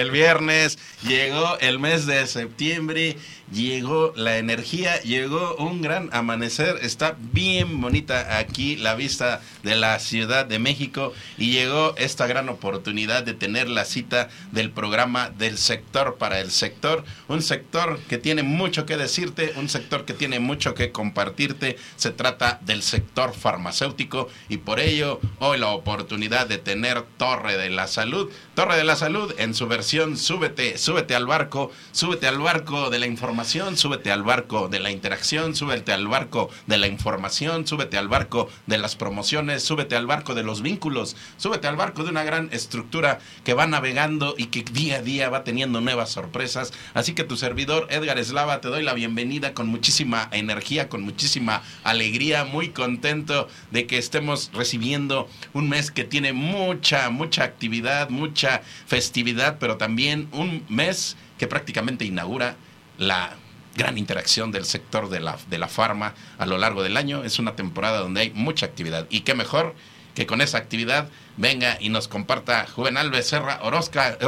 [0.00, 3.16] El viernes, llegó el mes de septiembre
[3.52, 9.98] llegó la energía, llegó un gran amanecer, está bien bonita aquí la vista de la
[9.98, 15.58] Ciudad de México y llegó esta gran oportunidad de tener la cita del programa del
[15.58, 20.40] sector para el sector, un sector que tiene mucho que decirte, un sector que tiene
[20.40, 26.58] mucho que compartirte, se trata del sector farmacéutico y por ello hoy la oportunidad de
[26.58, 31.26] tener Torre de la Salud, Torre de la Salud en su versión súbete, súbete al
[31.26, 33.38] barco, súbete al barco de la información
[33.76, 38.48] súbete al barco de la interacción, súbete al barco de la información, súbete al barco
[38.66, 42.48] de las promociones, súbete al barco de los vínculos, súbete al barco de una gran
[42.52, 46.72] estructura que va navegando y que día a día va teniendo nuevas sorpresas.
[46.94, 51.62] Así que tu servidor Edgar Eslava te doy la bienvenida con muchísima energía, con muchísima
[51.84, 58.62] alegría, muy contento de que estemos recibiendo un mes que tiene mucha, mucha actividad, mucha
[58.86, 62.56] festividad, pero también un mes que prácticamente inaugura
[62.98, 63.36] la
[63.78, 67.24] gran interacción del sector de la, de la farma a lo largo del año.
[67.24, 69.06] Es una temporada donde hay mucha actividad.
[69.08, 69.74] Y qué mejor
[70.18, 74.18] que con esa actividad venga y nos comparta Juvenal Becerra Orozca,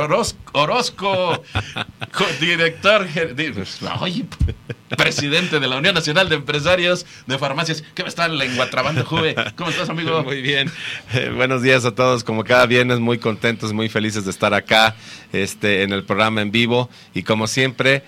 [0.53, 1.43] Orozco,
[2.41, 3.09] director,
[4.01, 4.25] oye,
[4.97, 7.83] presidente de la Unión Nacional de Empresarios de Farmacias.
[7.95, 9.35] ¿Qué me está lenguatrabando, Juve?
[9.57, 10.23] ¿Cómo estás, amigo?
[10.23, 10.71] Muy bien.
[11.13, 12.23] Eh, buenos días a todos.
[12.23, 14.95] Como cada viernes, muy contentos, muy felices de estar acá
[15.33, 16.89] este, en el programa en vivo.
[17.15, 18.05] Y como siempre,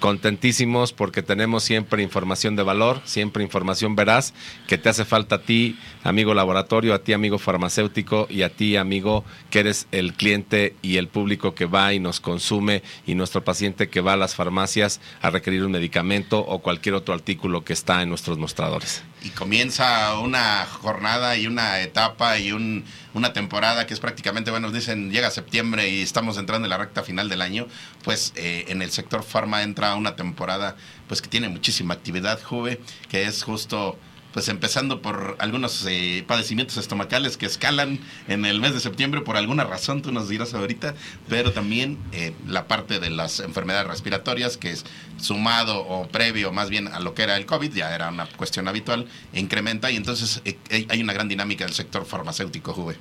[0.00, 4.34] contentísimos porque tenemos siempre información de valor, siempre información veraz
[4.66, 8.76] que te hace falta a ti, amigo laboratorio, a ti, amigo farmacéutico y a ti,
[8.76, 13.44] amigo, que eres el cliente y el público que va y nos consume y nuestro
[13.44, 17.72] paciente que va a las farmacias a requerir un medicamento o cualquier otro artículo que
[17.72, 19.02] está en nuestros mostradores.
[19.22, 22.84] Y comienza una jornada y una etapa y un
[23.16, 26.76] una temporada que es prácticamente, bueno, nos dicen llega septiembre y estamos entrando en la
[26.76, 27.66] recta final del año,
[28.04, 30.76] pues eh, en el sector farma entra una temporada
[31.08, 32.78] pues que tiene muchísima actividad, Juve,
[33.08, 33.98] que es justo
[34.36, 37.98] pues empezando por algunos eh, padecimientos estomacales que escalan
[38.28, 40.94] en el mes de septiembre por alguna razón, tú nos dirás ahorita,
[41.26, 44.84] pero también eh, la parte de las enfermedades respiratorias, que es
[45.18, 48.68] sumado o previo más bien a lo que era el COVID, ya era una cuestión
[48.68, 52.98] habitual, incrementa y entonces eh, hay una gran dinámica del sector farmacéutico, Juve.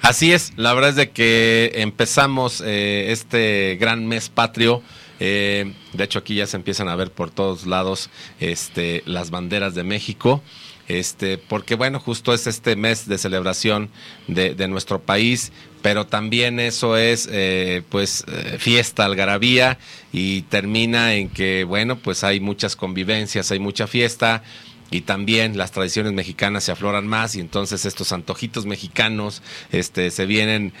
[0.00, 4.82] Así es, la verdad es de que empezamos este gran mes patrio
[5.20, 9.74] eh, de hecho, aquí ya se empiezan a ver por todos lados este, las banderas
[9.74, 10.42] de México.
[10.86, 13.90] Este, porque bueno, justo es este mes de celebración
[14.26, 15.52] de, nuestro país,
[15.82, 19.78] pero también eso es eh, pues eh, fiesta, algarabía,
[20.14, 24.42] y termina en que bueno, pues hay muchas convivencias, hay mucha fiesta,
[24.90, 30.24] y también las tradiciones mexicanas se afloran más y entonces estos antojitos mexicanos este se
[30.24, 30.72] vienen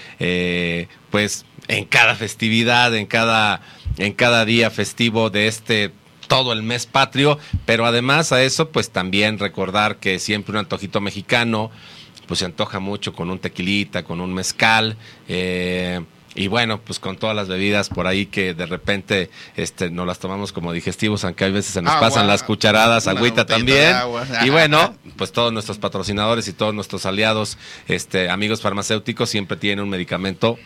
[1.10, 3.60] pues en cada festividad en cada
[3.98, 5.92] en cada día festivo de este
[6.26, 11.00] todo el mes patrio pero además a eso pues también recordar que siempre un antojito
[11.00, 11.70] mexicano
[12.26, 14.96] pues se antoja mucho con un tequilita con un mezcal
[15.28, 16.00] eh,
[16.38, 20.20] y bueno, pues con todas las bebidas por ahí que de repente este, nos las
[20.20, 23.96] tomamos como digestivos, aunque hay veces se nos pasan las cucharadas, agüita también.
[24.44, 29.82] Y bueno, pues todos nuestros patrocinadores y todos nuestros aliados, este, amigos farmacéuticos, siempre tienen
[29.82, 30.58] un medicamento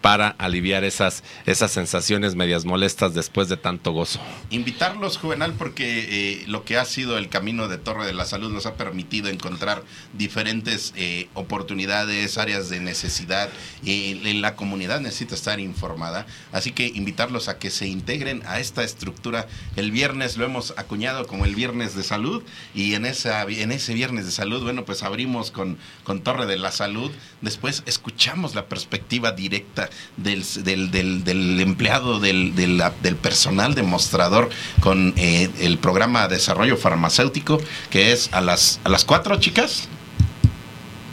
[0.00, 4.20] para aliviar esas, esas sensaciones medias molestas después de tanto gozo.
[4.50, 8.50] Invitarlos, Juvenal, porque eh, lo que ha sido el camino de Torre de la Salud
[8.50, 9.82] nos ha permitido encontrar
[10.14, 13.50] diferentes eh, oportunidades, áreas de necesidad
[13.82, 16.26] y la comunidad necesita estar informada.
[16.52, 19.46] Así que invitarlos a que se integren a esta estructura.
[19.76, 22.42] El viernes lo hemos acuñado como el viernes de salud
[22.74, 26.58] y en, esa, en ese viernes de salud, bueno, pues abrimos con, con Torre de
[26.58, 27.10] la Salud.
[27.42, 34.50] Después escuchamos la perspectiva directa del, del, del, del empleado, del, del, personal demostrador
[34.80, 37.60] con eh, el programa Desarrollo Farmacéutico,
[37.90, 39.88] que es a las, a las 4, chicas,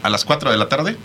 [0.04, 0.98] a las 4 de la tarde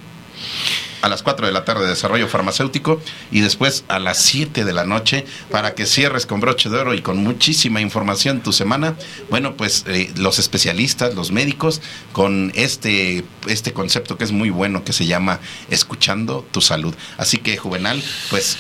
[1.03, 3.00] a las 4 de la tarde de desarrollo farmacéutico
[3.31, 6.94] y después a las 7 de la noche para que cierres con broche de oro
[6.94, 8.94] y con muchísima información tu semana.
[9.29, 14.85] Bueno, pues eh, los especialistas, los médicos, con este, este concepto que es muy bueno
[14.85, 15.41] que se llama
[15.71, 16.94] escuchando tu salud.
[17.19, 18.56] Así que, Juvenal, pues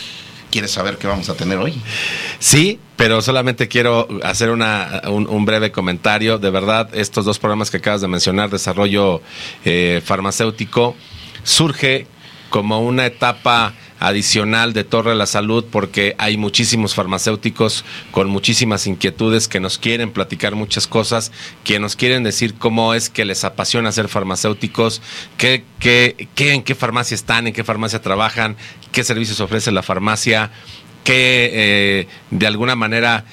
[0.52, 1.72] ¿Quieres saber qué vamos a tener hoy?
[2.38, 6.38] Sí, pero solamente quiero hacer una, un, un, breve comentario.
[6.38, 9.22] De verdad, estos dos programas que acabas de mencionar, desarrollo
[9.64, 10.94] eh, farmacéutico,
[11.44, 12.06] surge
[12.50, 18.86] como una etapa adicional de Torre de la Salud porque hay muchísimos farmacéuticos con muchísimas
[18.86, 21.30] inquietudes que nos quieren platicar muchas cosas,
[21.64, 25.00] que nos quieren decir cómo es que les apasiona ser farmacéuticos,
[25.38, 25.64] qué,
[26.36, 28.56] en qué farmacia están, en qué farmacia trabajan,
[28.90, 30.50] qué servicios ofrece la farmacia,
[31.04, 33.24] que eh, de alguna manera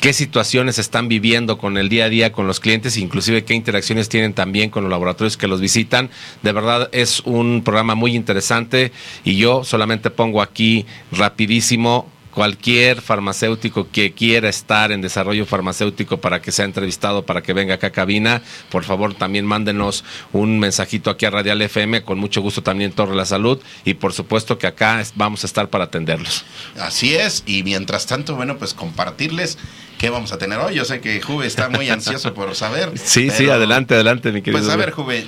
[0.00, 4.08] qué situaciones están viviendo con el día a día con los clientes, inclusive qué interacciones
[4.08, 6.10] tienen también con los laboratorios que los visitan.
[6.42, 8.92] De verdad es un programa muy interesante
[9.24, 16.40] y yo solamente pongo aquí rapidísimo cualquier farmacéutico que quiera estar en desarrollo farmacéutico para
[16.40, 18.40] que sea entrevistado, para que venga acá a cabina,
[18.70, 23.14] por favor también mándenos un mensajito aquí a Radial FM, con mucho gusto también Torre
[23.14, 26.46] la Salud y por supuesto que acá vamos a estar para atenderlos.
[26.78, 29.58] Así es, y mientras tanto, bueno, pues compartirles
[29.98, 30.76] qué vamos a tener hoy.
[30.76, 32.92] Yo sé que Juve está muy ansioso por saber.
[32.96, 34.62] Sí, pero, sí, adelante, adelante, mi querido.
[34.62, 35.26] Pues a ver, Juve,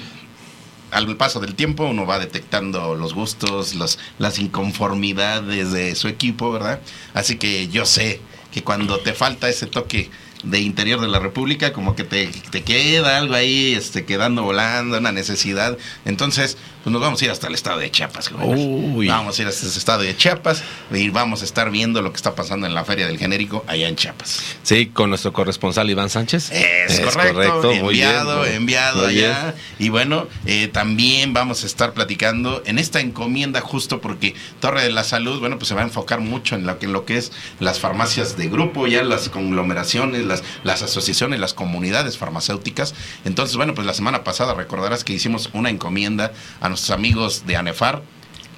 [0.92, 6.52] al paso del tiempo uno va detectando los gustos, los, las inconformidades de su equipo,
[6.52, 6.80] ¿verdad?
[7.14, 8.20] Así que yo sé
[8.52, 10.10] que cuando te falta ese toque
[10.42, 14.98] de interior de la República, como que te, te queda algo ahí, este, quedando volando,
[14.98, 15.78] una necesidad.
[16.04, 18.30] Entonces, pues nos vamos a ir hasta el estado de Chiapas.
[18.42, 19.06] Uy.
[19.06, 22.16] Vamos a ir hasta ese estado de Chiapas y vamos a estar viendo lo que
[22.16, 24.40] está pasando en la Feria del Genérico allá en Chiapas.
[24.64, 26.50] Sí, con nuestro corresponsal Iván Sánchez.
[26.50, 29.42] Es, es correcto, correcto, enviado, muy bien, enviado muy allá.
[29.42, 29.54] Bien.
[29.78, 34.90] Y bueno, eh, también vamos a estar platicando en esta encomienda justo porque Torre de
[34.90, 37.16] la Salud, bueno, pues se va a enfocar mucho en lo que, en lo que
[37.16, 37.30] es
[37.60, 42.94] las farmacias de grupo, ya las conglomeraciones, las, las asociaciones, las comunidades farmacéuticas.
[43.24, 47.56] Entonces, bueno, pues la semana pasada recordarás que hicimos una encomienda a nuestros amigos de
[47.56, 48.02] ANEFAR.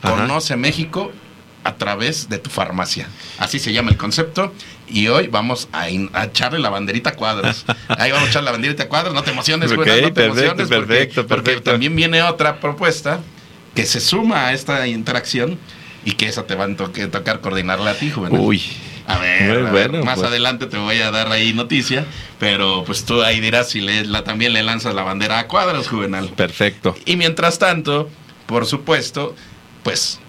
[0.03, 0.17] Ajá.
[0.17, 1.13] Conoce México
[1.65, 3.09] a través de tu farmacia.
[3.39, 4.53] Así se llama el concepto.
[4.87, 7.65] Y hoy vamos a, a echarle la banderita a cuadros.
[7.89, 9.15] Ahí vamos a echar la banderita a cuadros.
[9.15, 10.03] No te emociones, okay.
[10.03, 10.69] No te perfecto, emociones.
[10.69, 11.27] Porque, perfecto.
[11.27, 13.21] porque también viene otra propuesta
[13.75, 15.59] que se suma a esta interacción
[16.05, 18.39] y que esa te va a to tocar coordinarla a ti, joven.
[18.39, 18.63] Uy.
[19.07, 20.29] A ver, a ver bueno, más pues.
[20.29, 22.07] adelante te voy a dar ahí noticia,
[22.39, 25.89] pero pues tú ahí dirás si le, la, también le lanzas la bandera a cuadros,
[25.89, 26.31] Juvenal.
[26.31, 26.97] Perfecto.
[27.05, 28.09] Y mientras tanto,
[28.47, 29.35] por supuesto,
[29.83, 30.21] pues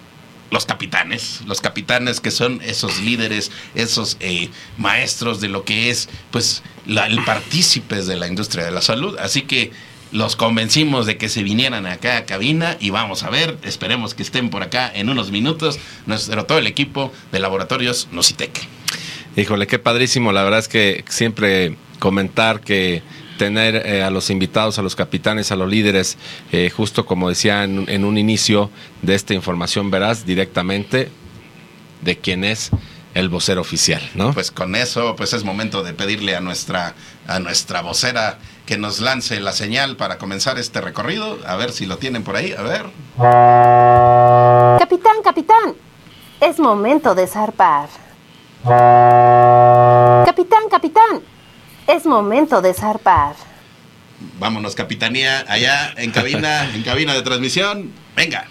[0.52, 6.10] los capitanes, los capitanes que son esos líderes, esos eh, maestros de lo que es,
[6.32, 9.18] pues, la, el partícipes de la industria de la salud.
[9.20, 9.72] Así que
[10.16, 14.24] los convencimos de que se vinieran acá a cabina y vamos a ver, esperemos que
[14.24, 18.66] estén por acá en unos minutos, nuestro todo el equipo de laboratorios Nocitec.
[19.36, 23.04] Híjole, qué padrísimo, la verdad es que siempre comentar que
[23.38, 26.18] tener eh, a los invitados, a los capitanes, a los líderes,
[26.54, 28.72] eh, justo como decía en, en, un inicio
[29.02, 31.10] de esta información, verás directamente
[32.02, 32.72] de quién es
[33.16, 34.34] el vocero oficial, ¿no?
[34.34, 36.94] Pues con eso, pues es momento de pedirle a nuestra,
[37.28, 41.40] a nuestra vocera que nos lance la señal para comenzar este recorrido.
[41.48, 42.86] A ver si lo tienen por ahí, a ver.
[44.80, 45.76] Capitán, capitán,
[46.42, 47.88] es momento de zarpar.
[50.26, 51.22] Capitán, capitán,
[51.88, 53.36] es momento de zarpar.
[54.40, 57.94] Vámonos, capitanía, allá en cabina, en cabina de transmisión.
[58.16, 58.50] Venga.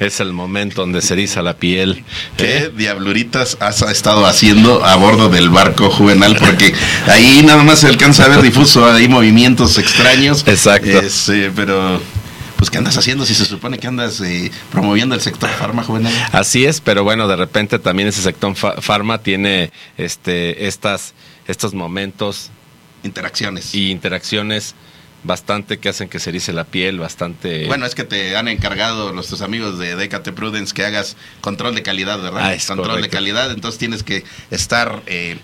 [0.00, 2.04] Es el momento donde se eriza la piel.
[2.36, 2.72] ¿Qué ¿Eh?
[2.74, 6.36] diabluritas has estado haciendo a bordo del barco juvenal?
[6.38, 6.74] Porque
[7.06, 10.44] ahí nada más se alcanza a ver difuso, hay movimientos extraños.
[10.46, 11.00] Exacto.
[11.00, 12.00] Es, eh, pero
[12.56, 16.12] pues ¿qué andas haciendo si se supone que andas eh, promoviendo el sector farma juvenil?
[16.32, 21.14] Así es, pero bueno, de repente también ese sector fa farma tiene este estas
[21.46, 22.50] estos momentos
[23.04, 23.74] interacciones.
[23.74, 24.74] y interacciones
[25.24, 27.66] bastante que hacen que se erice la piel, bastante...
[27.66, 31.82] Bueno, es que te han encargado nuestros amigos de Decate Prudence que hagas control de
[31.82, 32.42] calidad, ¿verdad?
[32.44, 35.38] Ah, es control de calidad, entonces tienes que estar eh,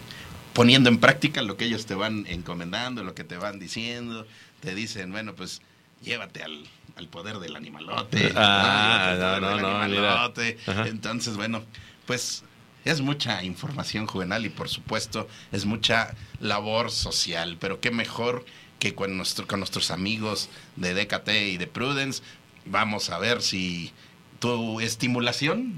[0.53, 4.27] poniendo en práctica lo que ellos te van encomendando, lo que te van diciendo.
[4.61, 5.61] Te dicen, bueno, pues
[6.03, 6.65] llévate al,
[6.97, 8.33] al poder del animalote.
[8.37, 10.57] Ah, no, no, no, animalote.
[10.87, 11.65] Entonces, bueno,
[12.07, 12.45] pues
[12.85, 18.45] es mucha información juvenal y por supuesto es mucha labor social, pero qué mejor
[18.79, 22.23] que con, nuestro, con nuestros amigos de DKT y de Prudence.
[22.67, 23.93] Vamos a ver si
[24.41, 25.75] tu estimulación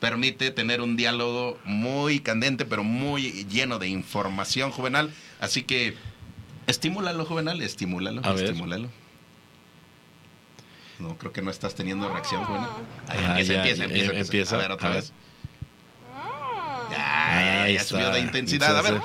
[0.00, 5.10] permite tener un diálogo muy candente, pero muy lleno de información juvenal.
[5.40, 5.94] Así que
[6.66, 8.44] estimúlalo, juvenal, estimúlalo, A ver.
[8.46, 8.88] estimúlalo.
[10.98, 12.68] No, creo que no estás teniendo reacción, juvenal.
[13.08, 14.20] Ahí Ah, empieza, ya, empieza, ya, empieza, em- empieza.
[14.20, 14.54] empieza.
[14.56, 15.04] A ver, otra A ver.
[16.90, 18.76] Ya, ya, Ahí ya subió de intensidad.
[18.76, 19.00] A ver.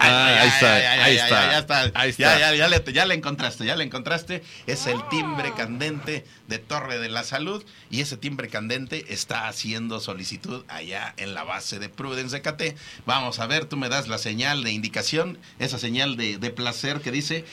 [0.00, 0.74] Ah, ahí está,
[1.04, 1.80] ahí está, ya, está.
[1.94, 2.38] ahí está.
[2.38, 4.42] ya, ya le, ya le encontraste, ya le encontraste.
[4.66, 10.00] Es el timbre candente de Torre de la Salud y ese timbre candente está haciendo
[10.00, 12.76] solicitud allá en la base de Prudence de KT.
[13.06, 17.00] Vamos a ver, tú me das la señal de indicación, esa señal de, de placer
[17.00, 17.44] que dice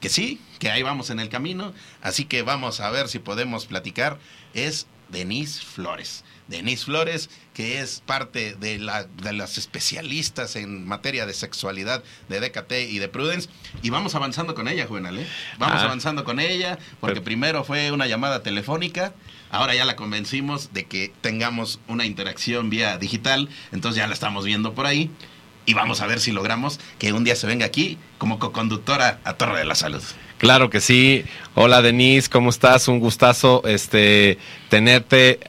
[0.00, 1.72] que sí, que ahí vamos en el camino.
[2.00, 4.18] Así que vamos a ver si podemos platicar.
[4.54, 6.24] Es Denise Flores.
[6.48, 12.40] Denise Flores, que es parte de, la, de las especialistas en materia de sexualidad de
[12.40, 13.48] DKT y de Prudence.
[13.82, 15.18] Y vamos avanzando con ella, Juvenal.
[15.18, 15.26] ¿eh?
[15.58, 15.84] Vamos Ah.
[15.84, 19.12] avanzando con ella, porque Pero- primero fue una llamada telefónica.
[19.50, 23.48] Ahora ya la convencimos de que tengamos una interacción vía digital.
[23.72, 25.10] Entonces ya la estamos viendo por ahí.
[25.66, 29.34] Y vamos a ver si logramos que un día se venga aquí como coconductora a
[29.34, 30.02] Torre de la Salud.
[30.38, 31.24] Claro que sí.
[31.54, 32.88] Hola Denise, ¿cómo estás?
[32.88, 34.38] Un gustazo este
[34.70, 35.40] tenerte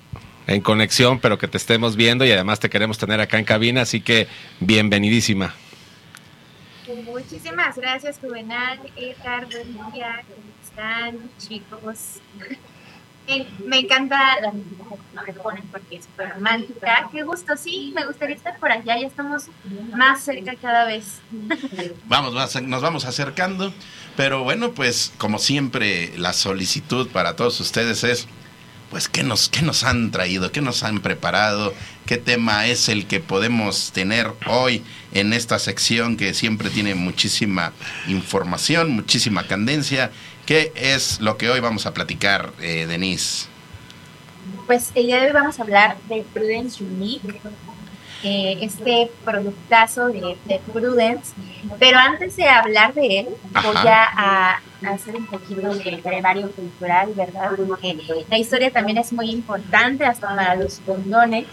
[0.49, 3.81] en conexión, pero que te estemos viendo y además te queremos tener acá en cabina,
[3.81, 4.27] así que
[4.59, 5.53] bienvenidísima.
[7.05, 12.15] Muchísimas gracias, Juvenal, Edgar, buen día, ¿cómo están, chicos?
[13.27, 17.07] Me, me encanta la música que me ponen porque es súper romántica.
[17.11, 19.43] Qué gusto, sí, me gustaría estar por allá, ya estamos
[19.95, 21.21] más cerca cada vez.
[22.05, 23.71] Vamos, nos vamos acercando,
[24.17, 28.27] pero bueno, pues como siempre la solicitud para todos ustedes es,
[28.89, 30.51] pues, ¿qué nos, qué nos han traído?
[30.51, 31.73] ¿Qué nos han preparado?
[32.05, 37.71] ¿Qué tema es el que podemos tener hoy en esta sección que siempre tiene muchísima
[38.07, 40.11] información, muchísima candencia?
[40.45, 43.47] ¿Qué es lo que hoy vamos a platicar, eh, Denise?
[44.65, 47.39] Pues el día de hoy vamos a hablar de Prudence Unique,
[48.23, 51.33] eh, este productazo de, de Prudence.
[51.77, 53.27] Pero antes de hablar de él,
[53.63, 54.09] voy Ajá.
[54.17, 57.51] a hacer un poquito de brevario cultural, ¿verdad?
[57.67, 57.97] Porque
[58.29, 61.45] la historia también es muy importante hasta para los condones.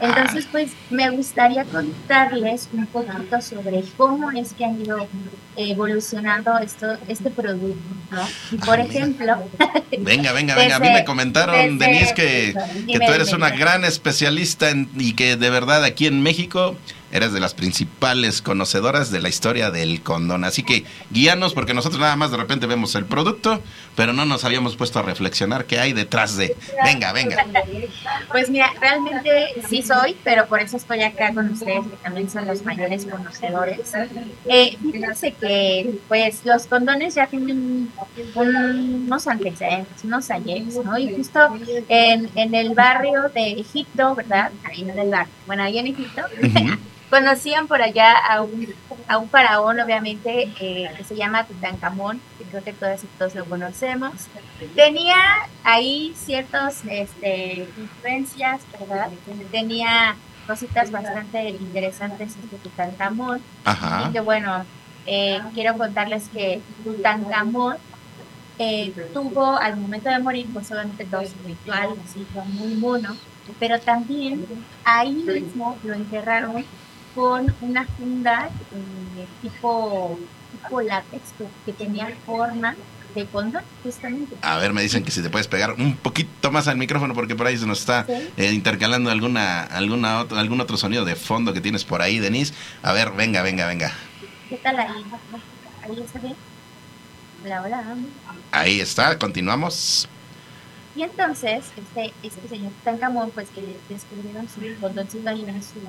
[0.00, 5.08] Entonces, pues me gustaría contarles un poquito sobre cómo es que han ido
[5.56, 7.76] evolucionando esto, este producto,
[8.12, 8.22] ¿no?
[8.52, 9.36] Y por ejemplo,
[9.98, 10.76] Venga, venga, venga.
[10.76, 12.54] A mí me comentaron, desde- Denise, que,
[12.86, 13.38] Dime, que tú eres dime.
[13.38, 16.76] una gran especialista en- y que de verdad aquí en México
[17.12, 20.44] eres de las principales conocedoras de la historia del condón.
[20.44, 23.62] Así que guíanos, porque nosotros nada más de repente vemos el producto,
[23.96, 26.56] pero no nos habíamos puesto a reflexionar qué hay detrás de.
[26.84, 27.44] Venga, venga.
[28.30, 29.30] Pues mira, realmente
[29.68, 33.80] sí soy, pero por eso estoy acá con ustedes, que también son los mayores conocedores.
[34.46, 37.90] Eh, fíjense que pues los condones ya tienen
[38.34, 40.98] un- unos antecedentes, unos ayeres, ¿no?
[40.98, 41.40] Y justo
[41.88, 44.50] en, en el barrio de Egipto, ¿verdad?
[44.64, 46.76] Ahí en el barrio, bueno, ahí en Egipto, Ujú.
[47.10, 48.74] Conocían por allá a un,
[49.06, 53.34] a un faraón, obviamente, eh, que se llama Tutankamón, que creo que todas y todos
[53.34, 54.12] lo conocemos.
[54.74, 55.16] Tenía
[55.64, 59.10] ahí ciertas este, influencias, ¿verdad?
[59.50, 63.40] Tenía cositas bastante interesantes este Tutankamón.
[63.64, 64.08] Ajá.
[64.08, 64.64] Y que bueno,
[65.06, 67.76] eh, quiero contarles que Tutankamón
[68.58, 73.16] eh, tuvo al momento de morir, pues obviamente todo su ritual, así fue muy mono,
[73.60, 74.44] pero también
[74.84, 76.64] ahí mismo lo enterraron
[77.18, 80.16] con una funda eh, tipo,
[80.52, 81.22] tipo látex
[81.66, 82.76] que, tenía forma
[83.12, 84.36] de condón, justamente.
[84.40, 87.34] A ver, me dicen que si te puedes pegar un poquito más al micrófono porque
[87.34, 88.12] por ahí se nos está ¿Sí?
[88.36, 92.54] eh, intercalando alguna, alguna otro, algún otro sonido de fondo que tienes por ahí, Denise.
[92.84, 93.92] A ver, venga, venga, venga.
[94.48, 95.04] ¿Qué tal ahí?
[95.82, 96.36] ¿Ahí está bien?
[97.44, 97.84] Hola, hola.
[98.52, 100.08] Ahí está, continuamos.
[100.94, 105.80] Y entonces, este, este señor Tutankamón, pues que descubrieron su condoncito ahí en su,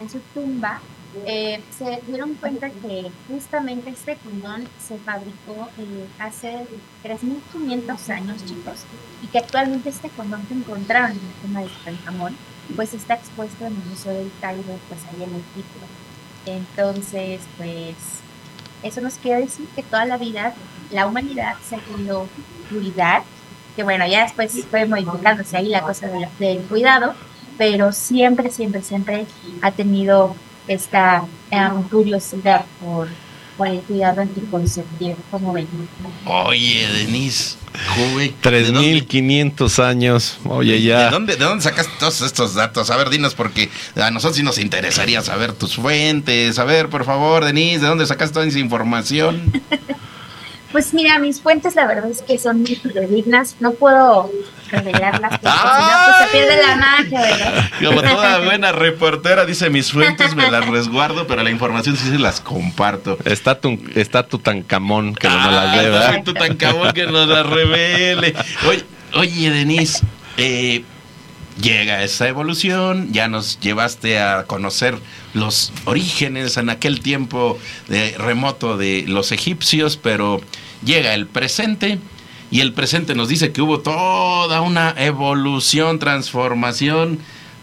[0.00, 0.80] en su tumba,
[1.26, 6.66] eh, se dieron cuenta que justamente este condón se fabricó eh, hace
[7.02, 8.84] 3.500 años, chicos,
[9.22, 12.36] y que actualmente este condón que encontraron en la tumba de Tutankamón,
[12.76, 15.86] pues está expuesto en el Museo del Cairo, pues ahí en Egipto.
[16.46, 17.94] Entonces, pues,
[18.80, 20.54] Eso nos quiere decir que toda la vida
[20.92, 22.28] la humanidad se ha querido
[22.70, 23.22] cuidar,
[23.76, 27.14] que bueno, ya después fue modificándose ahí la cosa del cuidado,
[27.58, 29.26] pero siempre, siempre, siempre
[29.60, 30.34] ha tenido
[30.68, 33.08] esta em, curiosidad por,
[33.56, 35.66] por el cuidado anticonceptivo, como ven.
[36.26, 37.56] Oye, Denise,
[37.96, 38.34] joven.
[38.42, 40.38] ¿de dónde- 3500 años.
[40.44, 41.10] Oye, ¿De ya.
[41.10, 42.90] dónde, ¿De dónde sacaste todos estos datos?
[42.90, 46.58] A ver, dinos, porque a nosotros sí nos interesaría saber tus fuentes.
[46.58, 49.52] A ver, por favor, Denise, ¿de dónde sacaste toda esa información?
[50.72, 54.30] Pues mira, mis fuentes la verdad es que son muy fidedignas, no puedo
[54.70, 57.70] revelarlas porque si no pues se pierde la magia, ¿verdad?
[57.84, 62.18] Como toda buena reportera, dice mis fuentes, me las resguardo, pero la información sí se
[62.18, 63.16] las comparto.
[63.24, 66.12] Está tu, está tu tancamón que no me las Ah, dé, ¿verdad?
[66.12, 68.34] soy Tutankamón que nos la revele.
[68.68, 68.84] Oye,
[69.14, 70.04] oye Denise,
[70.36, 70.84] eh,
[71.60, 74.98] llega esa evolución, ya nos llevaste a conocer
[75.38, 80.40] los orígenes en aquel tiempo de remoto de los egipcios, pero
[80.84, 81.98] llega el presente
[82.50, 87.18] y el presente nos dice que hubo toda una evolución, transformación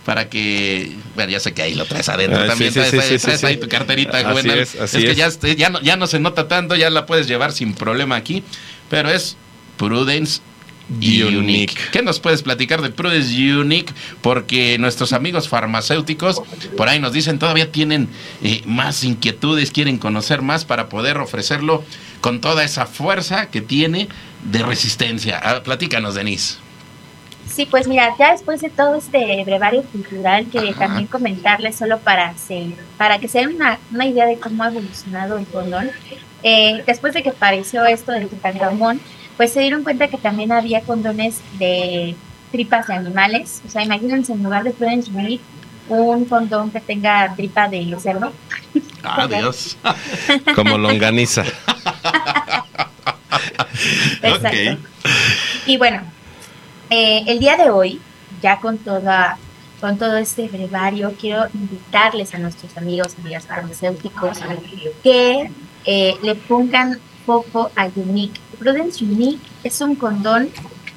[0.05, 3.21] para que, bueno, ya sé que ahí lo traes adentro Ah, también, sí, sí, traes,
[3.39, 4.59] sí, ahí tu carterita, Así Juvenal.
[4.59, 5.17] es, así que es.
[5.17, 8.15] ya, este, ya, no, ya no se nota tanto, ya la puedes llevar sin problema
[8.15, 8.43] aquí,
[8.89, 9.35] pero es
[9.77, 10.41] Prudence
[10.89, 11.37] Unique.
[11.37, 11.75] Unique.
[11.91, 13.93] ¿Qué nos puedes platicar de Prudence Unique?
[14.21, 16.41] Porque nuestros amigos farmacéuticos
[16.77, 18.07] por ahí nos dicen todavía tienen
[18.43, 21.83] eh, más inquietudes, quieren conocer más para poder ofrecerlo
[22.21, 24.07] con toda esa fuerza que tiene
[24.43, 25.39] de resistencia.
[25.43, 26.57] Ah, platícanos, Denise.
[27.51, 30.79] Sí, pues mira, ya después de todo este brevario cultural, que Ajá.
[30.87, 34.67] también comentarles solo para, se- para que se den una, una idea de cómo ha
[34.67, 35.89] evolucionado el condón,
[36.43, 38.99] eh, después de que apareció esto del Tutankamón,
[39.37, 42.15] pues se dieron cuenta que también había condones de
[42.51, 45.43] tripas de animales, o sea, imagínense en lugar de Prudence Unique,
[45.89, 48.31] un condón que tenga tripa de cerdo.
[49.03, 49.77] Adiós.
[50.55, 51.43] Como longaniza.
[54.21, 54.77] Exacto.
[55.65, 56.01] Y bueno,
[56.89, 57.99] eh, el día de hoy,
[58.41, 59.37] ya con toda
[59.81, 64.39] con todo este brevario, quiero invitarles a nuestros amigos, amigas farmacéuticos,
[65.03, 65.51] que
[65.85, 68.39] eh, le pongan foco a Unique.
[68.59, 70.49] Prudence Unique es un condón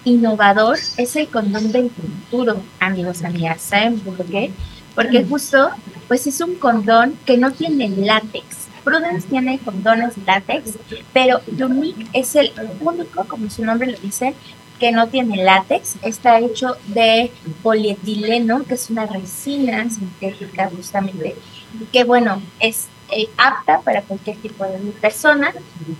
[0.05, 3.63] innovador, es el condón del futuro, amigos, amigas.
[3.63, 4.51] ¿Saben por qué?
[4.95, 5.71] Porque justo,
[6.09, 8.69] pues es un condón que no tiene látex.
[8.85, 10.79] Prudence tiene condones látex,
[11.13, 14.35] pero Unique es el único, como su nombre lo dice,
[14.79, 15.97] que no tiene látex.
[16.03, 17.31] Está hecho de
[17.63, 21.37] polietileno, que es una resina sintética justamente,
[21.93, 25.53] que bueno, es eh, apta para cualquier tipo de persona,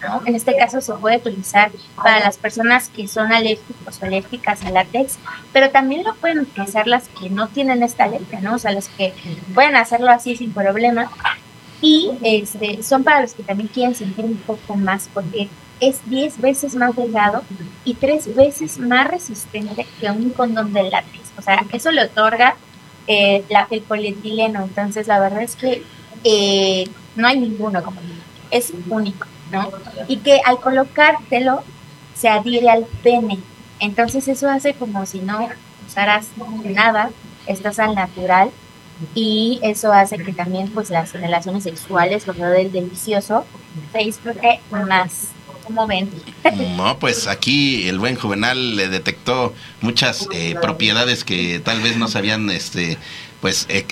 [0.03, 0.23] ¿no?
[0.27, 4.75] En este caso se puede utilizar para las personas que son alérgicos o alérgicas al
[4.75, 5.19] látex,
[5.53, 8.57] pero también lo pueden utilizar las que no tienen esta alergia, ¿no?
[8.57, 9.15] O sea, las que
[9.55, 11.11] pueden hacerlo así sin problema.
[11.81, 15.49] Y este, son para los que también quieren sentir un poco más, porque
[15.81, 17.43] es 10 veces más delgado
[17.85, 21.33] y 3 veces más resistente que un condón de látex.
[21.39, 22.57] O sea, eso le otorga
[23.07, 24.65] eh, la, el polietileno.
[24.65, 25.83] Entonces, la verdad es que
[26.25, 28.01] eh, no hay ninguno como
[28.51, 29.71] es único, ¿no?
[30.09, 31.63] Y que al colocártelo
[32.15, 33.39] se adhiere al pene.
[33.81, 35.49] Entonces, eso hace como si no
[35.87, 36.27] usaras
[36.65, 37.11] nada,
[37.47, 38.51] estás al natural
[39.15, 43.45] y eso hace que también pues las relaciones sexuales, lo del delicioso,
[43.93, 45.29] se disfrute más.
[45.65, 46.11] Como ven,
[46.79, 49.53] No, pues aquí el buen Juvenal le detectó
[49.83, 52.97] muchas eh, propiedades que tal vez no sabían, este,
[53.43, 53.85] pues, eh,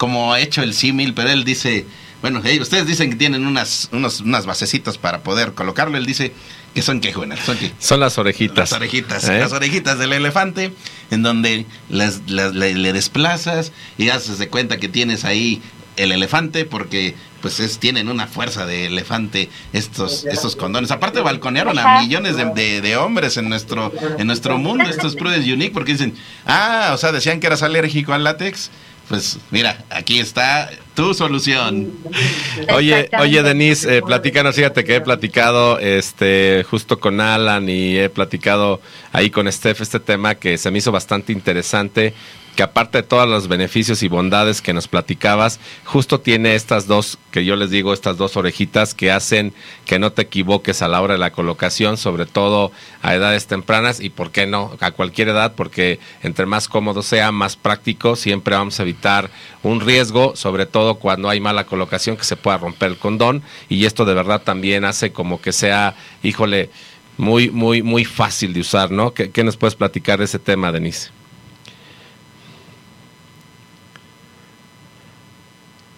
[0.00, 1.84] como ha hecho el símil, pero él dice,
[2.22, 6.32] bueno, eh, ustedes dicen que tienen unas, unos, unas basecitas para poder colocarlo, él dice
[6.74, 7.70] que son qué, Juvenal, son qué.
[7.78, 8.70] Son las orejitas.
[8.70, 9.38] Las orejitas, ¿Eh?
[9.40, 10.72] las orejitas del elefante,
[11.10, 15.60] en donde las, las- le, le desplazas y haces de cuenta que tienes ahí
[15.98, 20.90] el elefante, porque pues es, tienen una fuerza de elefante estos, estos condones.
[20.92, 25.52] Aparte balconearon a millones de, de- de hombres en nuestro, en nuestro mundo, estos Prudence
[25.52, 26.14] Unique, porque dicen,
[26.46, 28.70] ah, o sea, decían que eras alérgico al látex.
[29.10, 31.92] Pues mira, aquí está tu solución.
[32.72, 38.08] Oye, oye, Denise, eh, platícanos, fíjate que he platicado este justo con Alan y he
[38.08, 38.80] platicado
[39.12, 42.14] ahí con Steph este tema que se me hizo bastante interesante,
[42.60, 47.16] que aparte de todos los beneficios y bondades que nos platicabas, justo tiene estas dos,
[47.30, 49.54] que yo les digo, estas dos orejitas que hacen
[49.86, 52.70] que no te equivoques a la hora de la colocación, sobre todo
[53.00, 57.32] a edades tempranas y por qué no, a cualquier edad, porque entre más cómodo sea,
[57.32, 59.30] más práctico, siempre vamos a evitar
[59.62, 63.86] un riesgo, sobre todo cuando hay mala colocación, que se pueda romper el condón y
[63.86, 66.68] esto de verdad también hace como que sea, híjole,
[67.16, 69.14] muy, muy, muy fácil de usar, ¿no?
[69.14, 71.19] ¿Qué, qué nos puedes platicar de ese tema, Denise?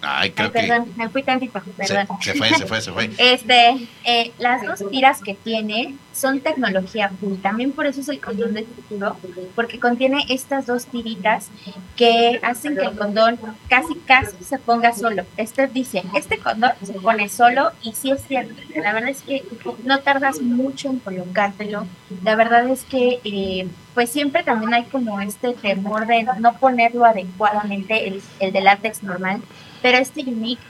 [0.05, 2.19] Ay, creo Ay, perdón, que me fui tantito, se, perdón.
[2.21, 3.11] se fue, se fue, se fue.
[3.19, 7.37] Este, eh, las dos tiras que tiene son tecnología full.
[7.37, 9.17] También por eso es el condón del futuro,
[9.55, 11.51] porque contiene estas dos tiritas
[11.97, 13.39] que hacen que el condón
[13.69, 15.25] casi casi se ponga solo.
[15.37, 18.55] Este dice, este condón se pone solo y sí es cierto.
[18.75, 19.45] La verdad es que
[19.85, 21.87] no tardas mucho en colocártelo.
[22.25, 27.05] La verdad es que eh, pues siempre también hay como este temor de no ponerlo
[27.05, 29.41] adecuadamente, el, el de látex normal,
[29.83, 30.63] pero este Unique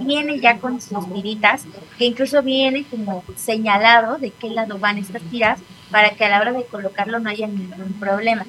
[0.00, 1.66] viene ya con sus tiritas,
[1.98, 6.40] que incluso viene como señalado de qué lado van estas tiras para que a la
[6.40, 8.46] hora de colocarlo no haya ningún problema.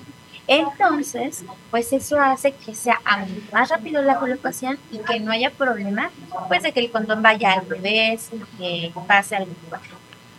[0.48, 3.00] Entonces, pues eso hace que sea
[3.52, 6.12] más rápido la colocación y que no haya problema,
[6.48, 9.82] pues de que el condón vaya al revés, que pase igual.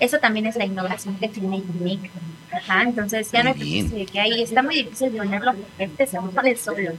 [0.01, 2.11] Eso también es la innovación que tiene Unique.
[2.53, 6.57] Ajá, entonces ya no de que ahí está muy difícil ponerlo porque este se pone
[6.57, 6.93] solo.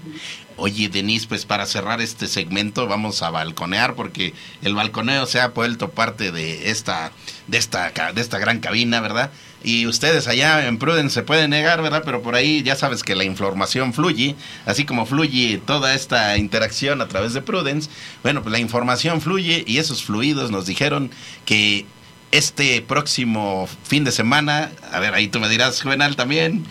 [0.58, 5.48] Oye, Denise, pues para cerrar este segmento vamos a balconear porque el balconeo se ha
[5.50, 7.12] vuelto parte de esta,
[7.48, 9.32] de esta, de esta gran cabina, ¿verdad?
[9.64, 12.04] Y ustedes allá en Prudence se pueden negar, ¿verdad?
[12.06, 17.02] Pero por ahí ya sabes que la información fluye, así como fluye toda esta interacción
[17.02, 17.90] a través de Prudence.
[18.22, 21.10] Bueno, pues la información fluye y esos fluidos nos dijeron
[21.46, 21.88] que
[22.38, 26.66] este próximo fin de semana, a ver, ahí tú me dirás, Juvenal, también,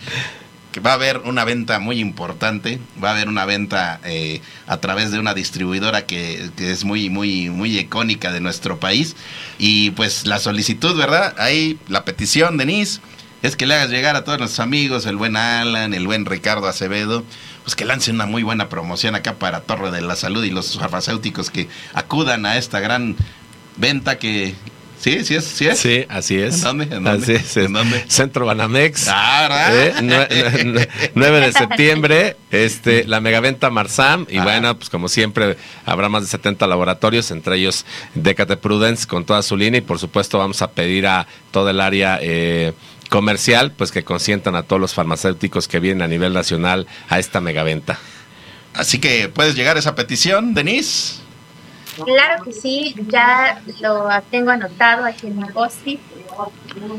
[0.71, 4.77] que va a haber una venta muy importante, va a haber una venta eh, a
[4.77, 9.15] través de una distribuidora que, que es muy, muy, muy icónica de nuestro país.
[9.57, 11.33] Y pues la solicitud, ¿verdad?
[11.39, 13.01] Ahí la petición, Denise,
[13.41, 16.67] es que le hagas llegar a todos nuestros amigos, el buen Alan, el buen Ricardo
[16.67, 17.23] Acevedo,
[17.63, 20.77] pues que lancen una muy buena promoción acá para Torre de la Salud y los
[20.77, 23.15] farmacéuticos que acudan a esta gran
[23.77, 24.53] venta que...
[25.05, 25.77] Sí, sí es, sí es.
[25.77, 26.55] Sí, así es.
[26.55, 26.83] ¿En dónde?
[26.85, 27.11] ¿En dónde?
[27.11, 27.57] Así es.
[27.57, 28.03] ¿En dónde?
[28.07, 29.07] Centro Banamex.
[29.07, 30.01] Ah, Eh, ¿verdad?
[30.01, 34.25] nue- nue- 9 de septiembre, este, la megaventa Marsam.
[34.31, 34.43] Y Ah.
[34.43, 39.43] bueno, pues como siempre, habrá más de 70 laboratorios, entre ellos Decate Prudence con toda
[39.43, 39.77] su línea.
[39.77, 42.73] Y por supuesto, vamos a pedir a todo el área eh,
[43.11, 47.41] comercial, pues que consientan a todos los farmacéuticos que vienen a nivel nacional a esta
[47.41, 47.99] megaventa.
[48.73, 51.23] Así que puedes llegar a esa petición, Denise.
[52.03, 55.99] Claro que sí, ya lo tengo anotado aquí en mi post-it.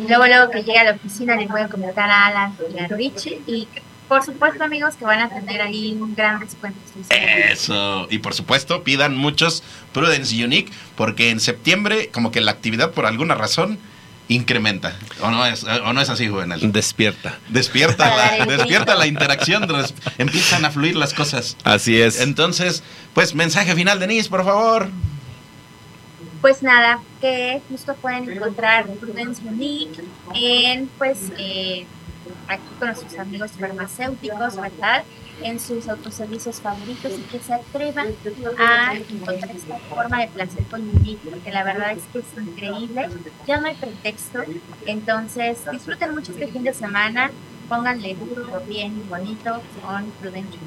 [0.09, 2.89] Luego, luego que llegue a la oficina, les voy a comentar a Alan y a
[2.89, 3.43] Richie.
[3.47, 3.69] Y
[4.09, 6.79] por supuesto, amigos, que van a tener ahí un gran descuento.
[7.11, 8.07] Eso.
[8.11, 13.05] Y por supuesto, pidan muchos Prudence Unique, porque en septiembre, como que la actividad por
[13.07, 13.79] alguna razón
[14.29, 14.97] incrementa.
[15.21, 16.61] ¿O no es, o no es así, Juvenal?
[16.73, 17.39] Despierta.
[17.49, 21.57] Despierta la, despierta la interacción, res- empiezan a fluir las cosas.
[21.65, 22.21] Así es.
[22.21, 22.83] Entonces,
[23.15, 24.89] pues mensaje final, Denise, por favor.
[26.41, 30.01] Pues nada, que justo pueden encontrar Prudence Unique
[30.35, 31.87] en, pues, eh,
[32.49, 35.05] aquí con nuestros amigos farmacéuticos, ¿verdad?
[35.43, 38.09] En sus autoservicios favoritos y que se atrevan
[38.59, 43.09] a encontrar esta forma de placer con Unique, porque la verdad es que es increíble,
[43.47, 44.41] ya no hay pretexto.
[44.87, 47.31] Entonces, disfruten mucho este fin de semana,
[47.69, 50.59] pónganle duro, bien, bonito con Prudence.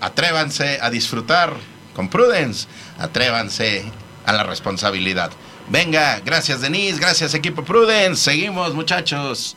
[0.00, 1.52] Atrévanse a disfrutar
[1.96, 2.68] con Prudence.
[2.98, 3.84] Atrévanse
[4.26, 5.30] a la responsabilidad.
[5.68, 8.22] Venga, gracias Denise, gracias equipo Prudence.
[8.22, 9.56] Seguimos muchachos.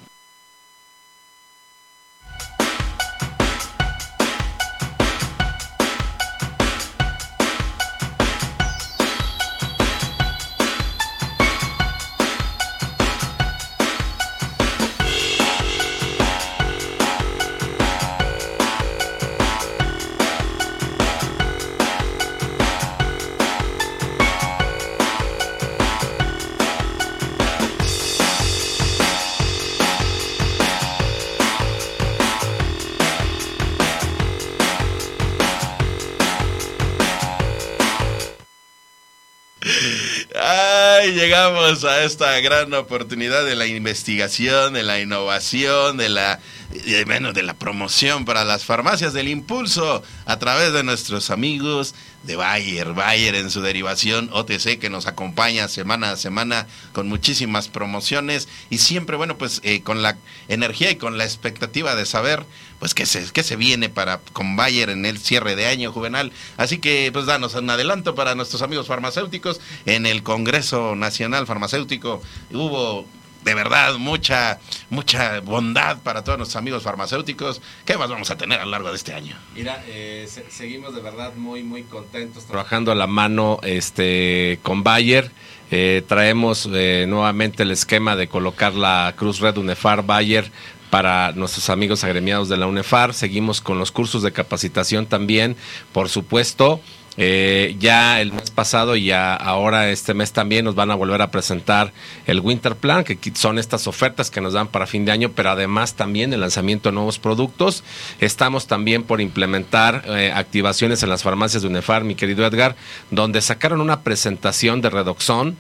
[41.70, 47.44] A esta gran oportunidad de la investigación, de la innovación, de la de, bueno, de
[47.44, 53.36] la promoción para las farmacias del impulso a través de nuestros amigos de Bayer, Bayer
[53.36, 59.16] en su derivación OTC que nos acompaña semana a semana con muchísimas promociones y siempre,
[59.16, 62.46] bueno, pues eh, con la energía y con la expectativa de saber
[62.80, 66.32] pues qué se, qué se viene para con Bayer en el cierre de año juvenal.
[66.58, 72.22] Así que pues danos un adelanto para nuestros amigos farmacéuticos en el Congreso Nacional Farmacéutico
[72.52, 73.06] hubo
[73.44, 77.62] de verdad mucha mucha bondad para todos nuestros amigos farmacéuticos.
[77.86, 79.36] ¿Qué más vamos a tener a lo largo de este año?
[79.56, 84.84] Mira, eh, se- seguimos de verdad muy, muy contentos trabajando a la mano este, con
[84.84, 85.32] Bayer.
[85.72, 90.52] Eh, traemos eh, nuevamente el esquema de colocar la Cruz Red UNEFAR Bayer
[90.90, 93.14] para nuestros amigos agremiados de la UNEFAR.
[93.14, 95.56] Seguimos con los cursos de capacitación también,
[95.94, 96.82] por supuesto.
[97.22, 101.32] Eh, ya el mes pasado y ahora este mes también nos van a volver a
[101.32, 101.92] presentar
[102.26, 105.50] el Winter Plan, que son estas ofertas que nos dan para fin de año, pero
[105.50, 107.84] además también el lanzamiento de nuevos productos.
[108.22, 112.78] Estamos también por implementar eh, activaciones en las farmacias de UNEFAR, mi querido Edgar,
[113.12, 115.58] donde sacaron una presentación de Redoxón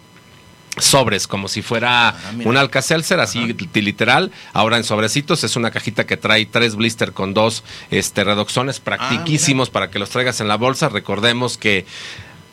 [0.80, 2.15] sobres, como si fuera Ah,
[2.46, 4.32] un Alka-Seltzer, así literal.
[4.54, 9.70] Ahora en sobrecitos es una cajita que trae tres blister con dos este, redoxones practiquísimos
[9.70, 10.89] para que los traigas en la bolsa.
[10.89, 11.86] Recordemos que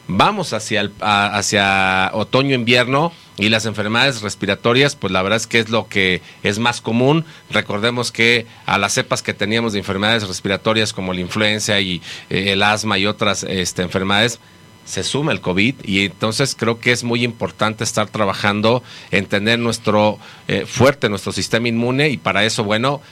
[0.08, 5.58] vamos hacia, el, a- hacia otoño-invierno y las enfermedades respiratorias, pues la verdad es que
[5.58, 7.24] es lo que es más común.
[7.50, 12.52] Recordemos que a las cepas que teníamos de enfermedades respiratorias como la influenza y eh,
[12.52, 14.38] el asma y otras este, enfermedades,
[14.86, 19.58] se suma el COVID y entonces creo que es muy importante estar trabajando en tener
[19.58, 20.18] nuestro
[20.48, 23.02] eh, fuerte nuestro sistema inmune y para eso, bueno,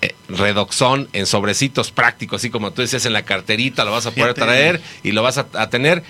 [0.00, 4.10] eh, redoxón en sobrecitos prácticos, así como tú decías en la carterita, lo vas a
[4.10, 6.02] poder traer y lo vas a, a tener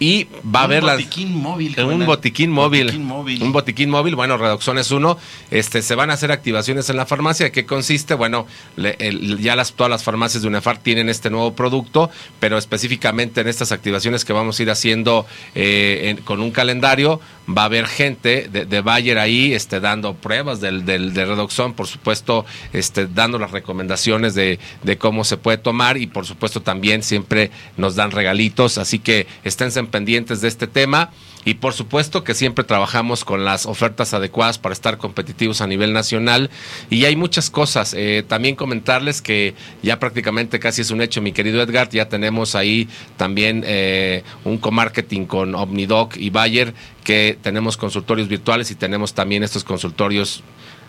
[0.00, 1.74] y va a haber las botiquín móvil.
[1.80, 2.84] un botiquín móvil.
[2.86, 3.42] Botiquín móvil.
[3.42, 5.16] Un botiquín móvil, bueno, Redoxón es uno.
[5.50, 7.52] Este, se van a hacer activaciones en la farmacia.
[7.52, 8.14] ¿Qué consiste?
[8.14, 12.58] Bueno, le- el- ya las, todas las farmacias de UNEFAR tienen este nuevo producto, pero
[12.58, 17.62] específicamente en estas activaciones que vamos a ir haciendo eh, en- con un calendario, va
[17.62, 21.86] a haber gente de, de Bayer ahí este, dando pruebas del, del, de Redoxón, por
[21.86, 27.02] supuesto, este, dando las recomendaciones de, de cómo se puede tomar y por supuesto también
[27.02, 31.10] siempre nos dan regalitos, así que esténse pendientes de este tema.
[31.46, 35.92] Y por supuesto que siempre trabajamos con las ofertas adecuadas para estar competitivos a nivel
[35.92, 36.50] nacional.
[36.88, 37.94] Y hay muchas cosas.
[37.94, 41.90] Eh, también comentarles que ya prácticamente casi es un hecho, mi querido Edgar.
[41.90, 46.72] Ya tenemos ahí también eh, un co-marketing con Omnidoc y Bayer,
[47.04, 50.42] que tenemos consultorios virtuales y tenemos también estos consultorios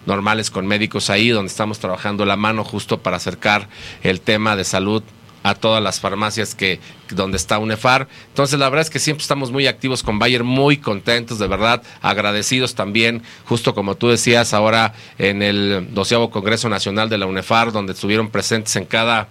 [0.05, 3.67] normales con médicos ahí, donde estamos trabajando la mano justo para acercar
[4.03, 5.03] el tema de salud
[5.45, 6.79] a todas las farmacias que
[7.11, 8.07] donde está UNEFAR.
[8.29, 11.83] Entonces, la verdad es que siempre estamos muy activos con Bayer, muy contentos, de verdad,
[12.01, 17.71] agradecidos también, justo como tú decías, ahora en el doceavo Congreso Nacional de la UNEFAR,
[17.71, 19.29] donde estuvieron presentes en cada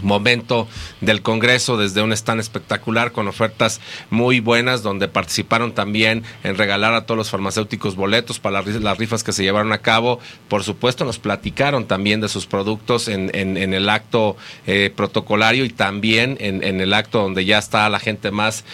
[0.00, 0.66] momento
[1.02, 6.94] del Congreso desde un stand espectacular con ofertas muy buenas donde participaron también en regalar
[6.94, 10.18] a todos los farmacéuticos boletos para las, ri- las rifas que se llevaron a cabo.
[10.48, 15.64] Por supuesto nos platicaron también de sus productos en, en- en el acto eh, protocolario
[15.66, 18.64] y también en, en el acto donde ya está la gente más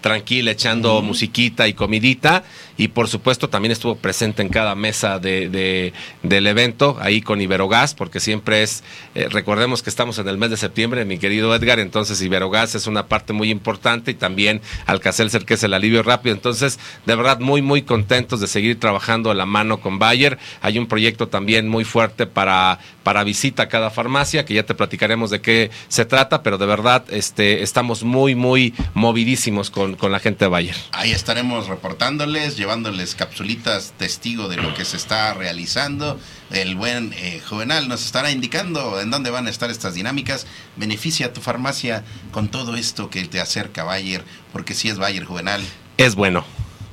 [0.00, 2.44] tranquila echando musiquita y comidita
[2.78, 7.40] y por supuesto también estuvo presente en cada mesa de, de- del evento ahí con
[7.40, 8.82] Iberogas porque siempre es
[9.14, 12.86] eh, recordemos que estamos en el mes de septiembre mi querido Edgar entonces Iberogas es
[12.86, 16.34] una parte muy importante y también Alcacelser que es el alivio rápido.
[16.34, 20.38] Entonces de verdad muy muy contentos de seguir trabajando a la mano con Bayer.
[20.60, 24.74] Hay un proyecto también muy fuerte para para visita a cada farmacia que ya te
[24.74, 30.10] platicaremos de qué se trata pero de verdad este estamos muy muy movidísimos con, con
[30.12, 30.76] la gente de Bayer.
[30.92, 36.18] Ahí estaremos reportándoles, llevándoles capsulitas testigo de lo que se está realizando.
[36.50, 40.48] El buen eh, Juvenal nos estará indicando en dónde van a estar estas dinámicas.
[40.74, 42.02] Beneficia a tu farmacia
[42.32, 45.62] con todo esto que te acerca Bayer, porque si es Bayer Juvenal
[45.96, 46.44] es bueno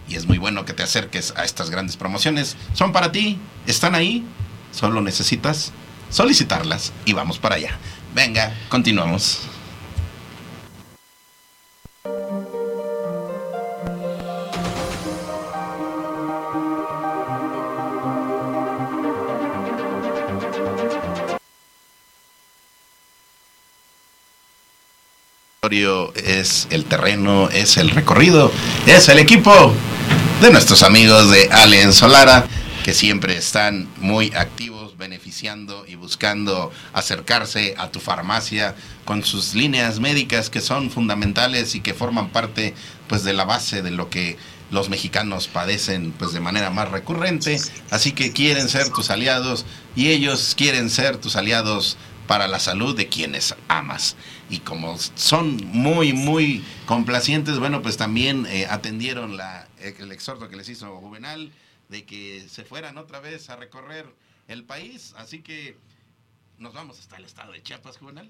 [0.07, 2.55] y es muy bueno que te acerques a estas grandes promociones.
[2.73, 4.23] Son para ti, están ahí,
[4.71, 5.71] solo necesitas
[6.11, 7.79] solicitarlas y vamos para allá.
[8.13, 9.52] Venga, continuamos.
[25.63, 28.51] Es el terreno, es el recorrido,
[28.85, 29.73] es el equipo
[30.41, 32.45] de nuestros amigos de Allen Solara,
[32.83, 40.01] que siempre están muy activos, beneficiando y buscando acercarse a tu farmacia con sus líneas
[40.01, 42.73] médicas que son fundamentales y que forman parte
[43.07, 44.35] pues de la base de lo que
[44.69, 47.57] los mexicanos padecen pues de manera más recurrente,
[47.89, 51.95] así que quieren ser tus aliados y ellos quieren ser tus aliados
[52.27, 54.15] para la salud de quienes amas.
[54.49, 60.55] Y como son muy, muy complacientes, bueno, pues también eh, atendieron la, el exhorto que
[60.55, 61.51] les hizo Juvenal
[61.89, 64.05] de que se fueran otra vez a recorrer
[64.47, 65.13] el país.
[65.17, 65.77] Así que
[66.57, 68.29] nos vamos hasta el estado de Chiapas, Juvenal.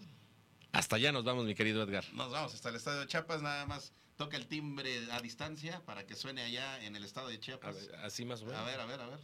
[0.72, 3.66] hasta allá nos vamos mi querido Edgar Nos vamos hasta el estado de Chiapas, nada
[3.66, 7.76] más toca el timbre a distancia para que suene allá en el estado de Chiapas.
[7.76, 9.20] ver, así más o menos A ver, a ver, a ver.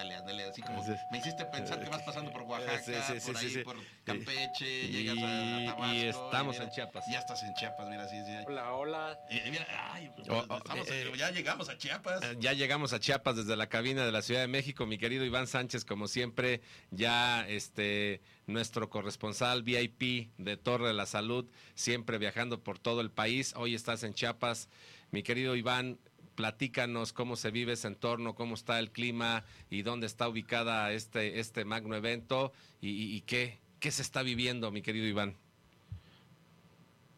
[0.00, 3.76] Ándale, ándale, así como me hiciste pensar que vas pasando por Oaxaca, por ahí, por
[4.04, 5.94] Campeche, llegas a, Tabasco.
[5.94, 7.04] Y estamos en Chiapas.
[7.10, 8.32] Ya estás en Chiapas, mira, sí, sí.
[8.46, 9.18] Hola, hola.
[9.50, 12.22] mira, ay, oh, oh, eh, ya llegamos a Chiapas.
[12.22, 15.22] Eh, ya llegamos a Chiapas desde la cabina de la Ciudad de México, mi querido
[15.26, 22.16] Iván Sánchez, como siempre, ya este nuestro corresponsal VIP de Torre de la Salud, siempre
[22.16, 23.52] viajando por todo el país.
[23.54, 24.70] Hoy estás en Chiapas.
[25.12, 25.98] Mi querido Iván,
[26.40, 31.38] platícanos cómo se vive ese entorno, cómo está el clima y dónde está ubicada este,
[31.38, 32.50] este magno evento
[32.80, 35.36] y, qué, qué se está viviendo, mi querido Iván.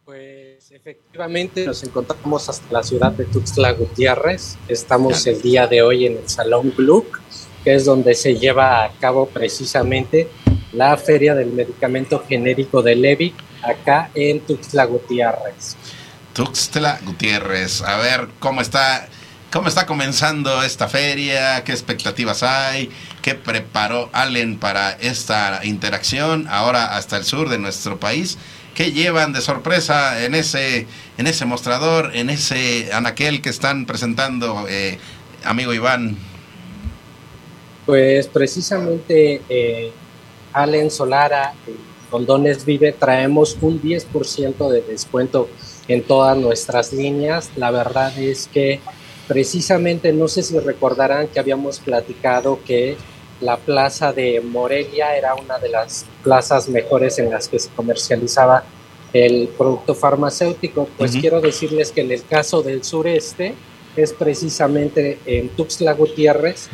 [0.05, 4.59] Pues efectivamente nos encontramos hasta la ciudad de Tuxtla Gutiérrez.
[4.67, 7.21] Estamos el día de hoy en el Salón Gluck,
[7.63, 10.29] que es donde se lleva a cabo precisamente
[10.73, 13.33] la Feria del Medicamento Genérico de Levi,
[13.63, 15.77] acá en Tuxtla Gutiérrez.
[16.33, 17.83] Tuxtla Gutiérrez.
[17.83, 19.09] A ver cómo está,
[19.53, 22.91] cómo está comenzando esta feria, qué expectativas hay,
[23.21, 28.39] qué preparó Allen para esta interacción ahora hasta el sur de nuestro país.
[28.75, 30.87] ¿Qué llevan de sorpresa en ese,
[31.19, 34.99] en ese mostrador, en ese anaquel que están presentando, eh,
[35.45, 36.17] amigo Iván?
[37.85, 39.93] Pues precisamente eh,
[40.55, 41.75] Allen Solara, eh,
[42.11, 45.51] Condones Vive, traemos un 10% de descuento
[45.89, 47.51] en todas nuestras líneas.
[47.57, 48.81] La verdad es que
[49.29, 52.97] precisamente, no sé si recordarán que habíamos platicado que
[53.41, 58.65] la plaza de Morelia era una de las plazas mejores en las que se comercializaba
[59.13, 60.89] el producto farmacéutico.
[60.97, 63.55] Pues quiero decirles que en el caso del sureste
[63.97, 66.69] es precisamente en Tuxtla Gutiérrez,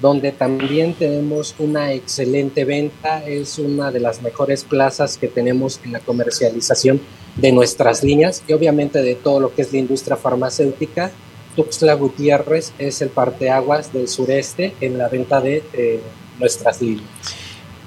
[0.00, 5.92] donde también tenemos una excelente venta, es una de las mejores plazas que tenemos en
[5.92, 7.00] la comercialización
[7.36, 11.12] de nuestras líneas y obviamente de todo lo que es la industria farmacéutica.
[11.54, 16.00] Tuxtla Gutiérrez es el parteaguas del sureste en la venta de eh,
[16.38, 17.08] nuestras líneas.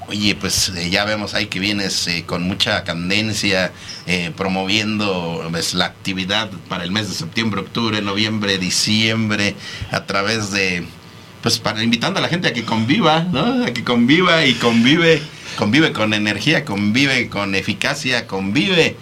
[0.08, 3.72] Oye, pues eh, ya vemos ahí que vienes eh, con mucha candencia
[4.36, 9.54] promoviendo pues, la actividad para el mes de septiembre, octubre, noviembre, diciembre,
[9.92, 10.84] a través de,
[11.44, 13.66] pues para invitando a la gente a que conviva, ¿no?
[13.66, 15.22] A que conviva y convive,
[15.60, 18.96] convive con energía, convive con eficacia, convive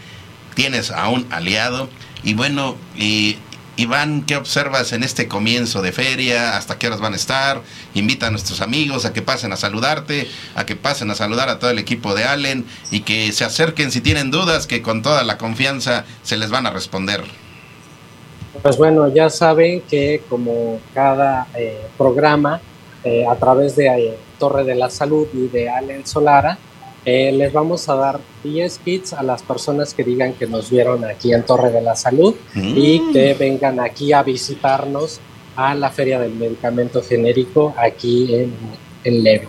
[0.57, 1.87] tienes a un aliado.
[2.23, 3.37] Y bueno, y,
[3.75, 6.57] Iván, ¿qué observas en este comienzo de feria?
[6.57, 7.61] ¿Hasta qué horas van a estar?
[7.93, 11.59] Invita a nuestros amigos a que pasen a saludarte, a que pasen a saludar a
[11.59, 15.23] todo el equipo de Allen y que se acerquen si tienen dudas, que con toda
[15.23, 17.23] la confianza se les van a responder.
[18.63, 22.59] Pues bueno, ya saben que como cada eh, programa,
[23.03, 26.57] eh, a través de eh, Torre de la Salud y de Allen Solara,
[27.09, 31.05] eh, les vamos a dar 10 kits a las personas que digan que nos vieron
[31.05, 33.13] aquí en Torre de la Salud y mm.
[33.13, 35.21] que vengan aquí a visitarnos
[35.55, 38.53] a la Feria del Medicamento Genérico aquí en,
[39.05, 39.47] en Leve.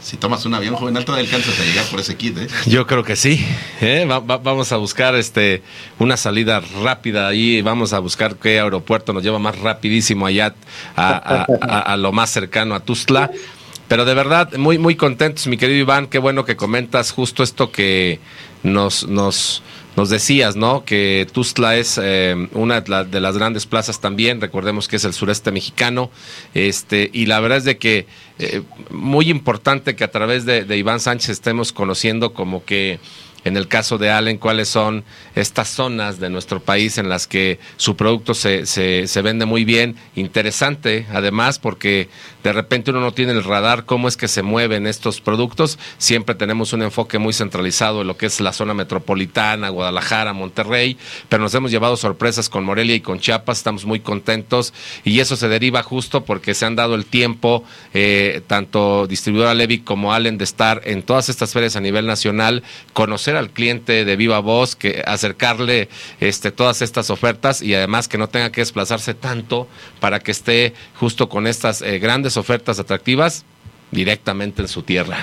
[0.00, 2.48] Si tomas un avión joven alto, alcanzas a llegar por ese kit, ¿eh?
[2.66, 3.46] Yo creo que sí.
[3.80, 4.04] ¿eh?
[4.08, 5.62] vamos a buscar este
[6.00, 7.62] una salida rápida ahí.
[7.62, 10.54] Vamos a buscar qué aeropuerto nos lleva más rapidísimo allá
[10.96, 13.30] a, a lo más cercano a Tuzla.
[13.88, 16.08] Pero de verdad, muy, muy contentos, mi querido Iván.
[16.08, 18.20] Qué bueno que comentas justo esto que
[18.62, 19.62] nos, nos,
[19.96, 20.84] nos decías, ¿no?
[20.84, 24.42] Que Tuzla es eh, una de las grandes plazas también.
[24.42, 26.10] Recordemos que es el sureste mexicano.
[26.52, 28.06] Este, y la verdad es de que
[28.38, 33.00] eh, muy importante que a través de, de Iván Sánchez estemos conociendo como que
[33.44, 37.58] en el caso de Allen, cuáles son estas zonas de nuestro país en las que
[37.76, 39.96] su producto se, se, se, vende muy bien.
[40.16, 42.08] Interesante, además, porque
[42.42, 45.78] de repente uno no tiene el radar cómo es que se mueven estos productos.
[45.98, 50.96] Siempre tenemos un enfoque muy centralizado en lo que es la zona metropolitana, Guadalajara, Monterrey,
[51.28, 53.58] pero nos hemos llevado sorpresas con Morelia y con Chiapas.
[53.58, 54.72] Estamos muy contentos
[55.04, 59.80] y eso se deriva justo porque se han dado el tiempo, eh, tanto distribuidora Levi
[59.80, 64.16] como Allen, de estar en todas estas ferias a nivel nacional, conocer al cliente de
[64.16, 65.88] viva voz, que acercarle
[66.20, 69.68] este, todas estas ofertas y además que no tenga que desplazarse tanto
[70.00, 73.44] para que esté justo con estas eh, grandes ofertas atractivas
[73.90, 75.18] directamente en su tierra.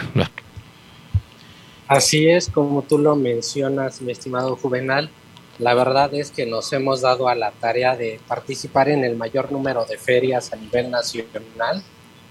[1.88, 5.10] Así es, como tú lo mencionas, mi estimado Juvenal,
[5.60, 9.52] la verdad es que nos hemos dado a la tarea de participar en el mayor
[9.52, 11.84] número de ferias a nivel nacional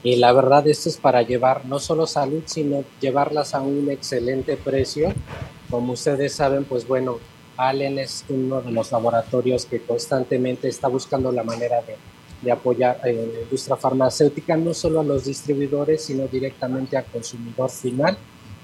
[0.02, 4.56] y la verdad esto es para llevar no solo salud, sino llevarlas a un excelente
[4.56, 5.14] precio
[5.74, 7.18] como ustedes saben, pues bueno,
[7.56, 11.96] Allen es uno de los laboratorios que constantemente está buscando la manera de,
[12.44, 17.70] de apoyar en la industria farmacéutica, no solo a los distribuidores, sino directamente al consumidor
[17.70, 18.16] final.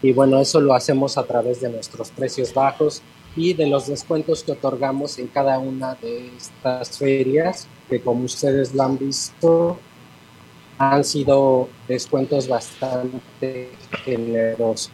[0.02, 3.02] Y bueno, eso lo hacemos a través de nuestros precios bajos
[3.36, 8.74] y de los descuentos que otorgamos en cada una de estas ferias, que como ustedes
[8.74, 9.78] lo han visto,
[10.78, 13.70] han sido descuentos bastante
[14.04, 14.90] generosos.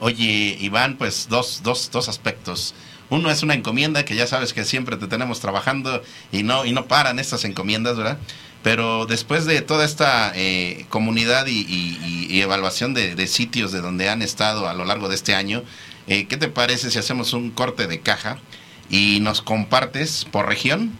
[0.00, 2.74] Oye, Iván, pues dos, dos, dos aspectos.
[3.10, 6.02] Uno es una encomienda que ya sabes que siempre te tenemos trabajando
[6.32, 8.18] y no, y no paran estas encomiendas, ¿verdad?
[8.62, 14.68] Pero después de toda esta eh, comunidad y, evaluación de, sitios de donde han estado
[14.68, 15.62] a lo largo de este año,
[16.06, 18.38] eh, ¿qué te parece si hacemos un corte de caja
[18.90, 20.92] y nos compartes por región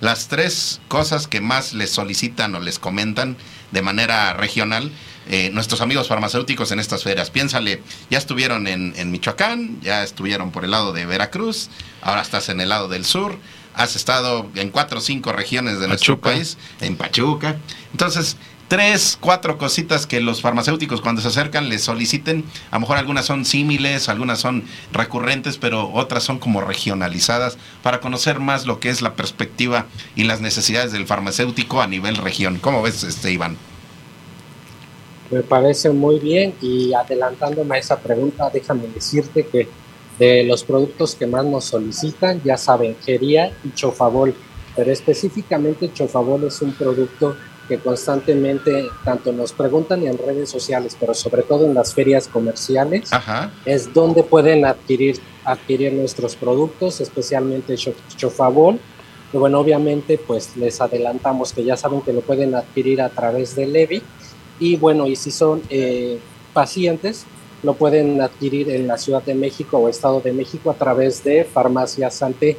[0.00, 3.36] las tres cosas que más les solicitan o les comentan
[3.70, 4.90] de manera regional
[5.30, 7.28] eh, nuestros amigos farmacéuticos en estas ferias.
[7.28, 11.68] Piénsale, ya estuvieron en, Michoacán, ya estuvieron por el lado de Veracruz,
[12.00, 13.38] ahora estás en el lado del sur,
[13.74, 17.58] has estado en cuatro o cinco regiones de nuestro país, en Pachuca.
[17.92, 18.38] Entonces,
[18.68, 22.44] tres, cuatro cositas que los farmacéuticos cuando se acercan les soliciten.
[22.70, 28.00] A lo mejor algunas son símiles, algunas son recurrentes, pero otras son como regionalizadas para
[28.00, 32.58] conocer más lo que es la perspectiva y las necesidades del farmacéutico a nivel región.
[32.58, 33.56] ¿Cómo ves, este Iván?
[35.30, 39.68] Me parece muy bien y adelantándome a esa pregunta, déjame decirte que
[40.18, 44.34] de los productos que más nos solicitan, ya saben, Gería y Chofabol,
[44.74, 47.36] pero específicamente Chofabol es un producto
[47.68, 53.10] que constantemente tanto nos preguntan en redes sociales, pero sobre todo en las ferias comerciales,
[53.64, 57.76] es donde pueden adquirir, adquirir nuestros productos, especialmente
[58.16, 58.80] Chofabol.
[59.32, 63.54] Y bueno, obviamente pues les adelantamos que ya saben que lo pueden adquirir a través
[63.54, 64.02] de Levi
[64.60, 66.18] y bueno, y si son eh,
[66.52, 67.26] pacientes,
[67.62, 71.44] lo pueden adquirir en la Ciudad de México o Estado de México a través de
[71.44, 72.56] Farmacia Santé.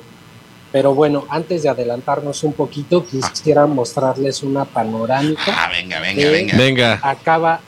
[0.71, 5.41] Pero bueno, antes de adelantarnos un poquito, quisiera mostrarles una panorámica.
[5.47, 6.57] Ah, venga, venga, venga.
[6.57, 6.99] venga.
[7.01, 7.59] Acaba,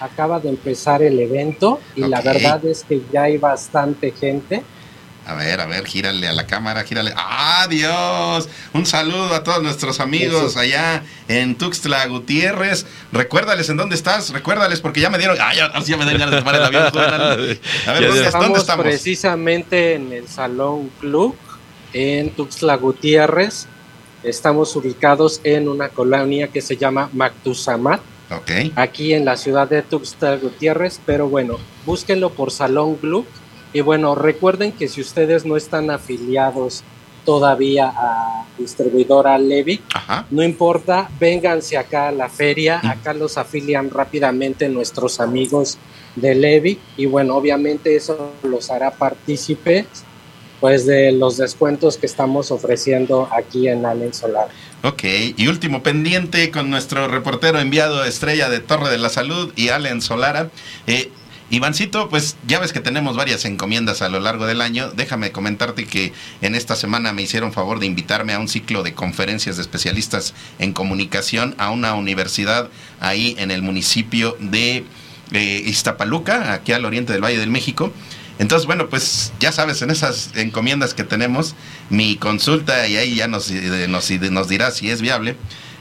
[0.00, 4.62] acaba de empezar el evento y la verdad es que ya hay bastante gente.
[5.26, 7.12] A ver, a ver, gírale a la cámara, gírale.
[7.16, 8.48] ¡Adiós!
[8.72, 12.86] Un saludo a todos nuestros amigos allá en Tuxtla Gutiérrez.
[13.10, 15.36] Recuérdales en dónde estás, recuérdales porque ya me dieron.
[15.40, 16.86] ¡Ay, ahora sí ya me dieron ganas de tomar el avión!
[17.86, 18.84] A ver, ¿dónde, estamos, estamos?
[18.84, 21.36] Precisamente en el Salón Club
[21.96, 23.66] en Tuxtla Gutiérrez.
[24.22, 28.00] Estamos ubicados en una colonia que se llama Mactusamat.
[28.42, 28.72] Okay.
[28.76, 33.24] Aquí en la ciudad de Tuxtla Gutiérrez, pero bueno, búsquenlo por Salón Club
[33.72, 36.82] y bueno, recuerden que si ustedes no están afiliados
[37.24, 39.80] todavía a distribuidora Levi,
[40.30, 45.78] no importa, vénganse acá a la feria, acá los afilian rápidamente nuestros amigos
[46.14, 49.86] de Levi y bueno, obviamente eso los hará partícipes
[50.60, 54.48] pues de los descuentos que estamos ofreciendo aquí en Allen Solar.
[54.82, 55.04] Ok,
[55.36, 60.00] y último pendiente con nuestro reportero enviado estrella de Torre de la Salud y Allen
[60.00, 60.50] Solara.
[60.86, 61.10] Eh,
[61.48, 64.90] Ivancito, pues ya ves que tenemos varias encomiendas a lo largo del año.
[64.90, 68.94] Déjame comentarte que en esta semana me hicieron favor de invitarme a un ciclo de
[68.94, 74.84] conferencias de especialistas en comunicación a una universidad ahí en el municipio de
[75.32, 77.92] eh, Iztapaluca, aquí al oriente del Valle del México.
[78.38, 81.54] Entonces, bueno, pues ya sabes, en esas encomiendas que tenemos,
[81.88, 85.36] mi consulta, y ahí ya nos, eh, nos, nos dirá si es viable,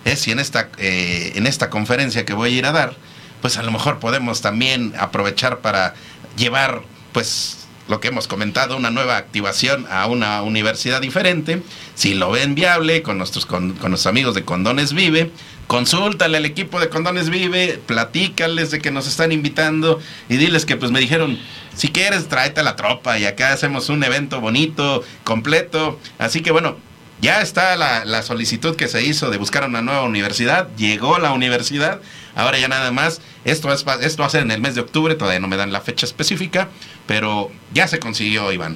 [0.05, 2.95] es si en esta, eh, en esta conferencia que voy a ir a dar,
[3.41, 5.95] pues a lo mejor podemos también aprovechar para
[6.37, 11.61] llevar, pues, lo que hemos comentado, una nueva activación a una universidad diferente.
[11.93, 15.31] Si lo ven viable con nuestros, con, nuestros amigos de Condones Vive,
[15.67, 19.99] consúltale al equipo de Condones Vive, platícales de que nos están invitando
[20.29, 21.39] y diles que pues me dijeron,
[21.75, 25.99] si quieres tráete a la tropa y acá hacemos un evento bonito, completo.
[26.17, 26.77] Así que bueno,
[27.21, 31.31] ya está la, la solicitud que se hizo de buscar una nueva universidad, llegó la
[31.31, 32.01] universidad,
[32.35, 35.15] ahora ya nada más esto, es, esto va a ser en el mes de octubre,
[35.15, 36.69] todavía no me dan la fecha específica,
[37.07, 38.75] pero ya se consiguió, Iván.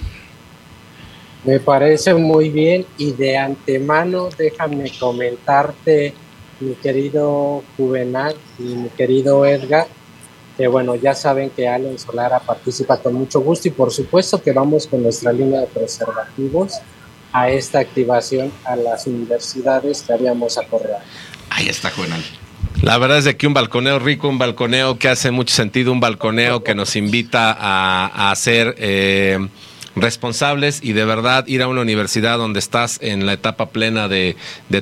[1.44, 6.14] Me parece muy bien y de antemano déjame comentarte,
[6.60, 9.88] mi querido Juvenal y mi querido Edgar,
[10.58, 14.52] que bueno, ya saben que Allen Solara participa con mucho gusto y por supuesto que
[14.52, 16.74] vamos con nuestra línea de preservativos
[17.32, 21.04] a esta activación a las universidades que habíamos acordado.
[21.50, 22.24] Ahí está, Juvenal.
[22.82, 26.00] La verdad es de que un balconeo rico, un balconeo que hace mucho sentido, un
[26.00, 29.38] balconeo que nos invita a, ser eh,
[29.96, 34.36] responsables y de verdad ir a una universidad donde estás en la etapa plena de,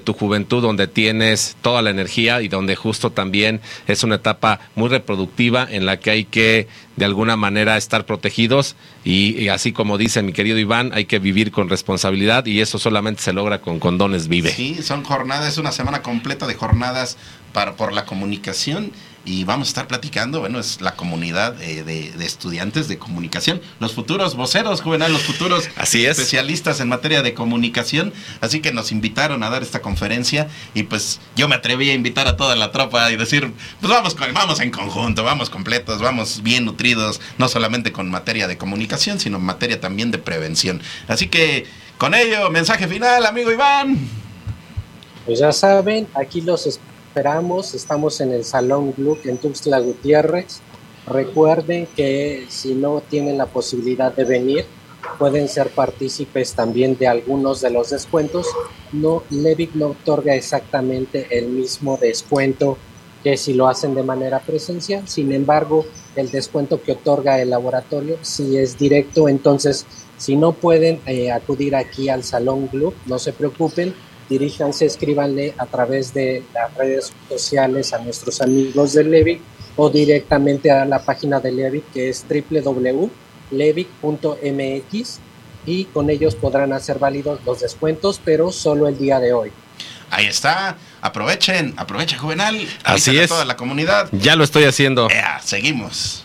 [0.04, 4.90] tu juventud, donde tienes toda la energía y donde justo también es una etapa muy
[4.90, 10.24] reproductiva en la que hay que de alguna manera estar protegidos y, así como dice
[10.24, 14.28] mi querido Iván, hay que vivir con responsabilidad y eso solamente se logra con Condones
[14.28, 14.52] Vive.
[14.52, 17.18] Sí, son jornadas, una semana completa de jornadas
[17.54, 18.92] para, por la comunicación
[19.28, 23.62] y vamos a estar platicando, bueno, es la comunidad eh, de, de estudiantes de comunicación,
[23.82, 26.18] los futuros voceros, Juvenal, los futuros Así es.
[26.18, 31.20] especialistas en materia de comunicación, así que nos invitaron a dar esta conferencia y pues
[31.36, 33.52] yo me atreví a invitar a toda la tropa y decir,
[33.82, 38.48] pues vamos, con- vamos en conjunto, vamos completos, vamos bien nutridos, no solamente con materia
[38.48, 40.82] de comunicación, sino en materia también de prevención.
[41.10, 41.66] Así que
[41.98, 43.98] con ello, mensaje final, amigo Iván.
[45.26, 46.66] Pues ya saben, aquí los
[47.18, 47.74] esperamos.
[47.74, 50.60] Estamos en el Salón Gluck en Tuxtla Gutiérrez.
[51.08, 54.66] Recuerden que si no tienen la posibilidad de venir,
[55.18, 58.46] pueden ser partícipes también de algunos de los descuentos.
[58.92, 62.78] No, Levic no otorga exactamente el mismo descuento
[63.24, 65.08] que si lo hacen de manera presencial.
[65.08, 69.28] Sin embargo, el descuento que otorga el laboratorio sí es directo.
[69.28, 69.88] Entonces,
[70.20, 73.96] si no pueden eh, acudir aquí al Salón Gluck, no se preocupen
[74.30, 79.42] diríjanse, escríbanle a través de las redes sociales a nuestros amigos de Levic
[79.76, 83.10] o directamente a la página de Levic que es www.levic.mx
[85.66, 89.52] y con ellos podrán hacer válidos los descuentos, pero solo el día de hoy.
[90.10, 92.58] Ahí está, aprovechen, aprovechen, Juvenal.
[92.84, 93.28] Así es.
[93.30, 94.08] toda la comunidad.
[94.14, 95.10] Ya lo estoy haciendo.
[95.10, 96.24] Ea, seguimos.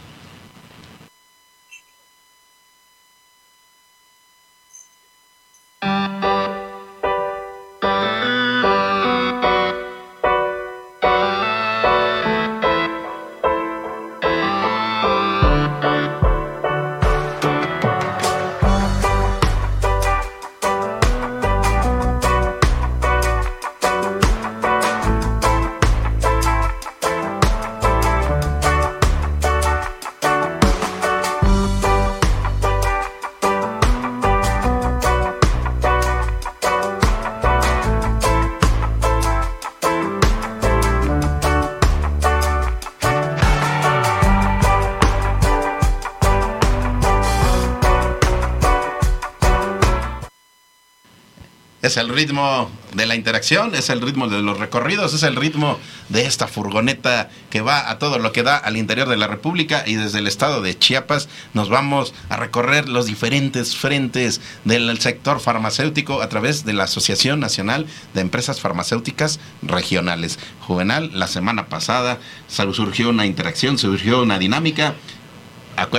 [51.93, 55.79] Es el ritmo de la interacción, es el ritmo de los recorridos, es el ritmo
[56.09, 59.85] de esta furgoneta que va a todo lo que da al interior de la República
[59.87, 65.39] y desde el estado de Chiapas nos vamos a recorrer los diferentes frentes del sector
[65.39, 67.85] farmacéutico a través de la Asociación Nacional
[68.15, 70.39] de Empresas Farmacéuticas Regionales.
[70.61, 74.95] Juvenal, la semana pasada surgió una interacción, surgió una dinámica.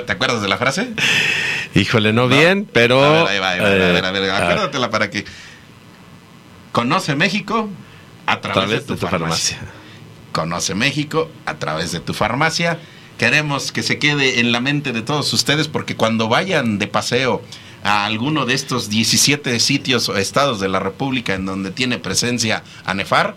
[0.08, 0.88] ¿Te acuerdas de la frase?
[1.76, 2.36] Híjole, no, ¿No?
[2.36, 3.04] bien, pero.
[3.04, 5.26] A ver, ahí va, ahí va, a ver, a ver, eh, acuérdatela para que.
[6.74, 7.69] Conoce México
[8.26, 9.59] a a través, de tu, farmacia.
[10.32, 12.80] Conoce México a través de tu farmacia.
[13.19, 17.43] Queremos que se quede en la mente de todos ustedes porque cuando vayan de paseo
[17.84, 22.63] a alguno de estos 17 sitios o estados de la República en donde tiene presencia
[22.86, 23.36] ANEFAR,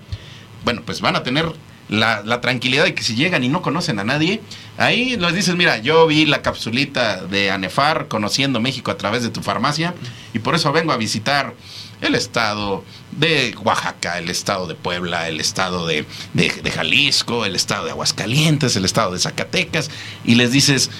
[0.64, 1.52] bueno, pues van a tener
[1.90, 4.40] la, la tranquilidad de que si llegan y no conocen a nadie,
[4.78, 9.28] ahí les dices, mira, yo vi la capsulita de ANEFAR conociendo México a través de
[9.28, 9.94] tu farmacia
[10.32, 11.54] y por eso vengo a visitar
[12.00, 17.84] el estado de Oaxaca, el estado de Puebla, el estado de, de- Jalisco, el estado
[17.86, 19.90] de Aguascalientes, el estado de Zacatecas,
[20.24, 20.90] y les dices,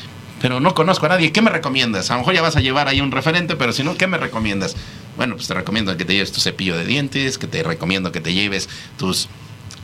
[0.40, 2.11] pero no conozco a nadie, ¿qué me recomiendas?
[2.11, 4.18] A lo mejor ya vas a llevar ahí un referente, pero si no, ¿qué me
[4.18, 4.76] recomiendas?
[5.16, 8.20] Bueno, pues te recomiendo que te lleves tu cepillo de dientes, que te recomiendo que
[8.20, 8.68] te lleves
[8.99, 9.28] tus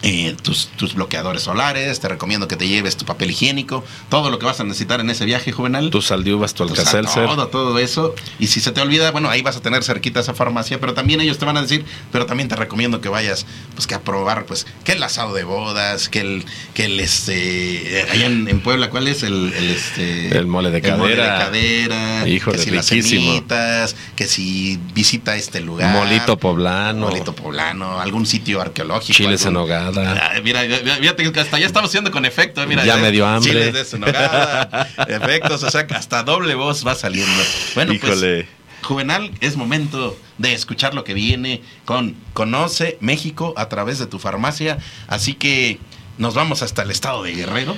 [0.03, 4.38] eh, tus, tus bloqueadores solares, te recomiendo que te lleves tu papel higiénico, todo lo
[4.38, 5.90] que vas a necesitar en ese viaje juvenal.
[5.90, 7.26] Tu saldiuvas, tu alcacelser.
[7.26, 8.14] todo, todo eso.
[8.38, 11.20] Y si se te olvida, bueno, ahí vas a tener cerquita esa farmacia, pero también
[11.20, 14.44] ellos te van a decir, pero también te recomiendo que vayas, pues que a probar,
[14.46, 16.44] pues, que el asado de bodas, que el,
[16.74, 19.22] que el este, eh, allá en, en Puebla, ¿cuál es?
[19.22, 20.36] El, el, este.
[20.36, 21.38] El mole de mole cadera.
[21.38, 23.32] cadera, Híjole, que si las riquísimo.
[23.32, 25.94] semitas, que si visita este lugar.
[25.94, 27.07] Molito poblano.
[27.09, 29.12] Molito poblano, algún sitio arqueológico.
[29.12, 29.62] Chiles en algún-
[29.93, 30.32] nogada.
[30.34, 32.66] Ah, mira, mira, fíjate que hasta ya estamos haciendo con efecto.
[32.66, 33.51] Mira, Ya me dio hambre.
[33.53, 37.43] Chiles de su nogada, efectos, o sea, hasta doble voz va saliendo.
[37.74, 38.45] Bueno, Híjole.
[38.45, 44.07] pues, Juvenal, es momento de escuchar lo que viene con Conoce México a través de
[44.07, 44.78] tu farmacia.
[45.07, 45.78] Así que
[46.18, 47.76] nos vamos hasta el estado de Guerrero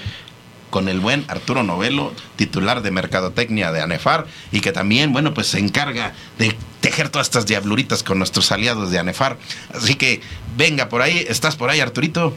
[0.75, 5.47] con el buen Arturo Novelo, titular de Mercadotecnia de ANEFAR, y que también, bueno, pues
[5.47, 9.37] se encarga de tejer todas estas diabluritas con nuestros aliados de ANEFAR.
[9.73, 10.21] Así que
[10.57, 12.35] venga por ahí, ¿estás por ahí, Arturito?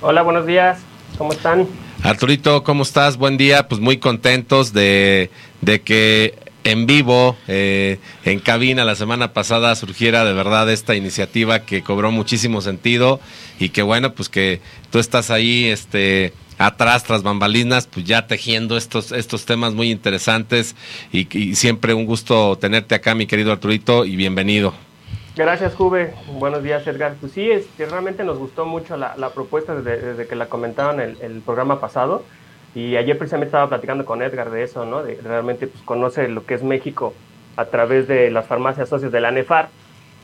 [0.00, 0.78] Hola, buenos días.
[1.18, 1.66] ¿Cómo están?
[2.04, 3.16] Arturito, ¿cómo estás?
[3.16, 3.66] Buen día.
[3.66, 5.28] Pues muy contentos de,
[5.60, 11.66] de que en vivo, eh, en cabina, la semana pasada surgiera de verdad esta iniciativa
[11.66, 13.18] que cobró muchísimo sentido
[13.58, 14.60] y que bueno, pues que
[14.92, 16.32] tú estás ahí, este
[16.66, 20.74] atrás tras bambalinas pues ya tejiendo estos estos temas muy interesantes
[21.12, 24.74] y, y siempre un gusto tenerte acá mi querido Arturito y bienvenido
[25.36, 26.14] Gracias, Juve.
[26.38, 27.14] Buenos días, Edgar.
[27.18, 31.40] Pues sí, este, realmente nos gustó mucho la, propuesta desde, que la comentaron el, el
[31.40, 32.22] programa pasado.
[32.72, 35.02] Y ayer precisamente estaba platicando con Edgar de eso, ¿no?
[35.02, 37.14] De realmente pues, conoce lo que es México
[37.56, 39.70] a través de las farmacias socias de la NEFAR.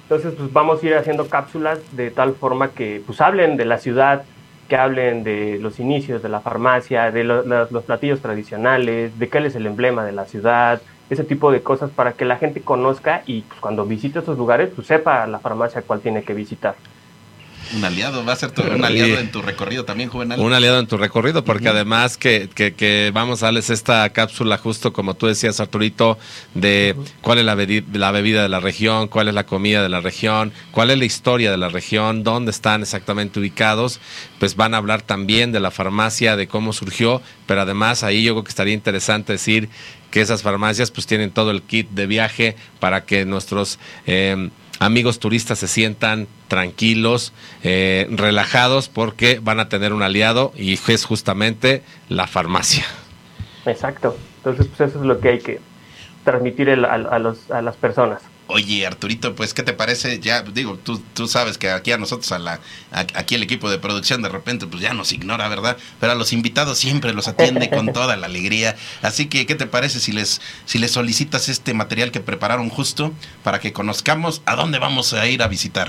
[0.03, 3.79] Entonces, pues vamos a ir haciendo cápsulas de tal forma que pues hablen de la
[3.79, 4.25] ciudad,
[4.71, 9.57] que hablen de los inicios de la farmacia, de los platillos tradicionales, de qué es
[9.57, 13.43] el emblema de la ciudad, ese tipo de cosas para que la gente conozca y
[13.43, 16.77] pues, cuando visite esos lugares, pues sepa la farmacia cuál tiene que visitar
[17.75, 20.41] un aliado, va a ser un aliado en tu recorrido también, Juvenal.
[20.41, 24.93] Un aliado en tu recorrido, porque además que, que, vamos a darles esta cápsula justo
[24.93, 26.19] como tú decías, Arturito,
[26.55, 30.01] de cuál es la, la bebida de la región, cuál es la comida de la
[30.01, 34.01] región, cuál es la historia de la región, dónde están exactamente ubicados,
[34.39, 38.35] pues van a hablar también de la farmacia, de cómo surgió, pero además ahí yo
[38.35, 39.69] creo que estaría interesante decir
[40.11, 43.79] que esas farmacias pues tienen todo el kit de viaje para que nuestros...
[44.07, 44.51] Eh,
[44.81, 51.05] amigos turistas se sientan tranquilos, eh, relajados, porque van a tener un aliado y es
[51.05, 52.85] justamente la farmacia.
[53.67, 54.17] Exacto.
[54.39, 55.61] Entonces, pues eso es lo que hay que
[56.25, 58.23] transmitir a, las personas.
[58.53, 60.19] Oye, Arturito, pues, ¿qué te parece?
[60.19, 63.79] Ya, digo, tú, tú sabes que aquí a nosotros, a la, aquí el equipo de
[63.79, 65.77] producción, de repente, pues ya nos ignora, ¿verdad?
[66.01, 68.75] Pero a los invitados siempre los atiende con toda la alegría.
[69.03, 73.13] Así que, ¿qué te parece si les, si les solicitas este material que prepararon justo
[73.45, 75.89] para que conozcamos a dónde vamos a ir a visitar?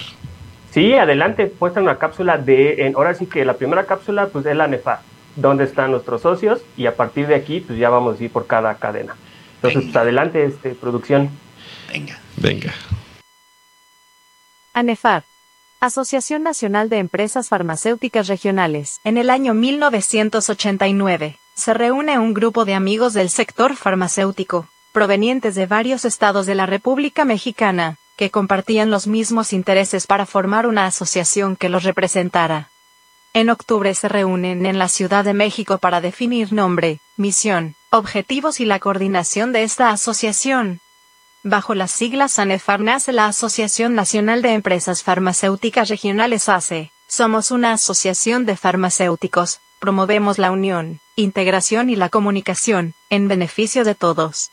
[0.71, 4.55] Sí, adelante, muestra una cápsula de, en, ahora sí que la primera cápsula, pues es
[4.55, 5.01] la NEFA,
[5.35, 8.47] donde están nuestros socios, y a partir de aquí, pues ya vamos a ir por
[8.47, 9.15] cada cadena.
[9.55, 11.29] Entonces, pues adelante, este, producción.
[11.91, 12.20] Venga.
[12.37, 12.73] Venga.
[14.73, 15.23] ANEFAR.
[15.79, 18.99] Asociación Nacional de Empresas Farmacéuticas Regionales.
[19.03, 25.65] En el año 1989, se reúne un grupo de amigos del sector farmacéutico, provenientes de
[25.65, 31.55] varios estados de la República Mexicana, que compartían los mismos intereses para formar una asociación
[31.55, 32.69] que los representara.
[33.33, 38.65] En octubre se reúnen en la Ciudad de México para definir nombre, misión, objetivos y
[38.65, 40.81] la coordinación de esta asociación.
[41.43, 46.91] Bajo las siglas ANEFAR nace la Asociación Nacional de Empresas Farmacéuticas Regionales ACE.
[47.07, 53.95] Somos una asociación de farmacéuticos, promovemos la unión, integración y la comunicación, en beneficio de
[53.95, 54.51] todos.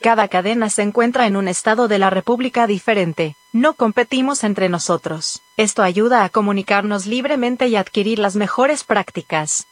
[0.00, 5.42] Cada cadena se encuentra en un estado de la República diferente, no competimos entre nosotros.
[5.56, 9.66] Esto ayuda a comunicarnos libremente y adquirir las mejores prácticas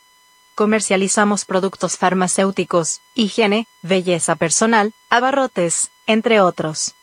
[0.58, 6.96] comercializamos productos farmacéuticos, higiene, belleza personal, abarrotes, entre otros.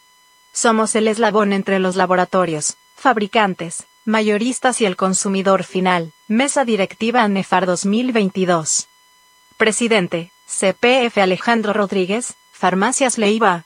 [0.52, 6.12] Somos el eslabón entre los laboratorios, fabricantes, mayoristas y el consumidor final.
[6.28, 8.88] Mesa Directiva ANEFAR 2022.
[9.58, 13.64] Presidente, CPF Alejandro Rodríguez, Farmacias Leiva.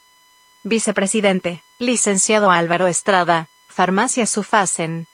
[0.63, 5.07] Vicepresidente, Licenciado Álvaro Estrada, Farmacias Sufasen.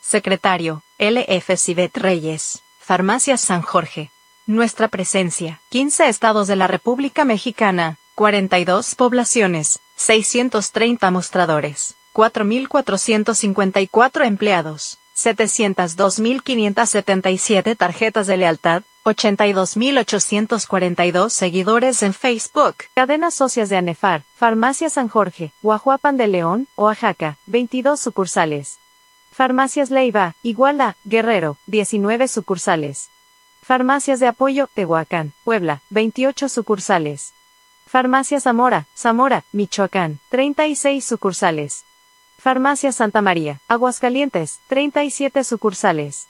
[0.00, 2.62] Secretario, LF Cibet Reyes.
[2.80, 4.10] Farmacias San Jorge.
[4.46, 5.60] Nuestra presencia.
[5.68, 7.99] 15 estados de la República Mexicana.
[8.20, 9.78] 42 poblaciones.
[9.96, 11.94] 630 mostradores.
[12.12, 14.98] 4.454 empleados.
[15.16, 22.74] 702.577 tarjetas de lealtad, 82.842 seguidores en Facebook.
[22.94, 28.80] Cadenas socias de ANEFAR, Farmacia San Jorge, Guajuapan de León, Oaxaca, 22 sucursales.
[29.32, 33.08] Farmacias Leiva, Iguala, Guerrero, 19 sucursales.
[33.62, 37.32] Farmacias de Apoyo, Tehuacán, Puebla, 28 sucursales.
[37.90, 41.82] Farmacia Zamora, Zamora, Michoacán, 36 sucursales.
[42.38, 46.28] Farmacia Santa María, Aguascalientes, 37 sucursales.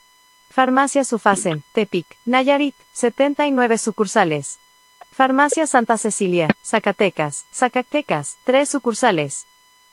[0.48, 4.58] Farmacia Sufasen, Tepic, Nayarit, 79 sucursales.
[5.12, 9.44] Farmacia Santa Cecilia, Zacatecas, Zacatecas, 3 sucursales.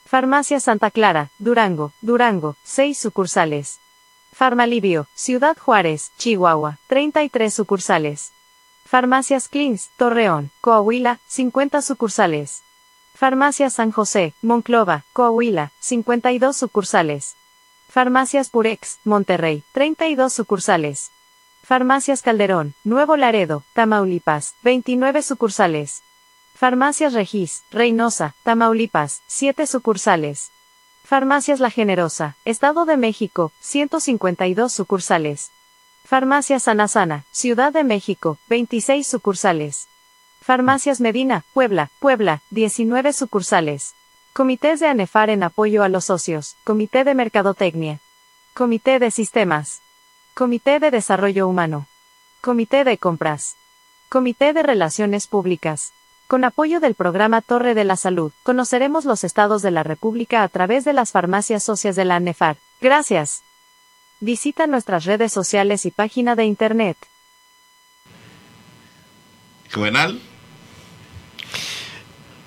[0.05, 3.79] Farmacia Santa Clara, Durango, Durango, 6 sucursales.
[4.31, 8.31] Farmalivio, Ciudad Juárez, Chihuahua, 33 sucursales.
[8.87, 12.63] Farmacias Clins, Torreón, Coahuila, 50 sucursales.
[13.13, 17.35] Farmacia San José, Monclova, Coahuila, 52 sucursales.
[17.89, 21.11] Farmacias Purex, Monterrey, 32 sucursales.
[21.63, 26.01] Farmacias Calderón, Nuevo Laredo, Tamaulipas, 29 sucursales.
[26.55, 30.51] Farmacias Regis, Reynosa, Tamaulipas, 7 sucursales.
[31.03, 35.51] Farmacias La Generosa, Estado de México, 152 sucursales.
[36.07, 39.89] Farmacias Sana Sana, Ciudad de México, 26 sucursales.
[40.39, 43.93] Farmacias Medina, Puebla, Puebla, 19 sucursales.
[44.31, 47.99] Comités de ANEFAR en apoyo a los socios, Comité de Mercadotecnia.
[48.53, 49.81] Comité de Sistemas.
[50.33, 51.87] Comité de Desarrollo Humano.
[52.39, 53.57] Comité de Compras.
[54.07, 55.91] Comité de Relaciones Públicas.
[56.29, 60.47] Con apoyo del programa Torre de la Salud, conoceremos los estados de la República a
[60.47, 62.55] través de las farmacias socias de la ANEFAR.
[62.79, 63.43] Gracias.
[64.19, 66.97] Visita nuestras redes sociales y página de internet.
[69.73, 70.19] Juvenal,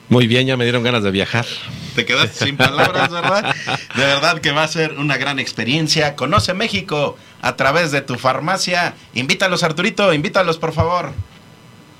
[0.09, 1.47] Muy bien, ya me dieron ganas de viajar.
[1.95, 3.55] te quedaste sin palabras, ¿verdad?
[3.95, 6.17] De verdad que va a ser una gran experiencia.
[6.17, 8.95] Conoce México a través de tu farmacia.
[9.15, 11.13] Invítalos, Arturito, invítalos, por favor.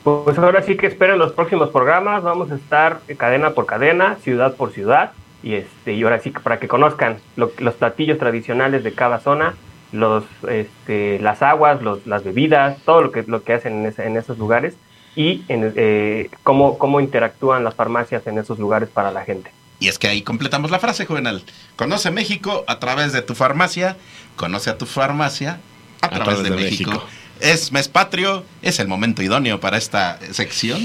[0.03, 2.23] Pues ahora sí que esperen los próximos programas.
[2.25, 5.13] Vamos a estar cadena por cadena, ciudad por ciudad.
[5.43, 9.21] Y, este, y ahora sí que para que conozcan lo- los platillos tradicionales de cada
[9.21, 9.55] zona,
[9.93, 14.07] los, este, las aguas, los, las bebidas, todo lo que, lo que hacen en, ese-
[14.07, 14.75] en esos lugares
[15.17, 19.51] y en, eh, cómo, cómo interactúan las farmacias en esos lugares para la gente.
[19.81, 21.43] Y es que ahí completamos la frase, Juvenal.
[21.77, 23.97] Conoce México a través de tu farmacia.
[24.37, 25.59] Conoce a tu farmacia
[26.03, 27.03] a, través, de, México.
[27.41, 30.81] Es mes patrio, es el momento idóneo para esta sección,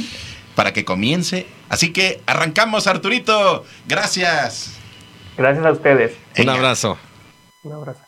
[0.55, 1.45] para que comience.
[1.69, 3.65] Así que arrancamos, Arturito.
[3.87, 4.77] Gracias.
[5.37, 6.13] Gracias a ustedes.
[6.37, 6.97] Un abrazo.
[7.63, 7.99] Un abrazo.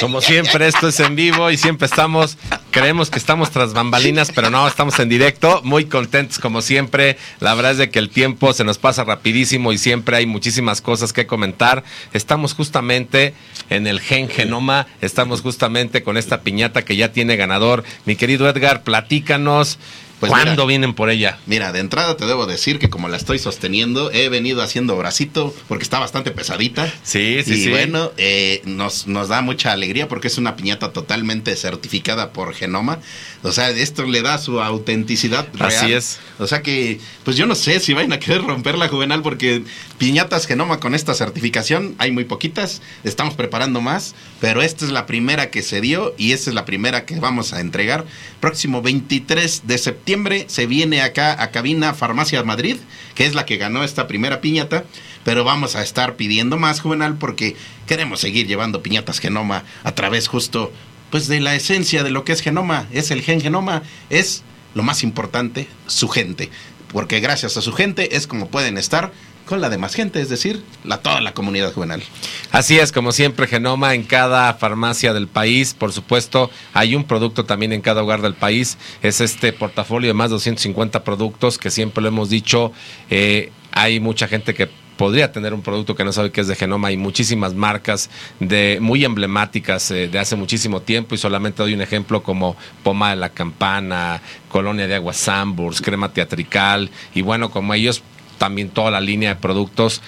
[0.00, 2.38] Como siempre, esto es en vivo y siempre estamos,
[2.70, 7.18] creemos que estamos tras bambalinas, pero no, estamos en directo, muy contentos como siempre.
[7.38, 10.80] La verdad es de que el tiempo se nos pasa rapidísimo y siempre hay muchísimas
[10.80, 11.84] cosas que comentar.
[12.14, 13.34] Estamos justamente
[13.68, 17.84] en el gen genoma, estamos justamente con esta piñata que ya tiene ganador.
[18.06, 19.78] Mi querido Edgar, platícanos.
[20.20, 20.66] Pues ¿Cuándo mira.
[20.66, 21.38] vienen por ella?
[21.46, 25.54] Mira, de entrada te debo decir que como la estoy sosteniendo, he venido haciendo bracito
[25.66, 26.92] porque está bastante pesadita.
[27.02, 27.70] Sí, sí, y sí.
[27.70, 32.98] bueno, eh, nos, nos da mucha alegría porque es una piñata totalmente certificada por Genoma.
[33.42, 35.72] O sea, esto le da su autenticidad real.
[35.72, 36.18] Así es.
[36.38, 39.64] O sea que, pues yo no sé si vayan a querer romper la juvenal porque
[39.96, 42.82] piñatas Genoma con esta certificación hay muy poquitas.
[43.04, 46.66] Estamos preparando más, pero esta es la primera que se dio y esta es la
[46.66, 48.04] primera que vamos a entregar.
[48.40, 50.09] Próximo 23 de septiembre
[50.48, 52.76] se viene acá a Cabina Farmacia Madrid,
[53.14, 54.84] que es la que ganó esta primera piñata.
[55.24, 57.54] Pero vamos a estar pidiendo más, Juvenal, porque
[57.86, 60.72] queremos seguir llevando piñatas Genoma a través justo
[61.10, 64.42] pues de la esencia de lo que es genoma, es el gen genoma, es
[64.74, 66.50] lo más importante, su gente,
[66.92, 69.12] porque gracias a su gente es como pueden estar
[69.50, 72.04] con la demás gente, es decir, la toda la comunidad juvenil.
[72.52, 75.74] Así es, como siempre, Genoma en cada farmacia del país.
[75.74, 78.78] Por supuesto, hay un producto también en cada hogar del país.
[79.02, 82.72] Es este portafolio de más de 250 productos que siempre lo hemos dicho.
[83.10, 84.68] eh, hay mucha gente que
[85.00, 86.88] podría tener un producto que no sabe que es de Genoma.
[86.88, 91.80] Hay muchísimas marcas de muy emblemáticas eh, de hace muchísimo tiempo y solamente doy un
[91.80, 94.20] ejemplo como Poma de la Campana,
[94.50, 98.02] Colonia de Agua Samburs, Crema Teatrical y bueno, como ellos
[98.40, 100.00] también toda la línea de productos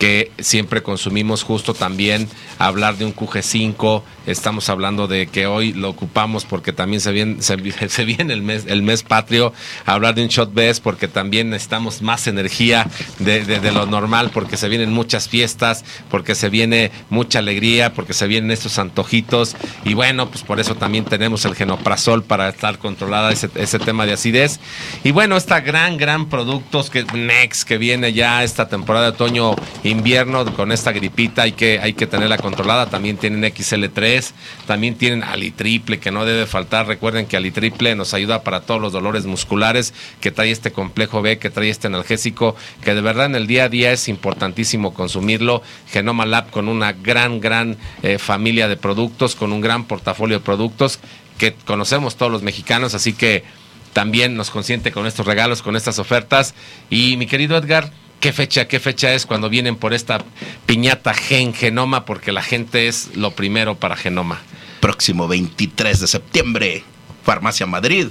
[0.00, 2.26] que siempre consumimos justo también
[2.58, 7.42] hablar de un QG5 estamos hablando de que hoy lo ocupamos porque también se viene,
[7.42, 9.52] se, vi- se viene el mes el mes patrio.
[9.84, 12.86] Hablar de un shot best porque también necesitamos más energía
[13.18, 18.26] de, lo normal porque se vienen muchas fiestas porque se viene mucha alegría porque se
[18.26, 19.54] vienen estos antojitos.
[19.84, 24.06] Y bueno pues por eso también tenemos el genoprazol para estar controlada ese, ese tema
[24.06, 24.60] de acidez.
[25.04, 29.54] Y bueno esta gran gran productos que Next que viene ya esta temporada de otoño
[29.90, 32.86] invierno con esta gripita hay que hay que tenerla controlada.
[32.86, 34.32] También tienen XL3
[34.66, 36.86] también tienen alitriple que no debe faltar.
[36.86, 41.38] Recuerden que alitriple nos ayuda para todos los dolores musculares que trae este complejo B
[41.38, 45.62] que trae este analgésico que de verdad en el día a día es importantísimo consumirlo.
[45.90, 50.44] Genoma Lab con una gran gran eh, familia de productos con un gran portafolio de
[50.44, 51.00] productos
[51.38, 53.44] que conocemos todos los mexicanos así que
[53.92, 56.54] también nos consiente con estos regalos, con estas ofertas.
[56.90, 60.24] Y mi querido Edgar, ¿qué fecha, qué fecha es cuando vienen por esta
[60.66, 62.04] piñata Gen Genoma?
[62.04, 64.40] Porque la gente es lo primero para Genoma.
[64.80, 66.84] Próximo 23 de septiembre,
[67.24, 68.08] Farmacia Madrid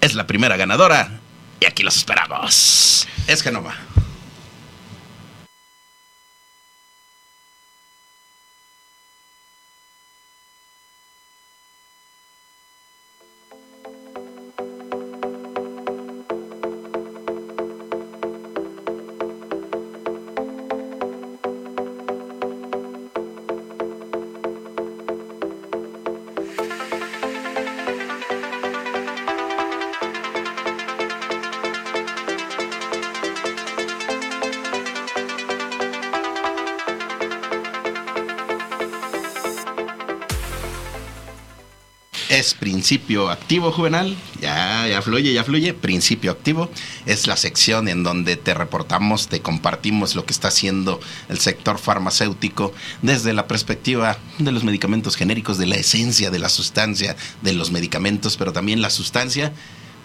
[0.00, 1.20] es la primera ganadora
[1.60, 3.06] y aquí los esperamos.
[3.26, 3.74] Es Genoma.
[42.52, 46.68] Principio activo juvenal, ya, ya fluye, ya fluye, principio activo,
[47.06, 51.78] es la sección en donde te reportamos, te compartimos lo que está haciendo el sector
[51.78, 57.52] farmacéutico desde la perspectiva de los medicamentos genéricos, de la esencia de la sustancia de
[57.54, 59.52] los medicamentos, pero también la sustancia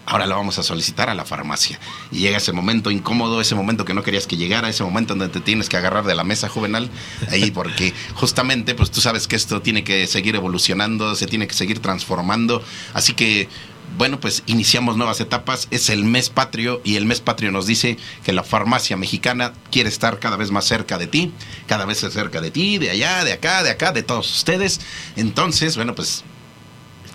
[0.06, 1.78] ahora la vamos a solicitar a la farmacia.
[2.10, 5.32] Y llega ese momento incómodo, ese momento que no querías que llegara, ese momento donde
[5.32, 6.90] te tienes que agarrar de la mesa juvenal,
[7.28, 11.54] ahí porque justamente pues tú sabes que esto tiene que seguir evolucionando, se tiene que
[11.54, 12.62] seguir transformando,
[12.94, 13.48] así que
[13.98, 17.96] bueno, pues iniciamos nuevas etapas, es el mes patrio y el mes patrio nos dice
[18.24, 21.32] que la farmacia mexicana quiere estar cada vez más cerca de ti,
[21.66, 24.80] cada vez cerca de ti, de allá, de acá, de acá, de todos ustedes.
[25.16, 26.24] Entonces, bueno, pues,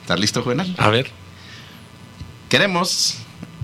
[0.02, 0.76] ¿estás listo, Juvenal?
[0.78, 1.25] A ver.
[2.50, 3.18] Queremos,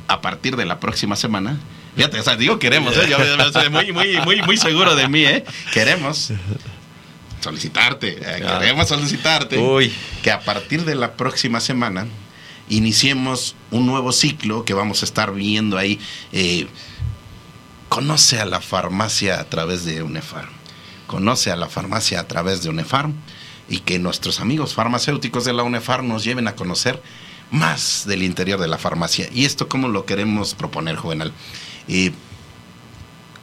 [0.08, 1.60] a partir de la próxima semana,
[1.96, 3.08] fíjate, o sea, digo queremos, ¿eh?
[3.10, 3.18] yo,
[3.52, 5.44] soy muy, muy, muy, muy seguro de mí, ¿eh?
[5.74, 6.32] Queremos
[7.40, 9.92] solicitarte, eh, queremos solicitarte Uy.
[10.24, 12.08] que a partir de la próxima semana
[12.70, 16.00] iniciemos un nuevo ciclo que vamos a estar viendo ahí.
[16.32, 16.68] eh,
[17.92, 20.48] conoce a la farmacia a través de UNEFAR.
[21.08, 23.10] Conoce a la farmacia a través de UNEFAR
[23.68, 27.04] y que nuestros amigos farmacéuticos de la UNEFAR nos lleven a conocer
[27.52, 29.28] más del interior de la farmacia.
[29.32, 31.32] ¿Y esto cómo lo queremos proponer, Juvenal?
[31.88, 32.12] Eh,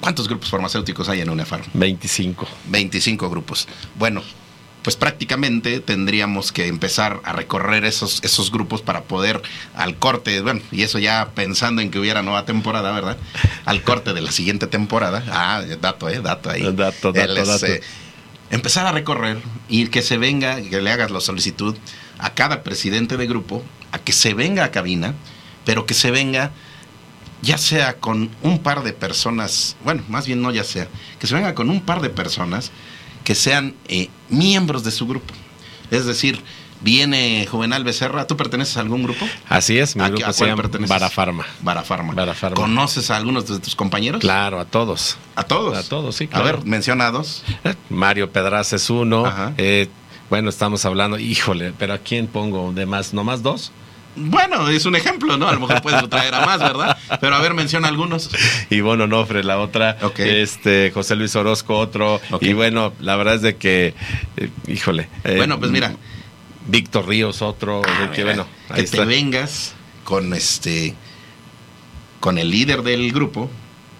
[0.01, 1.63] ¿Cuántos grupos farmacéuticos hay en UNEFAR?
[1.75, 2.47] 25.
[2.69, 3.69] 25 grupos.
[3.99, 4.23] Bueno,
[4.83, 9.43] pues prácticamente tendríamos que empezar a recorrer esos, esos grupos para poder
[9.75, 13.19] al corte, bueno, y eso ya pensando en que hubiera nueva temporada, ¿verdad?
[13.65, 15.25] Al corte de la siguiente temporada.
[15.31, 16.21] Ah, dato, ¿eh?
[16.23, 16.63] Dato ahí.
[16.63, 17.67] Dato, dato, es, dato.
[17.67, 17.83] eh,
[18.51, 19.39] empezar a recorrer
[19.69, 21.77] y que se venga, que le hagas la solicitud
[22.19, 25.15] a cada presidente de grupo, a que se venga a cabina,
[25.65, 26.53] pero que se venga
[27.43, 30.89] ya sea con un par de personas, bueno, más bien no ya sea,
[31.21, 32.73] que se venga con un par de personas
[33.25, 35.33] que sean eh, miembros de su grupo.
[35.91, 36.43] Es decir,
[36.81, 39.27] viene Juvenal Becerra, ¿tú perteneces a algún grupo?
[39.49, 40.89] Así es, mi ¿A grupo a se llama perteneces?
[40.89, 41.47] Barafarma.
[41.61, 42.15] Barafarma.
[42.15, 42.57] Barafarma.
[42.57, 44.21] ¿Conoces a algunos de tus compañeros?
[44.21, 45.17] Claro, a todos.
[45.37, 45.77] ¿A todos?
[45.77, 46.45] A todos, sí, A claro.
[46.45, 47.45] ver, mencionados.
[47.89, 49.27] Mario Pedraza es uno.
[49.27, 49.55] Ajá.
[49.59, 49.89] Eh,
[50.31, 53.15] bueno, estamos hablando, híjole, pero ¿a quién pongo de más?
[53.15, 53.73] ¿Nomás dos?
[54.17, 55.47] Bueno, es un ejemplo, ¿no?
[55.49, 56.99] A lo mejor puedes traer a más, ¿verdad?
[57.21, 58.31] Pero a ver, menciona algunos.
[58.71, 59.97] Ivonne Onofre, la otra.
[60.03, 60.19] Ok.
[60.21, 62.21] Este, José Luis Orozco, otro.
[62.33, 62.43] Ok.
[62.43, 63.95] Y bueno, la verdad es de que,
[64.37, 65.09] eh, híjole.
[65.25, 65.95] eh, Bueno, pues mira.
[66.67, 67.83] Víctor Ríos, otro.
[67.87, 69.75] Ah, de que, mira, bueno, que te vengas
[70.05, 70.95] con este
[72.21, 73.49] con el líder del grupo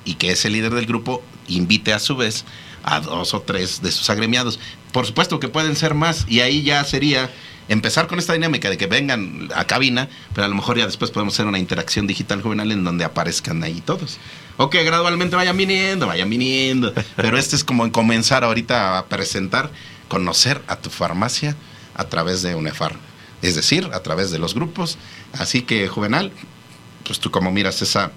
[0.05, 2.45] y que ese líder del grupo invite a su vez
[2.83, 4.59] a dos o tres de sus agremiados.
[4.93, 7.31] Por supuesto que pueden ser más y ahí ya sería
[7.69, 11.11] empezar con esta dinámica de que vengan a cabina, pero a lo mejor ya después
[11.11, 14.19] podemos hacer una interacción digital juvenil en donde aparezcan ahí todos.
[14.57, 16.93] O que gradualmente vayan viniendo, vayan viniendo.
[17.17, 19.71] Pero este es como comenzar ahorita a presentar,
[20.09, 21.55] conocer a tu farmacia
[21.95, 22.97] a través de UNEFAR.
[23.43, 24.99] Es decir, a través de los grupos.
[25.33, 26.33] Así que, Juvenal,
[27.09, 28.13] pues tú como miras esa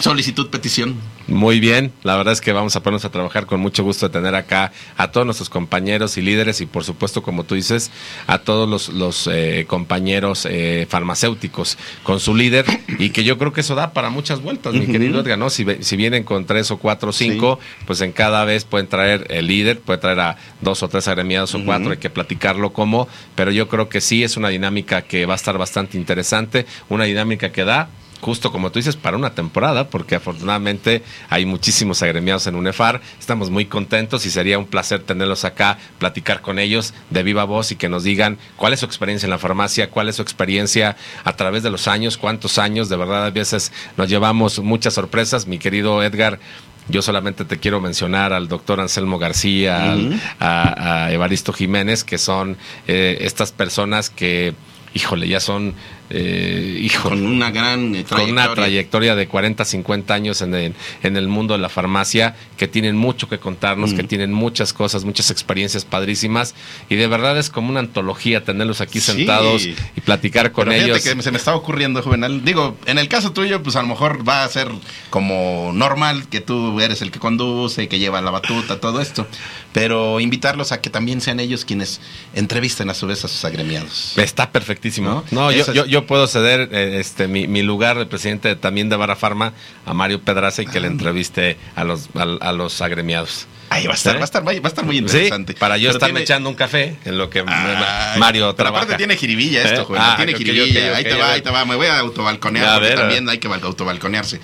[0.00, 0.96] solicitud, petición.
[1.28, 4.12] Muy bien, la verdad es que vamos a ponernos a trabajar con mucho gusto de
[4.12, 7.92] tener acá a todos nuestros compañeros y líderes y por supuesto, como tú dices,
[8.26, 12.66] a todos los, los, eh, compañeros eh, farmacéuticos con su líder
[12.98, 15.48] y que yo creo que eso da para muchas vueltas, mi querido Edgar, ¿no?
[15.48, 15.64] Si,
[15.96, 19.78] vienen con tres o cuatro o cinco, pues en cada vez pueden traer el líder,
[19.78, 23.06] puede traer a dos o tres agremiados o cuatro, hay que platicarlo cómo,
[23.36, 27.04] pero yo creo que sí es una dinámica que va a estar bastante interesante, una
[27.04, 27.88] dinámica que da
[28.20, 33.00] justo como tú dices, para una temporada, porque afortunadamente hay muchísimos agremiados en UNEFAR.
[33.20, 37.70] Estamos muy contentos y sería un placer tenerlos acá, platicar con ellos de viva voz
[37.72, 40.96] y que nos digan cuál es su experiencia en la farmacia, cuál es su experiencia
[41.24, 42.88] a través de los años, cuántos años.
[42.88, 45.46] De verdad, a veces nos llevamos muchas sorpresas.
[45.46, 46.38] Mi querido Edgar.
[46.86, 52.18] Yo solamente te quiero mencionar al doctor Anselmo García, al- a, a Evaristo Jiménez, que
[52.18, 54.52] son eh, estas personas que,
[54.92, 55.72] híjole, ya son,
[56.16, 58.54] eh, hijo, Con una gran eh, con una trayectoria.
[58.54, 62.96] trayectoria de 40, 50 años en el, en el mundo de la farmacia, que tienen
[62.96, 63.96] mucho que contarnos, Mm.
[63.96, 66.54] que tienen muchas cosas, muchas experiencias padrísimas,
[66.88, 69.12] y de verdad es como una antología tenerlos aquí Sí.
[69.12, 71.02] sentados y platicar con Pero ellos.
[71.02, 72.44] que se me está ocurriendo, Juvenal.
[72.44, 74.68] Digo, en el caso tuyo, pues a lo mejor va a ser
[75.10, 79.26] como normal que tú eres el que conduce, que lleva la batuta, todo esto.
[79.72, 82.00] Pero invitarlos a que también sean ellos quienes
[82.34, 84.12] entrevisten a su vez a sus agremiados.
[84.16, 85.24] Está perfectísimo.
[85.30, 85.50] ¿No?
[85.50, 89.16] No, yo, puedo ceder eh, este mi, mi lugar de presidente de- también de Barra
[89.16, 89.52] Farma
[89.86, 90.82] a Mario Pedraza y que Ah.
[90.82, 93.46] le entreviste a los, a, a los agremiados.
[93.70, 94.18] Ahí va a estar, ¿Eh?
[94.18, 95.54] va a estar, va a estar muy Sí, interesante.
[95.54, 98.82] para yo Pero estarme tiene- echando un café en lo que Ay, Mario trabaja.
[98.84, 99.98] aparte tiene jiribilla esto, ¿Eh?
[99.98, 100.96] Ah, tiene ok, jiribilla.
[100.96, 101.64] ahí te va, ahí te va.
[101.64, 104.40] Me voy a autobalconear porque ver, también hay que autobalconearse.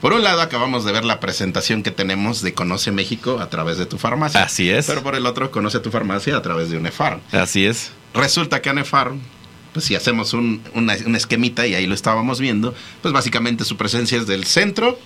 [0.00, 3.78] Por un lado, acabamos de ver la presentación que tenemos de Conoce México a través
[3.78, 4.42] de tu farmacia.
[4.42, 4.86] Así es.
[4.86, 7.20] Pero por el otro, Conoce tu farmacia a través de UNEFAR.
[7.32, 7.92] Así es.
[8.12, 9.12] Resulta que UNEFAR
[9.76, 13.76] pues si hacemos un, una, una esquemita y ahí lo estábamos viendo, pues básicamente su
[13.76, 14.98] presencia es del centro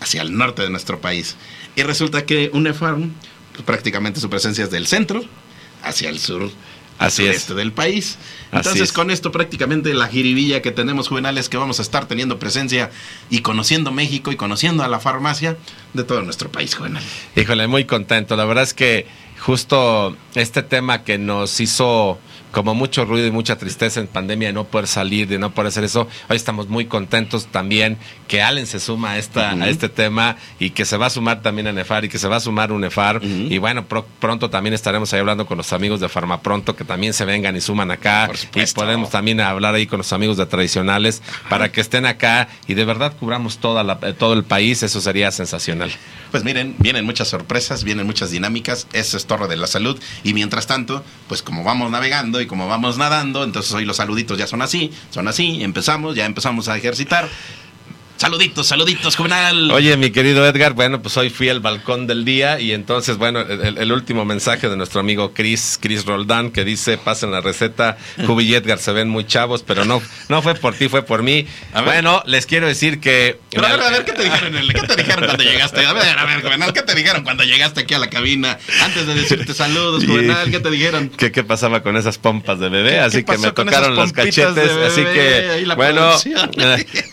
[0.00, 1.36] hacia el norte de nuestro país.
[1.76, 3.12] Y resulta que UNEFARM,
[3.52, 5.24] pues prácticamente su presencia es del centro
[5.84, 6.50] hacia el sur.
[6.98, 7.28] Así es.
[7.28, 8.18] sureste del país.
[8.50, 8.92] Entonces, es.
[8.92, 12.90] con esto prácticamente la jiribilla que tenemos juvenales que vamos a estar teniendo presencia
[13.30, 15.56] y conociendo México y conociendo a la farmacia
[15.94, 17.04] de todo nuestro país juvenal.
[17.36, 18.34] Híjole, muy contento.
[18.34, 19.06] La verdad es que
[19.38, 22.18] justo este tema que nos hizo
[22.50, 25.68] como mucho ruido y mucha tristeza en pandemia de no poder salir, de no poder
[25.68, 27.98] hacer eso, hoy estamos muy contentos también
[28.28, 29.62] que Allen se suma a, esta, Ujú.
[29.62, 32.28] a este tema y que se va a sumar también a Nefar y que se
[32.28, 33.18] va a sumar UNEFAR.
[33.18, 33.26] Ujú.
[33.26, 37.12] Y bueno, pro- pronto también estaremos ahí hablando con los amigos de Farmapronto que también
[37.12, 38.26] se vengan y suman acá.
[38.26, 42.48] Por Y podemos también hablar ahí con los amigos de tradicionales para que estén acá
[42.66, 44.82] y de verdad cubramos toda la- eh, todo el país.
[44.82, 45.90] Eso sería sensacional.
[46.30, 50.00] Pues miren, vienen muchas sorpresas, vienen muchas dinámicas, eso es Torre de la Salud.
[50.24, 54.38] Y mientras tanto, pues como vamos navegando y como vamos nadando, entonces hoy los saluditos
[54.38, 57.28] ya son así, son así, empezamos, ya empezamos a ejercitar.
[58.24, 59.70] Saluditos, saluditos, juvenal.
[59.70, 63.40] Oye, mi querido Edgar, bueno, pues hoy fui al balcón del día y entonces, bueno,
[63.40, 67.96] el, el último mensaje de nuestro amigo Chris, Chris Roldán, que dice, pasen la receta,
[68.26, 71.22] Jubi y Edgar se ven muy chavos, pero no, no fue por ti, fue por
[71.22, 71.46] mí.
[71.82, 73.40] Bueno, les quiero decir que...
[73.52, 74.52] Pero a ver, a ver, ¿qué te dijeron?
[74.68, 75.86] ¿Qué te dijeron cuando llegaste?
[75.86, 78.58] A ver, a ver, Juvenal, ¿qué te dijeron cuando llegaste aquí a la cabina?
[78.82, 81.08] Antes de decirte saludos, Juvenal, ¿qué te dijeron?
[81.08, 82.90] ¿Qué, qué pasaba con esas pompas de bebé?
[82.90, 84.70] ¿Qué- así qué que me tocaron los cachetes.
[84.86, 86.50] Así que, bueno, producción.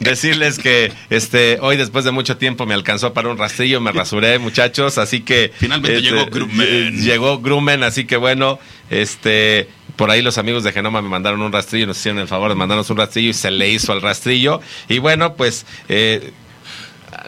[0.01, 4.39] decirles que este hoy después de mucho tiempo me alcanzó para un rastrillo, me rasuré,
[4.39, 4.97] muchachos.
[4.97, 5.51] Así que.
[5.57, 6.67] Finalmente este, llegó Grumman.
[6.69, 9.67] eh, Llegó Grumen, así que bueno, este.
[9.95, 12.55] Por ahí los amigos de Genoma me mandaron un rastrillo, nos hicieron el favor de
[12.55, 14.61] mandarnos un rastrillo y se le hizo al rastrillo.
[14.87, 16.33] Y bueno, pues eh,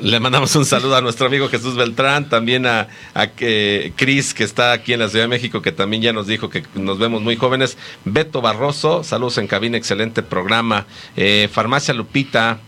[0.02, 4.44] le mandamos un saludo a nuestro amigo Jesús Beltrán, también a, a que Cris, que
[4.44, 7.22] está aquí en la Ciudad de México, que también ya nos dijo que nos vemos
[7.24, 7.76] muy jóvenes.
[8.06, 10.86] Beto Barroso, saludos en cabina, excelente programa.
[11.18, 12.60] Eh, Farmacia Lupita,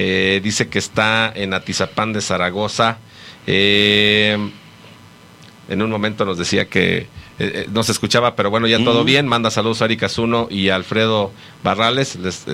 [0.00, 2.98] eh, dice que está en Atizapán de Zaragoza.
[3.48, 4.38] Eh,
[5.68, 7.06] en un momento nos decía que eh,
[7.38, 9.04] eh, no se escuchaba, pero bueno, ya todo Ujú.
[9.06, 9.26] bien.
[9.26, 11.32] Manda saludos a Erika Zuno y a Alfredo
[11.64, 12.14] Barrales.
[12.14, 12.46] les,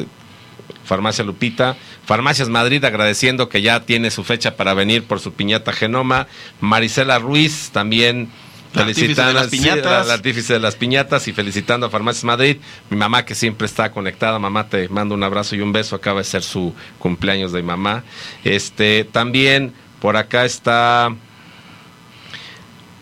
[0.84, 1.76] Farmacia Lupita,
[2.06, 6.26] Farmacias Madrid agradeciendo que ya tiene su fecha para venir por su piñata genoma,
[6.60, 8.30] Marisela Ruiz también
[8.82, 9.84] felicitando de las sí, piñatas.
[9.84, 12.56] la- la artífice de las piñatas y felicitando a Farmacias Madrid,
[12.90, 16.20] mi mamá que siempre está conectada, mamá te mando un abrazo y un beso, acaba
[16.20, 18.04] de ser su cumpleaños de mi mamá.
[18.44, 21.14] Este, también por acá está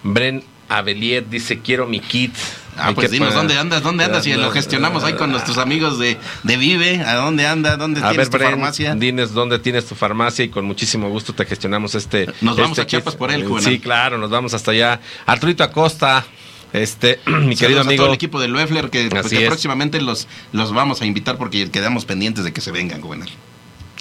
[0.03, 2.35] Bren Avelier dice quiero mi kit.
[2.77, 3.83] Ah, Hay pues dinos, ¿dónde andas?
[3.83, 4.27] ¿Dónde andas?
[4.27, 7.01] Y lo gestionamos ahí con nuestros amigos de, de Vive.
[7.03, 7.77] ¿A dónde anda?
[7.77, 8.95] ¿Dónde A tienes ver, tu Bren, farmacia?
[8.95, 12.27] Dinos dónde tienes tu farmacia y con muchísimo gusto te gestionamos este.
[12.41, 13.19] Nos vamos este a Chiapas kit.
[13.19, 13.71] por él, Juvenal.
[13.71, 15.01] Sí, claro, nos vamos hasta allá.
[15.27, 16.25] Arturito Acosta,
[16.73, 18.03] este, mi querido Saludos a amigo.
[18.05, 21.71] todo el equipo de Loeffler que, pues, que próximamente los, los vamos a invitar porque
[21.71, 23.29] quedamos pendientes de que se vengan, Juvenal.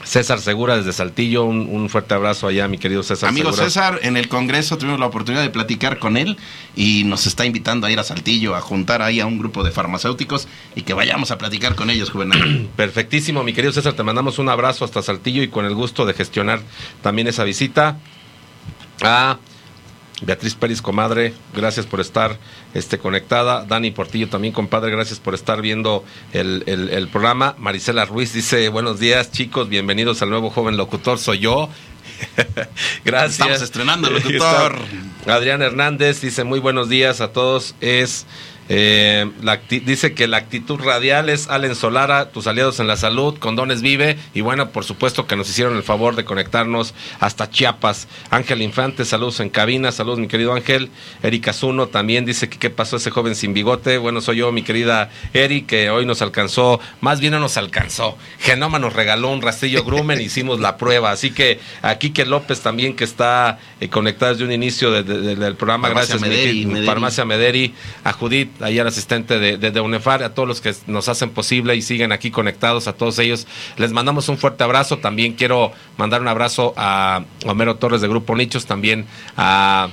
[0.04, 3.66] César Segura desde Saltillo, un, un fuerte abrazo allá, mi querido César Amigo Segura.
[3.66, 6.38] César, en el Congreso tuvimos la oportunidad de platicar con él
[6.76, 9.72] y nos está invitando a ir a Saltillo, a juntar ahí a un grupo de
[9.72, 12.70] farmacéuticos y que vayamos a platicar con ellos, Juvenal.
[12.76, 16.14] Perfectísimo, mi querido César, te mandamos un abrazo hasta Saltillo y con el gusto de
[16.14, 16.62] gestionar
[17.02, 17.98] también esa visita.
[19.04, 19.38] A
[20.22, 22.38] Beatriz Pérez, comadre, gracias por estar
[22.74, 23.66] este, conectada.
[23.66, 26.04] Dani Portillo también, compadre, gracias por estar viendo
[26.34, 27.56] el, el- el programa.
[27.58, 31.70] Marisela Ruiz dice, buenos días chicos, bienvenidos al nuevo joven locutor, soy yo.
[33.06, 33.32] gracias.
[33.40, 34.76] Estamos estrenando locutor.
[35.28, 37.76] Adrián Hernández dice, muy buenos días a todos.
[37.82, 38.26] Es...
[38.74, 43.38] eh, la dice que la actitud radial es Allen Solara, tus aliados en la salud,
[43.38, 48.08] Condones Vive, y bueno, por supuesto que nos hicieron el favor de conectarnos hasta Chiapas.
[48.30, 50.90] Ángel Infante, saludos en cabina, saludos mi querido Ángel.
[51.22, 53.98] Erika Zuno también dice que qué pasó ese joven sin bigote.
[53.98, 58.18] Bueno, soy yo, mi querida Eri, que hoy nos alcanzó, más bien no nos alcanzó.
[58.40, 61.12] Genoma nos regaló un rastrillo Grumen, hicimos la prueba.
[61.12, 65.20] Así que aquí que López también, que está eh, conectada desde un inicio de- de-
[65.20, 66.86] de- del programa, Farmacia gracias Mederi.
[66.86, 67.74] Farmacia Mederi,
[68.06, 71.30] a Judith, ahí al asistente de, de, de UNEFAR, a todos los que nos hacen
[71.30, 73.48] posible y siguen aquí conectados, a todos ellos,
[73.78, 74.98] les mandamos un fuerte abrazo.
[74.98, 79.06] También quiero mandar un abrazo a Homero Torres de Grupo Nichos, también
[79.38, 79.90] a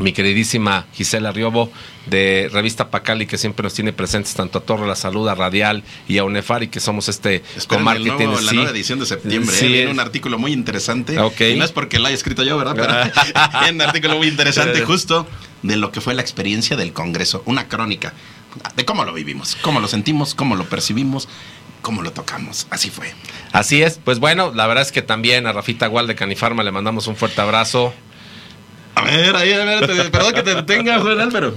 [0.00, 1.70] mi queridísima Gisela Riobo
[2.06, 5.84] de Revista Pacali, que siempre nos tiene presentes tanto a Torre La Salud, a Radial
[6.08, 8.32] y a UNEFAR, y que somos este comarketing.
[8.32, 8.54] la sí.
[8.56, 9.54] nueva edición de septiembre.
[9.54, 9.68] Sí, ¿eh?
[9.68, 11.14] Viene es- un artículo muy interesante.
[11.14, 12.74] Y no es porque lo haya escrito yo, ¿verdad?
[12.74, 15.26] Pero viene un artículo muy interesante justo
[15.62, 17.42] de lo que fue la experiencia del Congreso.
[17.46, 18.14] Una crónica
[18.76, 21.28] de cómo lo vivimos, cómo lo sentimos, cómo lo percibimos,
[21.82, 22.66] cómo lo tocamos.
[22.70, 23.12] Así fue.
[23.52, 26.72] Así es, pues bueno, la verdad es que también a Rafita Gual de Canifarma le
[26.72, 27.92] mandamos un fuerte abrazo.
[29.00, 31.54] A ver, ahí, a ver, perdón que te detenga, Juan Álvaro.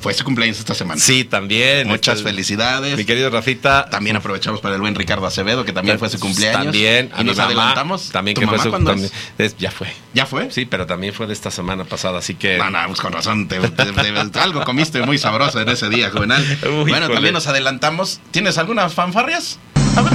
[0.00, 0.98] fue su cumpleaños esta semana.
[0.98, 1.86] Sí, también.
[1.86, 2.96] Muchas Este, felicidades.
[2.96, 3.86] Mi querido Rafita.
[3.90, 6.62] También aprovechamos para el buen Ricardo Acevedo, que también fue su cumpleaños.
[6.64, 7.10] También.
[7.18, 8.08] Y nos mi mamá, adelantamos.
[8.10, 9.88] También ¿Tu que fue su es- Ya fue.
[10.14, 10.50] ¿Ya fue?
[10.50, 12.56] Sí, pero también fue de esta semana pasada, así que.
[12.56, 13.46] No, no, pues con razón.
[13.46, 16.42] te- te- te- algo comiste muy sabroso en ese día, Juvenal.
[16.62, 17.14] Uy, bueno, híjole.
[17.14, 18.20] también nos adelantamos.
[18.30, 19.58] ¿Tienes algunas fanfarrias?
[19.96, 20.12] A ver.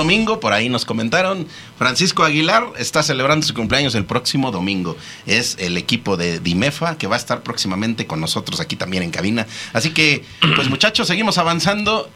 [0.00, 1.46] Domingo, por ahí nos comentaron,
[1.78, 4.96] Francisco Aguilar está celebrando su cumpleaños el próximo domingo.
[5.26, 9.10] Es el equipo de Dimefa que va a estar próximamente con nosotros aquí también en
[9.10, 9.46] cabina.
[9.74, 10.24] Así que,
[10.56, 12.08] pues muchachos, seguimos avanzando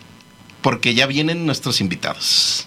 [0.62, 2.66] porque ya vienen nuestros invitados.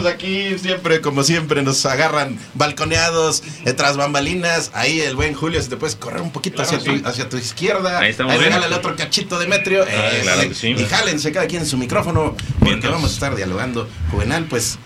[0.00, 4.70] Estamos aquí, siempre, como siempre, nos agarran balconeados, eh, tras bambalinas.
[4.74, 7.98] Ahí el buen Julio, si te puedes correr un poquito hacia, tu, hacia tu izquierda.
[7.98, 8.44] Ahí estamos bien.
[8.44, 9.84] regálale otro cachito de metrio.
[9.84, 10.68] Ah, eh, claro que sí.
[10.68, 13.88] Y jálense cada quien en su micrófono, porque vamos a estar dialogando.
[14.10, 14.78] Juvenal, pues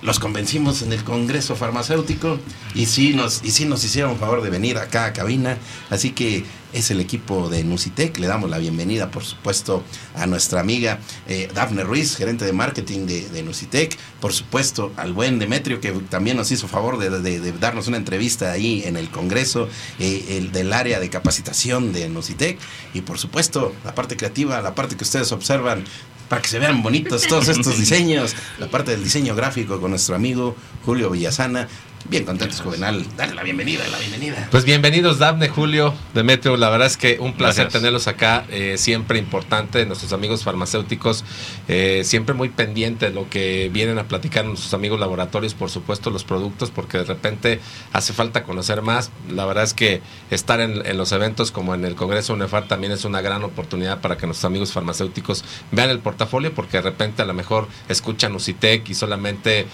[0.00, 2.40] los convencimos en el Congreso Farmacéutico
[2.74, 5.58] y sí nos, y sí nos hicieron favor de venir acá a cabina.
[5.90, 8.18] Así que es el equipo de Nusitec.
[8.18, 9.82] Le damos la bienvenida, por supuesto,
[10.14, 10.98] a nuestra amiga
[11.28, 13.96] eh, Dafne Ruiz, gerente de marketing de, de Nusitec.
[14.20, 17.96] Por supuesto, al buen Demetrio, que también nos hizo favor de, de- de darnos una
[17.96, 19.68] entrevista ahí en el Congreso,
[19.98, 22.58] eh, el del área de capacitación de Nusitec.
[22.94, 25.84] Y por supuesto, la parte creativa, la parte que ustedes observan
[26.28, 30.14] para que se vean bonitos todos estos diseños, la parte del diseño gráfico con nuestro
[30.14, 30.56] amigo
[30.86, 31.68] Julio Villasana.
[32.08, 33.04] Bien contentos, Juvenal.
[33.16, 34.48] Dale la bienvenida, la bienvenida.
[34.50, 36.56] Pues bienvenidos, Dafne, Julio, Demetrio.
[36.56, 37.80] La verdad es que un placer Gracias.
[37.80, 38.44] tenerlos acá.
[38.50, 41.24] eh, siempre importante, nuestros amigos farmacéuticos,
[41.68, 46.10] eh, siempre muy pendiente de lo que vienen a platicar nuestros amigos laboratorios, por supuesto,
[46.10, 47.60] los productos, porque de repente
[47.92, 49.10] hace falta conocer más.
[49.30, 52.92] La verdad es que estar en, en los eventos como en el Congreso UNEFAR también
[52.92, 57.22] es una gran oportunidad para que nuestros amigos farmacéuticos vean el portafolio, porque de repente
[57.22, 59.66] a lo mejor escuchan Usitec y solamente eh,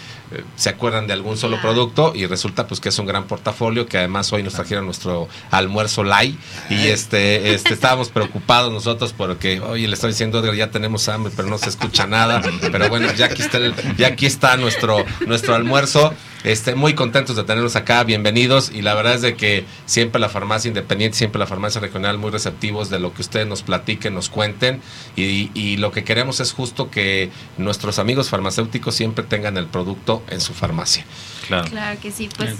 [0.56, 3.98] se acuerdan de algún solo producto y resulta pues que es un gran portafolio que
[3.98, 6.38] además hoy nos trajeron nuestro almuerzo light.
[6.70, 11.32] Y este, este estábamos preocupados nosotros porque oye le estoy diciendo Edgar ya tenemos hambre
[11.36, 12.42] pero no se escucha nada
[12.72, 16.12] pero bueno ya aquí está el- ya aquí está nuestro nuestro almuerzo
[16.44, 18.70] este, muy contentos de tenerlos acá, bienvenidos.
[18.72, 22.30] Y la verdad es de que siempre la farmacia independiente, siempre la farmacia regional, muy
[22.30, 24.80] receptivos de lo que ustedes nos platiquen, nos cuenten.
[25.16, 30.22] Y, y lo que queremos es justo que nuestros amigos farmacéuticos siempre tengan el producto
[30.28, 31.04] en su farmacia.
[31.46, 31.68] Claro.
[31.70, 32.54] Claro que sí, pues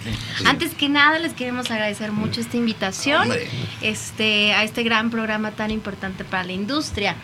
[0.47, 3.47] antes que nada les queremos agradecer mucho esta invitación Hombre.
[3.83, 7.15] este, a este gran programa tan importante para la industria.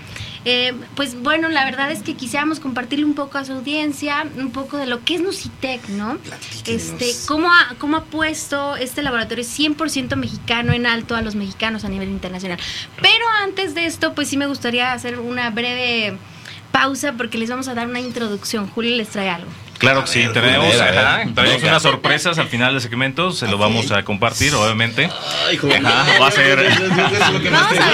[0.44, 4.50] Eh, pues bueno, la verdad es que quisiéramos compartirle un poco a su audiencia, un
[4.50, 6.18] poco de lo que es Nucitec, ¿no?
[6.66, 11.84] Este, cómo ha, cómo ha puesto este laboratorio 100% mexicano en alto a los mexicanos
[11.84, 12.58] a nivel internacional.
[13.00, 16.18] Pero antes de esto, pues sí me gustaría hacer una breve
[16.72, 18.68] pausa porque les vamos a dar una introducción.
[18.68, 19.50] Julio les trae algo.
[19.84, 23.90] Claro que sí, tenemos, ajá, tenemos unas sorpresas al final del segmento, se lo vamos
[23.90, 25.04] a compartir, obviamente.
[25.06, 26.66] Ajá, va a ser-.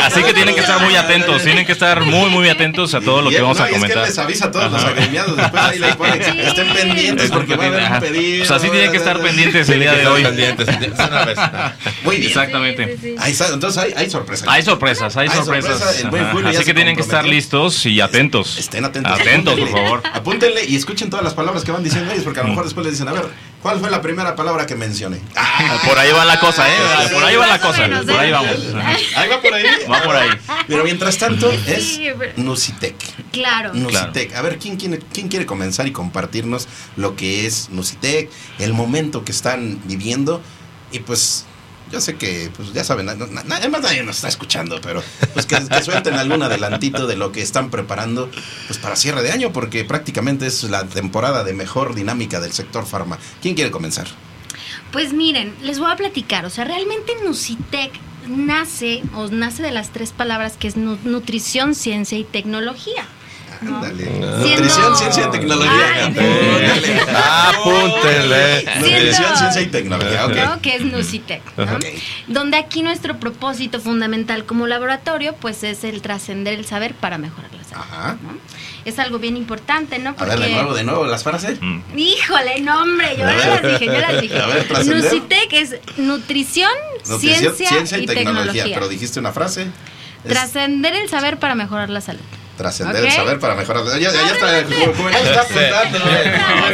[0.04, 3.22] Así que tienen que estar muy atentos, tienen que estar muy, muy atentos a todo
[3.22, 4.06] lo que vamos a comentar.
[4.06, 5.36] les avisa a todos los agremiados.
[5.36, 6.40] Después ahí les pone, Sí.
[6.40, 8.00] estén pendientes porque va a haber un pendientes, ajá.
[8.00, 8.44] pedido.
[8.44, 10.22] O sea, sí tienen que estar pendientes el día de hoy.
[12.04, 12.28] Muy bien.
[12.28, 12.98] Exactamente.
[13.52, 14.48] Entonces hay, hay sorpresas.
[14.48, 16.04] Hay sorpresas, hay sorpresas.
[16.46, 18.58] Así que tienen que estar listos y atentos.
[18.58, 19.12] Estén atentos.
[19.20, 20.02] Atentos, por favor.
[20.12, 22.85] Apúntenle y escuchen todas las palabras que van diciendo ellos, porque a lo mejor después
[22.86, 23.31] les dicen, a ver,
[23.62, 25.20] ¿Cuál fue la primera palabra que mencioné?
[25.36, 26.78] Ah, por ahí va la cosa, ¿eh?
[27.12, 27.82] Por ahí va la cosa.
[27.82, 28.32] menos, Por ahí ¿eh?
[28.32, 28.57] vamos.
[29.16, 29.65] Ahí va por ahí.
[29.90, 30.31] Va por ahí.
[30.66, 32.01] Pero mientras tanto es
[32.36, 32.97] Nusitec.
[33.32, 33.74] Claro.
[33.74, 34.35] Nusitec.
[34.35, 39.27] A ver, ¿quién, quién, quién quiere comenzar y compartirnos lo que es Nusitec, el momento
[39.27, 40.40] que están viviendo?
[40.90, 41.44] Y pues,
[41.92, 45.02] yo sé que, pues ya saben, na- na- na- además nadie nos está escuchando, pero
[45.34, 48.30] pues que, suelten algún adelantito de lo que están preparando
[48.66, 52.86] pues para cierre de año, porque prácticamente es la temporada de mejor dinámica del sector
[52.86, 53.18] farma.
[53.42, 54.06] ¿Quién quiere comenzar?
[54.92, 56.44] Pues miren, les voy a platicar.
[56.46, 57.92] O sea, realmente Nucitec
[58.28, 63.06] nace, o nace de las tres palabras que es nu- nutrición, ciencia y tecnología.
[63.62, 66.12] Nutrición, ciencia y tecnología.
[67.15, 68.65] Ay.
[68.78, 70.27] Nutrición, ciencia y tecnología.
[70.27, 70.37] ok.
[70.37, 70.62] ¿no?
[70.62, 71.43] Que es Nucitec.
[71.57, 71.65] ¿no?
[71.77, 71.85] Ok.
[72.27, 77.53] Donde aquí nuestro propósito fundamental como laboratorio, pues es el trascender el saber para mejorar
[77.53, 77.82] la salud.
[77.82, 78.16] Ajá.
[78.23, 78.31] ¿no?
[78.85, 80.15] Es algo bien importante, ¿no?
[80.19, 81.59] A ver, de nuevo, de nuevo, las frases.
[81.61, 81.81] Mm.
[81.97, 84.39] Híjole, no, hombre, yo las dije, yo las dije.
[84.39, 84.87] A ver.
[84.87, 86.70] Nucitec es nutrición,
[87.07, 88.65] Nutrición, ciencia, y tecnología.
[88.73, 89.66] Pero dijiste una frase.
[90.24, 92.20] Es Trascender el saber para mejorar la salud.
[92.61, 93.85] Trascender el saber para mejorar.
[93.87, 94.93] Ya, ya, ya está.
[94.95, 95.99] Juvenal está apuntando.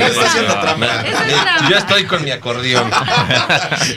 [0.05, 1.05] Está haciendo trampa.
[1.71, 2.91] Yo estoy con mi acordeón.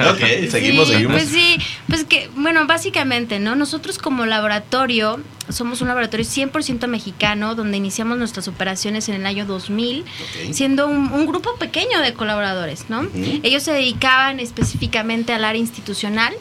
[0.09, 0.19] Ok,
[0.51, 1.13] seguimos, Sí, seguimos.
[1.17, 1.57] Pues sí,
[1.87, 3.55] pues que, bueno, básicamente, ¿no?
[3.55, 9.45] Nosotros como laboratorio, somos un laboratorio 100% mexicano, donde iniciamos nuestras operaciones en el año
[9.45, 10.53] 2000, Ok.
[10.53, 13.07] siendo un, un grupo pequeño de colaboradores, ¿no?
[13.43, 16.33] Ellos se dedicaban específicamente al área institucional.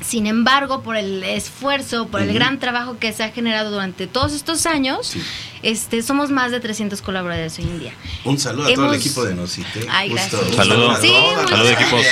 [0.00, 4.32] Sin embargo, por el esfuerzo, por el gran trabajo que se ha generado durante todos
[4.32, 5.22] estos años, Sí.
[5.62, 7.92] Este, somos más de 300 colaboradores hoy en día.
[8.24, 9.86] Un saludo a todo el equipo de Nocite.
[9.90, 10.40] Ay, gracias.
[10.54, 10.96] Saludo.
[11.00, 12.02] Sí, equipos.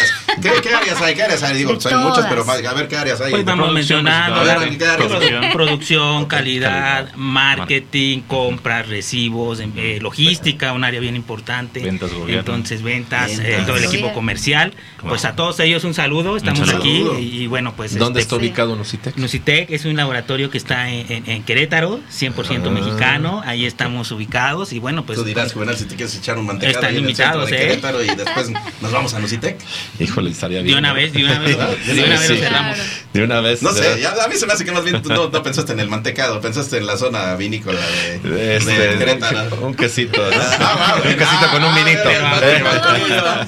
[0.43, 1.15] ¿Qué, qué áreas hay?
[1.15, 1.57] ¿Qué áreas hay?
[1.59, 3.31] Digo, pues hay muchas, pero a ver qué áreas hay.
[3.31, 5.53] Pues vamos mencionando a ver, la ¿en qué áreas?
[5.53, 7.15] producción, calidad, calidad.
[7.17, 11.81] marketing, compras, recibos, em, eh, logística, un área bien importante.
[11.81, 12.41] Ventas, gobierno.
[12.41, 14.73] Entonces, ventas, eh, todo el equipo comercial.
[15.07, 16.79] Pues a todos ellos un saludo, estamos saludo.
[16.79, 19.17] aquí y, y bueno, pues ¿Dónde este, está ubicado Nocitec?
[19.17, 22.71] Nocitec es un laboratorio que está en, en- en Querétaro, 100% Ah.
[22.71, 26.47] mexicano, ahí estamos ubicados y bueno, pues Tú dirás, Juvenal, si te quieres echar un
[26.47, 27.69] mantecado Están ahí en el centro invitados, de ¿eh?
[27.69, 28.51] Querétaro y después
[28.81, 29.59] nos vamos a Nocitec.
[29.99, 30.75] Híjole, estaría bien.
[30.75, 30.95] de una ¿no?
[30.95, 31.57] vez, de una vez,
[31.87, 32.35] de una vez Sí.
[32.35, 32.77] lo cerramos.
[32.77, 32.91] Claro.
[33.13, 33.63] De una vez.
[33.63, 35.73] No sé, ya, a mí se me hace que más bien tú no, no pensaste
[35.73, 37.81] en el mantecado, pensaste en la zona vinícola
[38.23, 39.67] de, Este, de Querétaro.
[39.67, 40.21] un, quesito.
[40.23, 40.37] ¿no?
[40.61, 42.11] Ah, va, un quesito ah, con un ah, vinito.
[42.11, 42.63] ¿eh?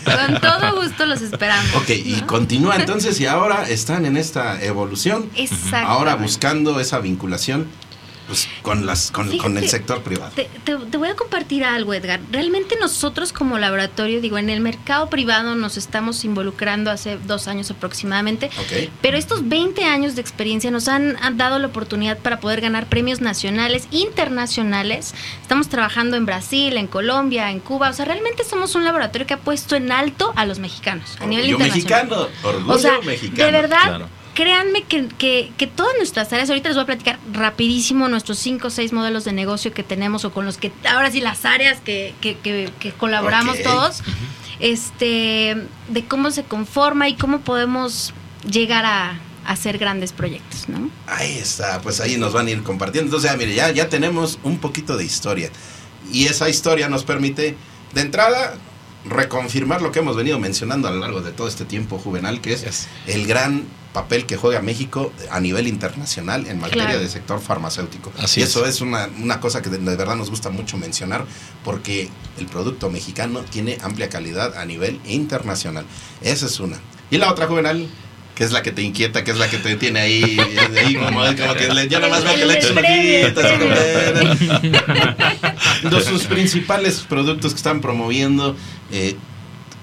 [0.04, 1.74] Con todo gusto los esperamos.
[1.74, 5.88] Ok, y continúa entonces y ahora están en esta evolución, Exacto.
[5.88, 7.66] ahora buscando esa vinculación
[8.28, 10.30] pues, con, las, con, con el sector privado.
[10.36, 12.20] Te, te- te voy a compartir algo, Edgar.
[12.30, 17.70] Realmente nosotros como laboratorio, digo, en el mercado privado nos estamos involucrando hace dos años
[17.72, 18.90] aproximadamente, Ok.
[19.02, 22.86] pero estos 20 años de experiencia nos han, han dado la oportunidad para poder ganar
[22.86, 25.14] premios nacionales, internacionales.
[25.42, 27.88] Estamos trabajando en Brasil, en Colombia, en Cuba.
[27.90, 31.26] O sea, realmente somos un laboratorio que ha puesto en alto a los mexicanos a
[31.26, 32.06] nivel Orgullo internacional.
[32.08, 33.44] mexicano, orgullo O sea, mexicano.
[33.46, 34.08] de verdad, Claro.
[34.38, 38.68] Créanme que, que, que todas nuestras áreas, ahorita les voy a platicar rapidísimo nuestros cinco
[38.68, 41.80] o seis modelos de negocio que tenemos o con los que, ahora sí, las áreas
[41.80, 44.00] que, que, que- que colaboramos todos,
[44.60, 45.56] este,
[45.88, 48.14] de cómo se conforma y cómo podemos
[48.48, 49.10] llegar a,
[49.44, 50.88] a hacer grandes proyectos, ¿no?
[51.08, 53.08] Ahí está, pues ahí nos van a ir compartiendo.
[53.08, 55.50] Entonces, ya, mire, ya, ya tenemos un poquito de historia.
[56.12, 57.56] Y esa historia nos permite,
[57.92, 58.54] de entrada,
[59.08, 62.52] reconfirmar lo que hemos venido mencionando a lo largo de todo este tiempo juvenal, que
[62.52, 62.88] es Yes.
[63.06, 67.00] el gran papel que juega México a nivel internacional en materia Claro.
[67.00, 68.12] de sector farmacéutico.
[68.18, 68.50] Así y es.
[68.50, 71.24] eso es, una, una cosa que de, de verdad nos gusta mucho mencionar,
[71.64, 72.08] porque
[72.38, 75.84] el producto mexicano tiene amplia calidad a nivel internacional.
[76.20, 76.78] Esa es una.
[77.10, 77.88] Y la otra juvenal,
[78.38, 80.38] que es la que te inquieta, que es la que te tiene ahí,
[80.78, 82.80] ahí como, como que le, ya nada más veo que le como-
[85.90, 88.54] Los sus principales productos que están promoviendo,
[88.92, 89.16] eh,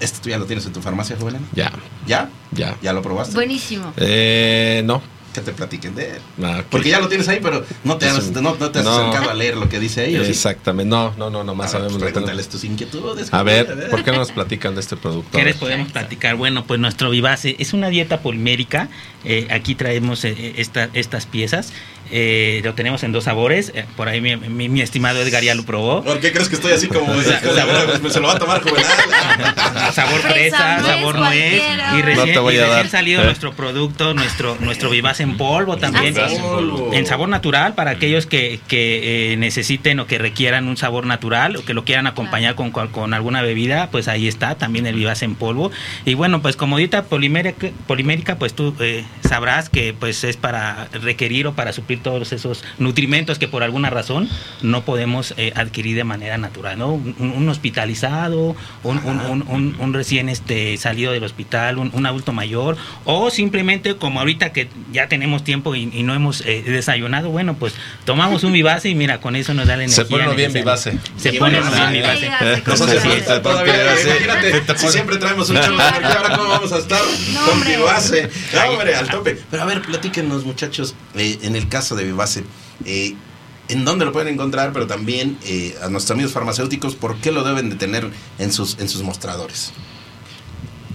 [0.00, 1.42] ¿este tú ya lo tienes en tu farmacia, juvenal?
[1.52, 1.70] Ya,
[2.06, 2.30] ¿Ya?
[2.52, 2.78] ya.
[2.80, 3.34] ¿Ya lo probaste?
[3.34, 3.92] Buenísimo.
[3.98, 5.02] Eh, no.
[5.36, 6.18] Que te platiquen de él.
[6.42, 6.62] Ah.
[6.70, 8.96] Porque ya lo tienes ahí, pero no te has, un- no, no te has no.
[8.96, 10.16] acercado a leer lo que dice ahí.
[10.16, 10.30] ¿o sí?
[10.30, 10.88] Exactamente.
[10.88, 13.34] No, no, no, nomás A ver, sabemos pues pregúntales tus inquietudes.
[13.34, 15.36] A ver, ¿por qué no nos platican de este producto?
[15.36, 16.36] ¿Qué les podemos platicar?
[16.36, 18.88] Bueno, pues nuestro Vivace es una dieta polimérica.
[19.24, 21.72] Eh, aquí traemos eh, esta- estas piezas.
[22.12, 23.72] Eh, lo tenemos en dos sabores.
[23.74, 26.02] Eh, por ahí mi, mi- mi estimado Edgar ya lo probó.
[26.04, 27.06] ¿Por qué crees que estoy así como...
[28.00, 28.92] pues, se lo va a tomar juvenal?
[29.92, 31.62] sabor Fresa, sabor nuez.
[31.98, 33.24] Y recién, No y recién salido ¿Eh?
[33.24, 36.14] nuestro producto, nuestro, nuestro Vivace en polvo también.
[36.18, 36.36] Ah, sí.
[36.92, 41.56] En sabor natural para aquellos que, que, eh, necesiten o que requieran un sabor natural
[41.56, 45.24] o que lo quieran acompañar con, con alguna bebida, pues ahí está también el Vivace
[45.24, 45.70] en polvo.
[46.04, 50.88] Y bueno, pues como dieta polimérica, polimérica pues tú eh, sabrás que pues es para
[50.92, 54.28] requerir o para suplir todos esos nutrimentos que por alguna razón
[54.62, 56.92] no podemos eh, adquirir de manera natural, ¿no?
[56.94, 58.98] Un, un hospitalizado, un,
[59.80, 64.68] un- recién este, salido del hospital, un, un adulto mayor, o simplemente como ahorita que
[64.92, 67.74] ya tenemos tiempo y, y no hemos eh, desayunado, bueno, pues
[68.04, 70.04] tomamos un vivace y mira, con eso nos da la energía.
[70.04, 70.98] Se pone bien vivace.
[71.16, 72.04] Se pone bien
[73.00, 77.02] sí, todavía, imagínate, si siempre traemos un chorro de energía, ahora cómo vamos a estar
[77.46, 78.30] con Vivace.
[78.54, 79.38] No, hombre, al tope.
[79.50, 82.44] Pero a ver, platíquenos, muchachos, eh, en el caso de Vivace,
[82.84, 83.14] eh,
[83.68, 84.72] ¿en dónde lo pueden encontrar?
[84.72, 88.78] Pero también eh, a nuestros amigos farmacéuticos, ¿por qué lo deben de tener en sus,
[88.78, 89.72] en sus mostradores?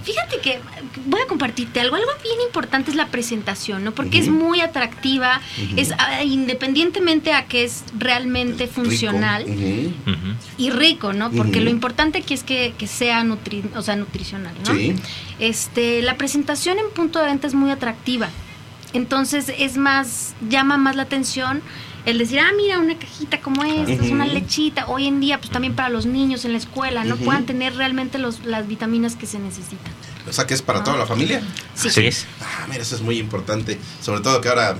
[0.04, 0.60] Fíjate que
[1.06, 1.96] voy a compartirte algo.
[1.96, 3.92] Algo bien importante es la presentación, ¿no?
[3.92, 5.42] Porque es muy atractiva,
[5.76, 9.94] es ah, independientemente a que es realmente funcional Rico.
[10.58, 11.32] Y rico, ¿no?
[11.32, 14.76] Porque lo importante aquí es que, que sea nutri, o sea, nutricional, ¿no?
[14.76, 14.96] Sí.
[15.40, 18.30] Este, la presentación en punto de venta es muy atractiva.
[18.94, 21.62] Entonces es más, llama más la atención
[22.06, 24.88] el decir, ah, mira, una cajita como esta, es una lechita.
[24.88, 27.16] Hoy en día, pues también para los niños en la escuela, ¿no?
[27.18, 29.92] Puedan tener realmente los, las vitaminas que se necesitan.
[30.28, 31.42] O sea, que es para toda la familia.
[31.76, 31.90] Sí.
[31.90, 32.26] Así es.
[32.42, 33.78] Ah, mira, eso es muy importante.
[34.02, 34.78] Sobre todo que ahora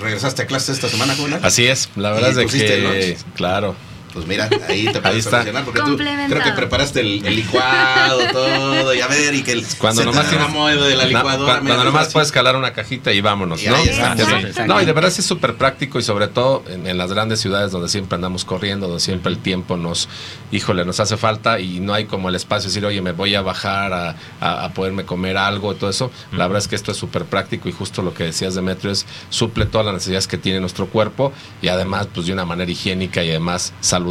[0.00, 1.40] regresaste a clases esta semana, Juvenal.
[1.42, 3.22] Así es, la verdad Y es de que, lunch.
[3.34, 3.74] claro.
[4.14, 5.30] Pues mira, ahí te puedes está.
[5.42, 9.52] solucionar porque tú creo que preparaste el, el licuado, todo, y a ver, y que
[9.52, 11.60] el Cuando se nomás te tienes de la licuadora.
[11.60, 13.74] cuando, nomás puedes calar una cajita y vámonos, Y ¿no?
[13.76, 14.66] ahí está.
[14.66, 17.40] No, y de verdad sí es súper práctico y sobre todo en, en las grandes
[17.40, 20.08] ciudades donde siempre andamos corriendo, donde siempre el tiempo nos,
[20.52, 23.34] híjole, nos hace falta y no hay como el espacio de decir, oye, me voy
[23.34, 26.10] a bajar a, a- a poderme comer algo y todo eso.
[26.32, 29.06] La verdad es que esto es súper práctico y justo lo que decías, Demetrio, es
[29.30, 33.24] suple todas las necesidades que tiene nuestro cuerpo y además, pues de una manera higiénica
[33.24, 34.03] y además saludable.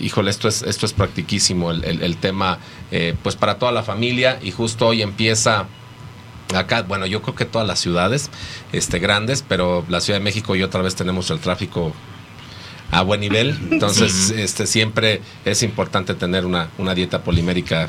[0.00, 2.58] Híjole, esto es, esto es practiquísimo, el, el- el tema,
[2.90, 5.66] eh, pues para toda la familia y justo hoy empieza
[6.54, 8.30] Acá, bueno, yo creo que todas las ciudades
[8.70, 11.92] este, grandes, pero la Ciudad de México y otra vez tenemos el tráfico
[12.92, 13.58] a buen nivel.
[13.72, 17.88] Entonces, este, siempre es importante tener una, una dieta polimérica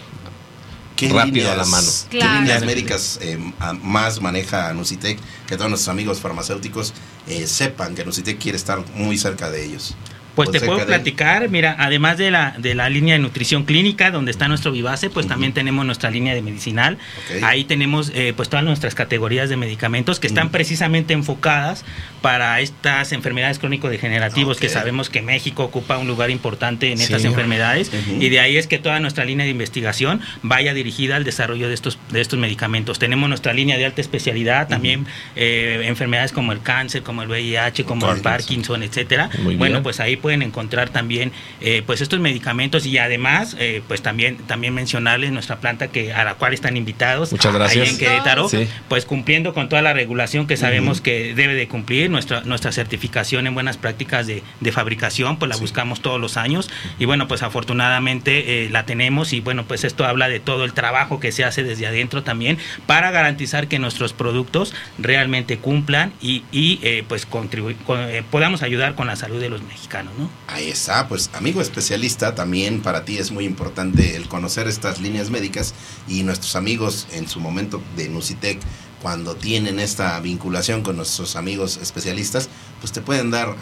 [0.96, 1.88] ¿Qué rápido líneas- a la mano.
[2.10, 2.40] ¿Qué Claro.
[2.40, 3.38] líneas médicas eh,
[3.84, 5.20] más maneja Nucitec?
[5.46, 6.94] Que todos nuestros amigos farmacéuticos
[7.28, 9.96] eh, sepan que Nucitec quiere estar muy cerca de ellos.
[10.36, 13.64] Pues te cerca puedo de- platicar, mira, además de la, de la línea de nutrición
[13.64, 16.98] clínica, donde está nuestro Vivace, pues también tenemos nuestra línea de medicinal.
[17.44, 21.86] Ahí tenemos eh, pues todas nuestras categorías de medicamentos que están precisamente enfocadas
[22.22, 27.04] para estas enfermedades crónico-degenerativas que sabemos que México ocupa un lugar importante en Sí.
[27.06, 27.92] estas enfermedades.
[28.20, 31.74] Y de ahí es que toda nuestra línea de investigación vaya dirigida al desarrollo de
[31.74, 33.00] estos, de estos medicamentos.
[33.00, 35.06] Tenemos nuestra línea de alta especialidad, también
[35.36, 38.84] eh, enfermedades como el cáncer, como el VIH, como el Parkinson.
[38.84, 39.30] Etcétera.
[39.44, 41.32] Muy bueno, pues ahí pueden encontrar también
[41.62, 46.24] eh, pues estos medicamentos y además eh, pues también también mencionarles nuestra planta que a
[46.24, 47.84] la cual están invitados Muchas gracias.
[47.88, 48.68] ahí en Querétaro Sí.
[48.90, 53.46] pues cumpliendo con toda la regulación que sabemos que debe de cumplir nuestra nuestra certificación
[53.46, 57.44] en buenas prácticas de, de fabricación pues la buscamos todos los años y bueno pues
[57.44, 61.44] afortunadamente eh, la tenemos y bueno pues esto habla de todo el trabajo que se
[61.44, 62.58] hace desde adentro también
[62.88, 66.78] para garantizar que nuestros productos realmente cumplan y, y,
[67.08, 70.30] pues contribuir con- podamos ayudar con la salud de los mexicanos ¿no?
[70.48, 75.30] Ahí está, pues amigo especialista, también para ti es muy importante el conocer estas líneas
[75.30, 75.74] médicas
[76.08, 78.60] y nuestros amigos en su momento de Nucitec,
[79.02, 83.56] cuando tienen esta vinculación con nuestros amigos especialistas, pues te pueden dar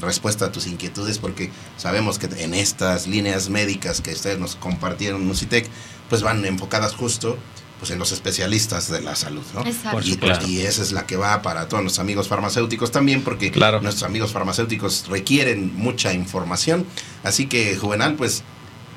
[0.00, 5.28] respuesta a tus inquietudes porque sabemos que en estas líneas médicas que ustedes nos compartieron
[5.28, 5.68] Nucitec,
[6.08, 7.36] pues van enfocadas justo
[7.78, 9.64] pues en los especialistas de la salud, ¿no?
[9.64, 10.00] Exacto.
[10.00, 10.46] Y, supuesto.
[10.48, 13.80] y esa es la que va para todos nuestros amigos farmacéuticos también, porque Claro.
[13.80, 16.84] nuestros amigos farmacéuticos requieren mucha información.
[17.22, 18.42] Así que, Juvenal, pues,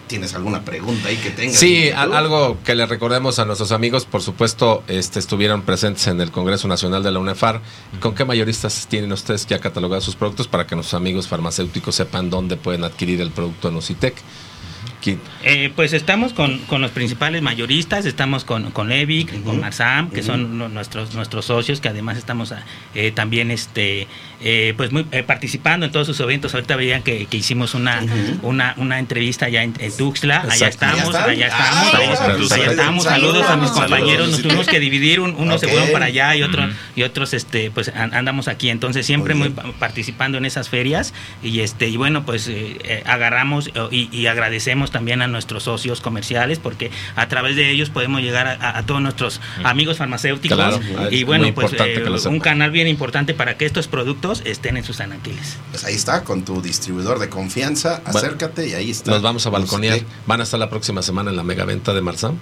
[0.07, 1.57] ¿tienes alguna pregunta ahí que tengas?
[1.57, 6.31] Sí, algo que le recordemos a nuestros amigos, por supuesto, este, estuvieron presentes en el
[6.31, 7.61] Congreso Nacional de la UNEFAR.
[7.99, 12.29] ¿Con qué mayoristas tienen ustedes ya catalogados sus productos para que nuestros amigos farmacéuticos sepan
[12.29, 14.15] dónde pueden adquirir el producto de Nocitec?
[15.01, 20.09] ¿Quién- Eh, pues estamos con, con los principales mayoristas, estamos con, con Evic, con Marsam,
[20.11, 22.53] que son nu- nuestros nuestros socios, que además estamos
[22.93, 24.07] eh, también este
[24.43, 26.53] eh, pues muy eh, participando en todos sus eventos.
[26.53, 28.01] Ahorita veían que, que hicimos una,
[28.41, 33.03] una una entrevista allá en, en Tuxtla, allá estamos, ¿Ya allá estamos, Ah, allá, estamos.
[33.03, 36.43] Saludos a mis compañeros, nos tuvimos que dividir, un- unos se fueron para allá y
[36.43, 38.69] otros y otros este pues an- andamos aquí.
[38.69, 39.49] Entonces siempre Muy
[39.79, 41.13] participando en esas ferias.
[41.43, 45.63] Y este y bueno pues eh, eh, agarramos eh, y, y agradecemos también a nuestros
[45.63, 50.57] socios comerciales porque a través de ellos podemos llegar a, todos nuestros amigos farmacéuticos.
[50.57, 50.79] Claro,
[51.11, 51.73] y bueno pues
[52.25, 55.57] un canal bien importante para que estos productos estén en sus anaquiles.
[55.71, 59.11] Pues ahí está, con tu distribuidor de confianza, Bueno, acércate y ahí está.
[59.11, 59.95] Nos vamos a balconear.
[59.95, 60.27] Nocitec.
[60.27, 62.37] ¿Van a estar la próxima semana en la megaventa de Marsam?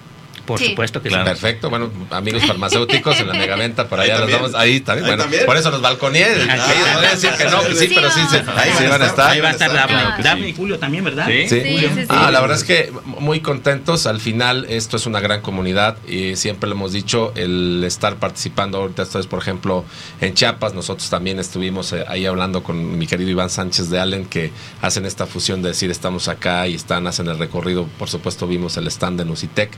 [0.46, 0.68] Por Sí.
[0.70, 1.24] supuesto que Claro.
[1.24, 1.30] sí.
[1.30, 5.22] Perfecto, bueno, amigos farmacéuticos en la megaventa, por allá los vamos, ahí también, Ahí bueno,
[5.24, 5.46] también.
[5.46, 8.20] por eso los balconeé, ahí voy a decir que no, sí, Sí, pero sí,
[8.56, 9.30] Ahí sí van a van a estar.
[9.30, 10.44] Ahí va a estar sí.
[10.44, 11.26] y Julio también, ¿verdad?
[11.26, 11.48] Sí.
[11.48, 11.60] Sí.
[11.60, 12.06] Sí, sí, sí.
[12.08, 14.06] Ah, la verdad es que muy contentos.
[14.06, 18.78] Al final, esto es una gran comunidad y siempre lo hemos dicho, el estar participando
[18.78, 19.84] ahorita, ustedes, por ejemplo,
[20.20, 24.24] en Chiapas, nosotros también estuvimos eh, ahí hablando con mi querido Iván Sánchez de Allen,
[24.26, 24.50] que
[24.82, 27.86] hacen esta fusión de decir estamos acá y están, hacen el recorrido.
[27.98, 29.70] Por supuesto, vimos el stand de Nusitec.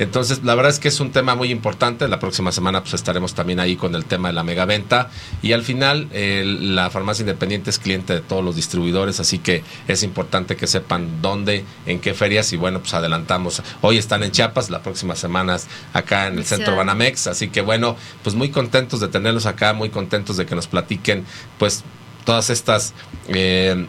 [0.00, 2.08] Entonces, la verdad es que es un tema muy importante.
[2.08, 5.10] La próxima semana pues estaremos también ahí con el tema de la megaventa.
[5.42, 9.62] Y al final, eh, la farmacia independiente es cliente de todos los distribuidores, así que
[9.86, 12.52] es importante que sepan dónde, en qué ferias.
[12.52, 13.62] Y bueno, pues adelantamos.
[13.82, 16.56] Hoy están en Chiapas, la próxima semana es acá en el Sí.
[16.56, 17.26] centro Banamex.
[17.26, 21.24] Así que bueno, pues muy contentos de tenerlos acá, muy contentos de que nos platiquen,
[21.58, 21.84] pues
[22.24, 22.94] todas estas.
[23.28, 23.86] eh,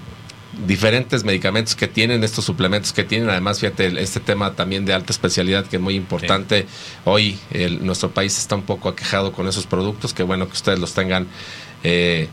[0.67, 3.29] diferentes medicamentos que tienen, estos suplementos que tienen.
[3.29, 6.67] Además, fíjate, este tema también de alta especialidad que es muy importante.
[7.05, 10.79] Hoy el- nuestro país está un poco aquejado con esos productos, que bueno que ustedes
[10.79, 11.27] los tengan
[11.83, 12.27] eh,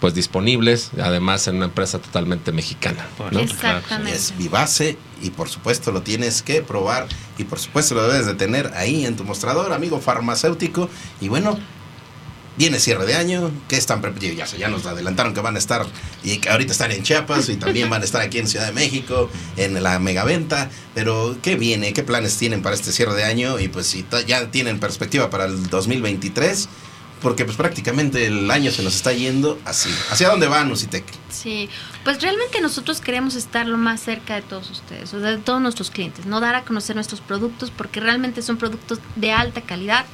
[0.00, 3.06] pues disponibles, además en una empresa totalmente mexicana.
[3.30, 3.38] ¿no?
[3.38, 4.16] Exactamente.
[4.16, 7.06] es Vivace y por supuesto lo tienes que probar
[7.38, 10.90] y por supuesto lo debes de tener ahí en tu mostrador, amigo farmacéutico.
[11.20, 11.56] Y bueno,
[12.56, 15.86] viene cierre de año, que están ya, ya nos adelantaron que van a estar
[16.22, 18.72] y que ahorita están en Chiapas y también van a estar aquí en Ciudad de
[18.72, 21.92] México en la megaventa, pero ¿qué viene?
[21.92, 23.58] ¿Qué planes tienen para este cierre de año?
[23.58, 26.68] Y pues si ya tienen perspectiva para el 2023,
[27.22, 29.90] porque pues prácticamente el año se nos está yendo así.
[30.10, 31.04] ¿Hacia dónde van, Usitec?
[31.30, 31.70] Sí,
[32.04, 35.90] pues realmente nosotros queremos estar lo más cerca de todos ustedes, o de todos nuestros
[35.90, 40.04] clientes, no dar a conocer nuestros productos porque realmente son productos de alta calidad,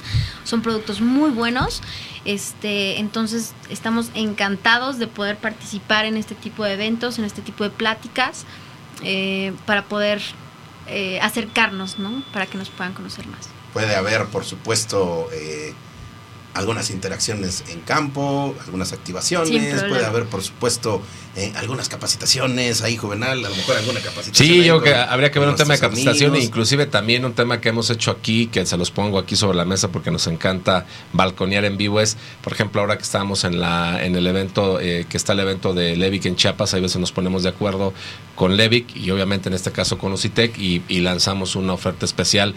[0.43, 1.81] son productos muy buenos.
[2.25, 7.63] Este, entonces estamos encantados de poder participar en este tipo de eventos, en este tipo
[7.63, 8.45] de pláticas,
[9.03, 10.21] eh, para poder
[10.87, 12.23] eh, acercarnos, ¿no?
[12.33, 13.49] Para que nos puedan conocer más.
[13.73, 15.73] Puede haber, por supuesto, eh,
[16.53, 21.01] algunas interacciones en campo, algunas activaciones, puede haber, por supuesto,
[21.35, 24.47] eh, algunas capacitaciones ahí juvenal, a lo mejor alguna capacitación.
[24.47, 27.23] Sí, ahí yo creo que habría que ver un tema de capacitación e inclusive también
[27.23, 30.09] un tema que hemos hecho aquí, que se los pongo aquí sobre la mesa porque
[30.09, 34.25] nos encanta balconear en vivo, es, por ejemplo, ahora que estamos en la en el
[34.25, 37.49] evento, eh, que está el evento de Levic en Chiapas, a veces nos ponemos de
[37.49, 37.93] acuerdo
[38.35, 42.55] con Levic y obviamente en este caso con Ocitec y, y lanzamos una oferta especial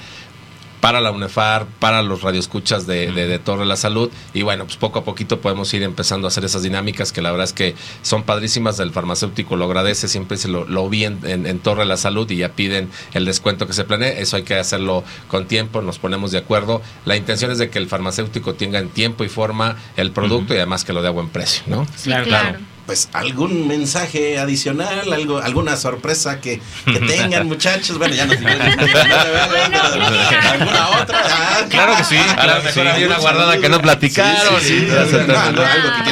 [0.83, 4.11] para la UNEFAR, para los radioescuchas de, de, de Torre la Salud.
[4.35, 7.31] Y bueno, pues poco a poquito podemos ir empezando a hacer esas dinámicas que la
[7.31, 8.81] verdad es que son padrísimas.
[8.81, 12.29] El farmacéutico lo agradece, siempre se lo, lo vi en, en- en Torre la Salud
[12.31, 14.21] y ya piden el descuento que se planee.
[14.21, 16.83] Eso hay que hacerlo con tiempo, nos ponemos de acuerdo.
[17.05, 20.57] La intención es de que el farmacéutico tenga en tiempo y forma el producto y
[20.57, 21.87] además que lo dé a buen precio, ¿no?
[21.95, 22.59] Sí, claro.
[22.87, 27.97] Pues algún mensaje adicional, algo, alguna sorpresa que, que tengan, muchachos.
[27.97, 28.71] Bueno, ya nos ¿Alguna
[31.01, 31.23] otra?
[31.25, 32.81] Ah, Claro que sí, claro que sí.
[32.81, 34.55] Hay una guardada que no platicaron.
[35.27, 35.63] No, no,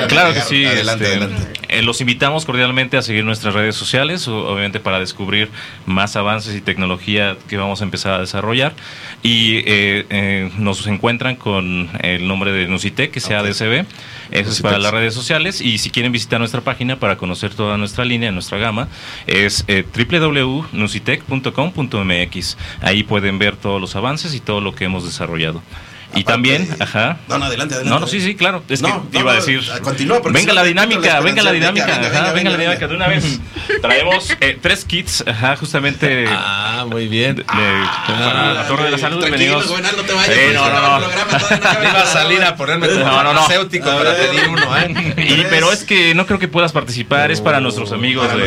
[0.09, 0.65] Claro que sí.
[0.65, 1.60] Adelante, este, adelante.
[1.71, 5.49] Eh, los invitamos cordialmente a seguir nuestras redes sociales, obviamente para descubrir
[5.87, 8.75] más avances y tecnología que vamos a empezar a desarrollar.
[9.23, 13.49] Y eh, eh, nos encuentran con el nombre de Nusitec, que sea Ok.
[13.49, 13.85] DCB.
[14.31, 15.61] Eso es para las redes sociales.
[15.61, 18.87] Y si quieren visitar nuestra página para conocer toda nuestra línea, nuestra gama,
[19.27, 22.57] es eh, www.nusitec.com.mx.
[22.81, 25.63] Ahí pueden ver todos los avances y todo lo que hemos desarrollado.
[26.13, 27.19] Y Aparte- también, ajá.
[27.29, 27.95] No, no, adelante, adelante.
[27.95, 28.63] No, no, sí, sí, claro.
[28.69, 29.61] Es No, que no, iba a decir.
[29.83, 32.75] continúa, venga si la dinámica, la venga la dinámica, Venga, ajá, venga, venga la venga,
[32.75, 33.41] dinámica de una vez.
[33.83, 36.27] Traemos eh, tres kits, ajá, justamente.
[36.73, 37.37] Ah, muy bien.
[37.37, 39.23] de- para la Torre de la Salud.
[39.31, 40.29] Venimos- Juvenal, no te vayas.
[40.29, 41.07] Porque no, no, no.
[41.91, 43.47] Iba a salir a ponerme como No, no, no.
[43.47, 45.15] para pedir uno, ¿eh?
[45.19, 48.39] Y, pero es que no creo que puedas participar, es para nuestros amigos de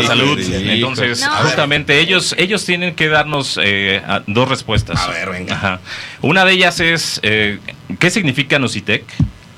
[0.00, 0.38] la Salud.
[0.40, 4.98] Entonces, justamente ellos, ellos tienen que darnos eh, dos respuestas.
[5.00, 5.54] A ver, venga.
[5.54, 5.80] Ajá.
[6.26, 7.60] Una de ellas es, eh,
[8.00, 9.04] ¿qué significa Nocitec?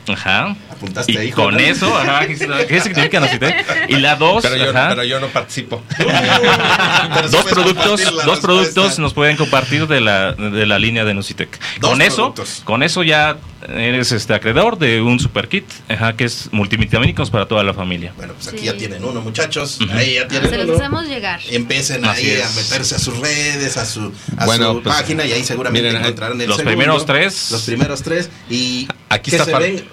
[0.07, 0.55] Ajá.
[0.79, 3.89] Apuntaste Y ahí, con eso, ajá, ¿qué significa Nocitec?
[3.91, 5.83] Y la dos, Pero yo, ajá, pero yo no participo.
[7.31, 8.41] Dos productos, dos respuesta.
[8.47, 11.59] productos nos pueden compartir de la, de la línea de Nocitec.
[11.81, 12.63] Dos Con eso, productos.
[12.65, 13.37] con eso ya
[13.69, 18.13] eres este acreedor de un super kit, ajá, que es multivitamínicos para toda la familia.
[18.17, 18.65] Bueno, pues aquí Sí.
[18.67, 19.79] ya tienen uno, muchachos.
[19.93, 21.41] Ahí ya tienen Se los hacemos llegar.
[21.51, 22.45] Empiecen Así ahí es.
[22.47, 25.89] a meterse a sus redes, a su, a Bueno, su pues, página y ahí seguramente
[25.89, 27.51] miren, encontrarán el los segundo, primeros tres.
[27.51, 28.31] Los primeros tres.
[28.49, 29.85] Y Aquí ¿qué está Far- ven?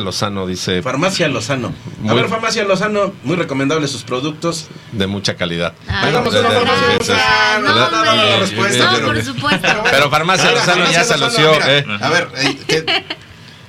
[0.00, 1.68] Fa- Farmacia Lozano, dice, Farmacia Lozano.
[1.68, 4.68] A Muy- ver, Farmacia Lozano, muy recomendables sus productos.
[4.92, 5.74] de mucha calidad.
[5.88, 6.42] Ah, una Farmacia
[6.98, 7.20] Lozano.
[7.60, 8.46] No, No, no, no, por
[9.22, 9.68] supuesto.
[9.90, 11.84] Pero Farmacia Lozano ya se lució, ¿eh?
[12.00, 13.04] A ver, eh, ¿qué-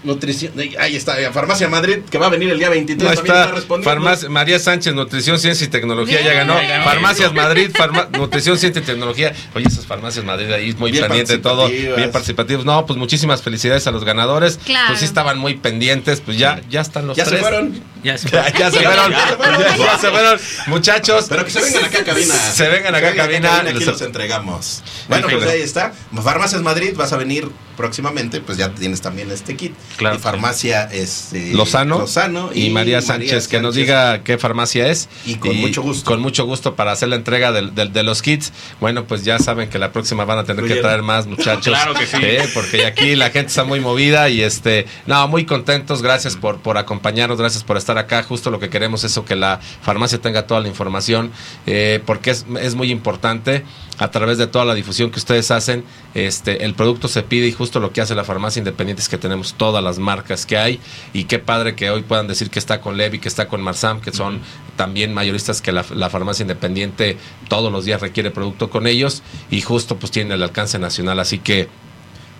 [0.03, 0.53] Nutrición.
[0.79, 3.07] Ahí está, Farmacia Madrid, que va a venir el día 23.
[3.09, 3.89] Ahí también está, está respondiendo.
[3.91, 6.37] Farmacia, María Sánchez, Nutrición, Ciencia y Tecnología, ya Bien.
[6.47, 6.59] ganó.
[6.61, 6.83] Ya ganó.
[6.85, 9.33] Farmacias Madrid, farma- Nutrición, Ciencia y Tecnología.
[9.53, 12.65] Oye, esas farmacias Madrid ahí muy pendiente de todo, bien participativos.
[12.65, 14.59] No, pues muchísimas felicidades a los ganadores.
[14.65, 14.87] Claro.
[14.87, 17.39] Pues sí estaban muy pendientes, pues ya, ya están los Ya tres.
[17.39, 17.71] fueron.
[17.73, 19.11] Ya se Ya, ya se fueron, Ya se fueron.
[19.11, 20.39] ya, ya se fueron.
[20.67, 22.33] Muchachos, Pero que se vengan acá a cabina.
[22.35, 23.59] Se vengan acá a cabina.
[23.61, 24.83] Aquí los entregamos.
[25.07, 25.93] Bueno, pues ahí está.
[26.23, 27.49] Farmacias Madrid, vas a venir
[27.81, 29.73] próximamente, pues ya tienes también este kit.
[29.97, 30.17] Claro.
[30.17, 35.09] Y farmacia este, Lozano, Lozano y, María Sánchez, que nos diga qué farmacia es.
[35.25, 36.05] Y con mucho gusto.
[36.05, 38.53] Con mucho gusto para hacer la entrega de los kits.
[38.79, 41.65] Bueno, pues ya saben que la próxima van a tener que traer más muchachos.
[41.65, 42.17] Claro que sí.
[42.21, 46.01] Eh, Porque aquí la gente está muy movida y este, no, muy contentos.
[46.01, 48.23] Gracias por, por acompañarnos, gracias por estar acá.
[48.23, 51.31] Justo lo que queremos es que la farmacia tenga toda la información,
[51.65, 53.63] eh, porque es, es muy importante
[53.97, 55.83] a través de toda la difusión que ustedes hacen,
[56.15, 59.17] este, el producto se pide y justo lo que hace la farmacia independiente es que
[59.19, 60.79] tenemos todas las marcas que hay
[61.13, 64.01] y qué padre que hoy puedan decir que está con Levi, que está con Marsam,
[64.01, 64.41] que son
[64.75, 69.61] también mayoristas que la, la farmacia independiente todos los días requiere producto con ellos y
[69.61, 71.69] justo pues tiene el alcance nacional, así que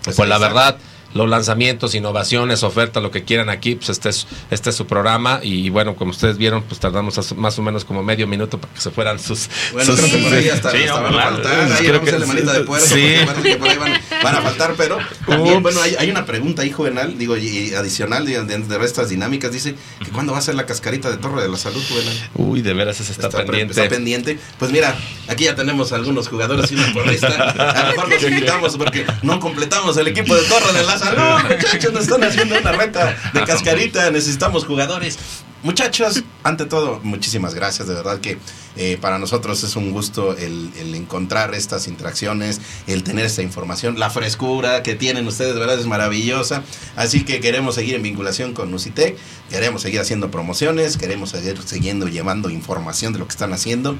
[0.03, 0.77] Pues pues, la verdad
[1.13, 5.39] los lanzamientos, innovaciones, ofertas, lo que quieran aquí, pues este es, este es su programa
[5.43, 8.81] y bueno, como ustedes vieron, pues tardamos más o menos como medio minuto para que
[8.81, 9.49] se fueran sus...
[9.73, 11.71] Bueno, sus- creo que por ahí hasta, Sí, hasta van a faltar.
[11.71, 12.85] Ahí Creo que la manita de puerco.
[12.87, 13.13] sí.
[13.33, 13.93] porque por ahí van,
[14.23, 14.97] van a faltar, pero
[15.27, 19.09] también, bueno, hay, hay una pregunta ahí, Juvenal, digo, y, adicional de, de, de estas
[19.09, 19.51] dinámicas.
[19.51, 22.29] Dice que cuándo va a ser la cascarita de Torre de la Salud, Juvenal.
[22.35, 23.71] Uy, de veras ese está, pre- pendiente.
[23.73, 24.39] está pendiente.
[24.59, 24.95] Pues mira,
[25.27, 27.27] aquí ya tenemos algunos jugadores y una porrista.
[27.27, 31.49] A lo mejor los invitamos porque no completamos el equipo de Torre de la Salud.
[31.49, 34.11] Muchachos, nos están haciendo una reta de cascarita.
[34.11, 35.17] Necesitamos jugadores.
[35.63, 37.87] Muchachos, ante todo, muchísimas gracias.
[37.87, 38.39] De verdad que
[38.77, 43.99] eh, para nosotros es un gusto el, encontrar estas interacciones, el tener esta información.
[43.99, 46.63] La frescura que tienen ustedes, de verdad, es maravillosa.
[46.95, 49.15] Así que queremos seguir en vinculación con Nucitec,
[49.51, 53.97] queremos seguir haciendo promociones, queremos seguir siguiendo llevando información de lo que están haciendo.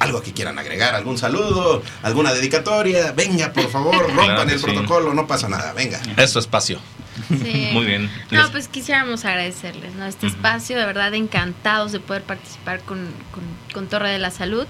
[0.00, 3.12] Algo que quieran agregar, algún saludo, alguna dedicatoria.
[3.12, 4.64] Venga, por favor, rompan Claro el sí.
[4.64, 5.72] protocolo, no pasa nada.
[5.74, 6.00] Venga.
[6.16, 6.80] Es su espacio.
[7.28, 7.68] Sí.
[7.72, 8.10] Muy bien.
[8.30, 10.06] No, pues quisiéramos agradecerles, ¿no?
[10.06, 12.98] Este espacio, de verdad encantados de poder participar con,
[13.30, 14.66] con, con Torre de la Salud.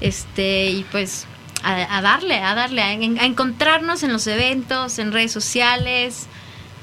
[0.00, 1.26] Este, y pues
[1.62, 6.26] a, a darle, a darle, a, a encontrarnos en los eventos, en redes sociales.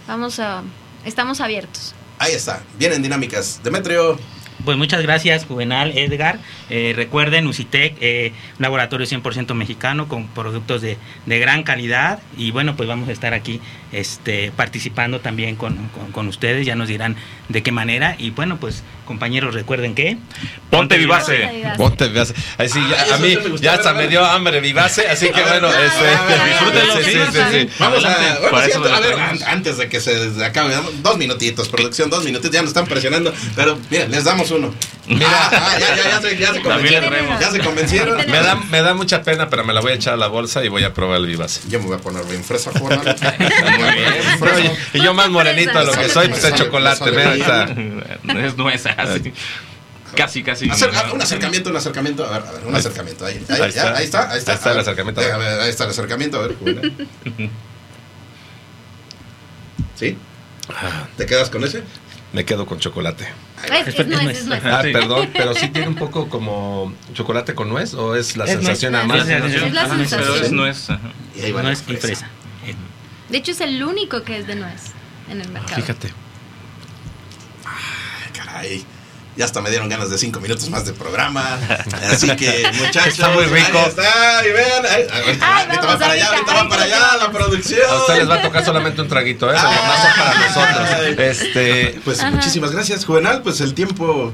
[0.07, 0.63] Vamos a,
[1.05, 1.93] estamos abiertos.
[2.19, 2.63] Ahí está.
[2.79, 3.59] Vienen dinámicas.
[3.63, 4.17] Demetrio.
[4.65, 6.37] Pues muchas gracias, Juvenal, Edgar.
[6.69, 12.19] Eh, recuerden, Usitec, eh, laboratorio 100% mexicano con productos de, de gran calidad.
[12.37, 13.59] Y bueno, pues vamos a estar aquí
[13.91, 16.65] este, participando también con- con ustedes.
[16.65, 17.15] Ya nos dirán
[17.49, 18.15] de qué manera.
[18.19, 20.17] Y bueno, pues compañeros, recuerden que...
[20.69, 21.65] Ponte vivace.
[21.75, 22.33] Ponte, vivace.
[22.57, 25.29] Ahí sí, ya- Ah, a mí ya a hasta a me dio hambre vivace, así
[25.29, 27.19] que A bueno, a este, a ver, disfrútenlo, sí, sí, sí,
[27.51, 27.69] sí, sí.
[27.77, 28.13] Vamos a.
[28.95, 29.15] A ver,
[29.47, 33.33] antes de que se acabe, dos minutitos, producción, dos minutitos, ya nos están presionando.
[33.55, 34.73] Pero mira, les damos uno.
[35.07, 35.27] Mira.
[35.29, 37.13] Ah, ah, ya, ya, ya, se, ya convencieron.
[37.39, 38.17] Ya se convencieron.
[38.31, 40.63] Me da, me da mucha pena, pero me la voy a echar a la bolsa
[40.63, 41.61] y voy a probar el vivace.
[41.67, 42.71] Yo me voy a poner bien fresa,
[44.93, 47.11] y yo más morenito de lo que soy, pues de chocolate.
[48.41, 49.33] Es nuez, así.
[50.15, 50.67] Casi, casi.
[50.69, 52.25] Acer- ah, un acercamiento, un acercamiento.
[52.25, 53.25] A ver, a ver, un acercamiento.
[53.25, 53.97] Ahí, ahí, Ahí ya, está.
[53.97, 54.51] ahí está, ahí está.
[54.51, 55.21] Ahí está el ver, acercamiento.
[55.21, 56.37] a ver, ahí está el acercamiento.
[56.39, 56.57] A ver.
[59.95, 60.17] ¿Sí?
[61.17, 61.83] ¿Te quedas con ese?
[62.33, 63.27] Me quedo con chocolate.
[63.85, 64.61] Es, es nuez, es nuez.
[64.65, 64.91] Ah, Sí.
[64.91, 68.65] perdón, pero sí tiene un poco como chocolate con nuez o es la Es nuez.
[68.65, 69.17] sensación nada Es más.
[69.17, 69.63] la sensación.
[69.65, 70.29] Es la Ajá, sensación.
[70.33, 70.89] Pero es nuez.
[70.89, 71.11] ajá.
[71.35, 72.27] Y ahí va No la es y fresa.
[72.65, 72.75] Eh,
[73.29, 74.81] De hecho, es el único que es de nuez
[75.29, 75.75] en el mercado.
[75.75, 76.13] Fíjate.
[78.53, 78.85] Ay.
[79.37, 81.57] Ya hasta me dieron ganas de cinco minutos más de programa.
[82.11, 83.13] Así que, muchachos.
[83.13, 83.77] Está muy rico.
[83.79, 84.85] Ahí está, y vean.
[84.85, 87.31] ahí- ahorita, Ay, ahorita vamos, va para allá, ahorita, ahorita va ahorita para allá la
[87.31, 87.81] producción.
[87.89, 89.55] A ustedes les va a tocar solamente un traguito, ¿eh?
[89.57, 90.53] Ay.
[90.53, 91.19] son para nosotros.
[91.19, 92.31] Este, Pues Ajá.
[92.31, 93.41] muchísimas gracias, Juvenal.
[93.41, 94.33] Pues el tiempo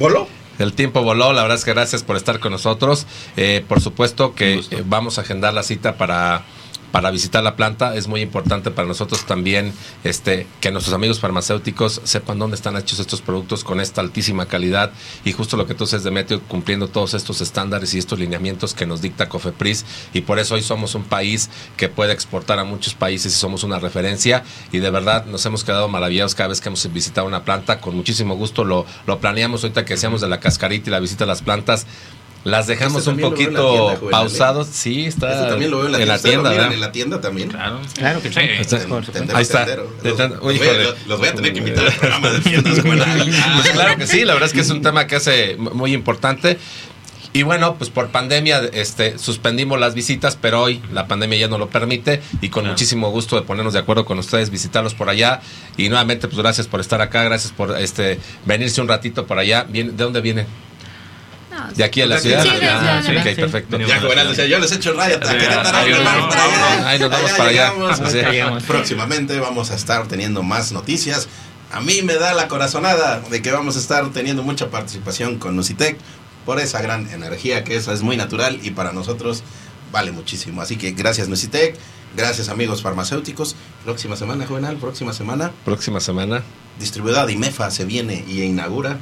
[0.00, 0.26] voló.
[0.58, 3.06] El tiempo voló, la verdad es que gracias por estar con nosotros.
[3.36, 6.42] Eh, por supuesto que eh, vamos a agendar la cita para,
[6.94, 7.96] para visitar la planta.
[7.96, 9.72] Es muy importante para nosotros también
[10.04, 14.92] este, que nuestros amigos farmacéuticos sepan dónde están hechos estos productos con esta altísima calidad
[15.24, 18.86] y justo lo que tú dices, Demetrio, cumpliendo todos estos estándares y estos lineamientos que
[18.86, 19.84] nos dicta Cofepris.
[20.12, 23.64] Y por eso hoy somos un país que puede exportar a muchos países y somos
[23.64, 24.44] una referencia.
[24.70, 27.80] Y de verdad nos hemos quedado maravillados cada vez que hemos visitado una planta.
[27.80, 31.24] Con muchísimo gusto lo, lo planeamos ahorita que hacíamos de la cascarita y la visita
[31.24, 31.88] a las plantas.
[32.44, 34.10] Las dejamos Este un poquito tienda, ¿eh?
[34.10, 34.68] pausados.
[34.68, 36.14] Sí, está Este también lo veo en la, tienda.
[36.16, 36.50] ¿Ustedes lo tienda.
[36.50, 36.74] miran ¿verdad?
[36.74, 37.48] en la tienda también.
[37.48, 37.80] Claro.
[37.94, 38.38] Claro que sí.
[38.38, 39.66] Ahí está.
[40.02, 40.84] Los, voy a, híjole.
[41.06, 42.80] los voy a tener que invitar al programa de tiendas.
[42.84, 46.58] Pues claro que sí, la verdad es que es un tema que hace muy importante.
[47.32, 51.58] Y bueno, pues por pandemia este, suspendimos las visitas, pero hoy la pandemia ya no
[51.58, 55.40] lo permite y con muchísimo gusto de ponernos de acuerdo con ustedes, visitarlos por allá.
[55.76, 59.66] Y nuevamente, pues gracias por estar acá, gracias por este venirse un ratito por allá.
[59.68, 60.46] ¿De dónde vienen?
[61.74, 62.42] ¿De aquí a la ciudad?
[62.44, 63.16] de Ah, sí.
[63.16, 63.34] ok, Sí.
[63.34, 63.78] perfecto.
[63.78, 66.88] Ya, Juvenal decía, yo les echo raya a Querétaro, Ahí nos vamos vamos, para allá.
[66.88, 67.72] ahí nos vamos Allá para allá.
[67.72, 67.98] llegamos.
[68.12, 68.16] Sí.
[68.18, 68.62] Llegamos.
[68.64, 71.28] Próximamente vamos a estar teniendo más noticias.
[71.72, 75.56] A mí me da la corazonada de que vamos a estar teniendo mucha participación con
[75.56, 75.96] Nocitec
[76.46, 79.42] por esa gran energía que esa es muy natural y para nosotros
[79.90, 80.60] vale muchísimo.
[80.62, 81.76] Así que gracias Nocitec,
[82.16, 83.56] gracias amigos farmacéuticos.
[83.84, 85.50] Próxima semana, Juvenal, próxima semana.
[85.64, 86.42] Próxima semana.
[86.78, 88.98] Distribuidora Dimefa se viene y inaugura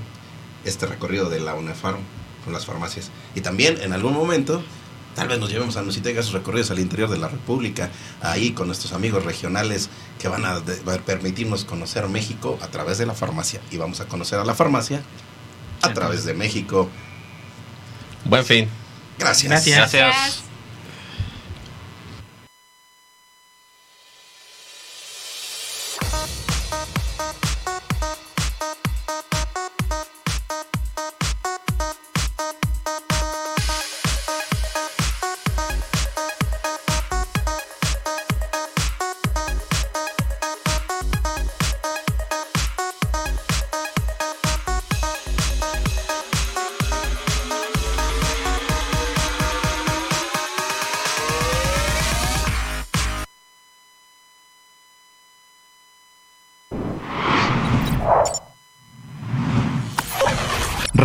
[0.65, 1.99] este recorrido de la UNEFARM
[2.45, 3.11] con las farmacias.
[3.35, 4.63] Y también en algún momento,
[5.15, 7.91] tal vez nos llevemos a Nocitec a esos recorridos al interior de la República,
[8.21, 9.89] ahí con nuestros amigos regionales
[10.19, 13.61] que van a, de- va a permitirnos conocer México a través de la farmacia.
[13.71, 15.03] Y vamos a conocer a la farmacia
[15.83, 16.89] a través de México.
[18.25, 18.69] Buen fin.
[19.19, 19.51] Gracias.
[19.51, 19.93] Gracias.
[19.93, 20.52] Gracias.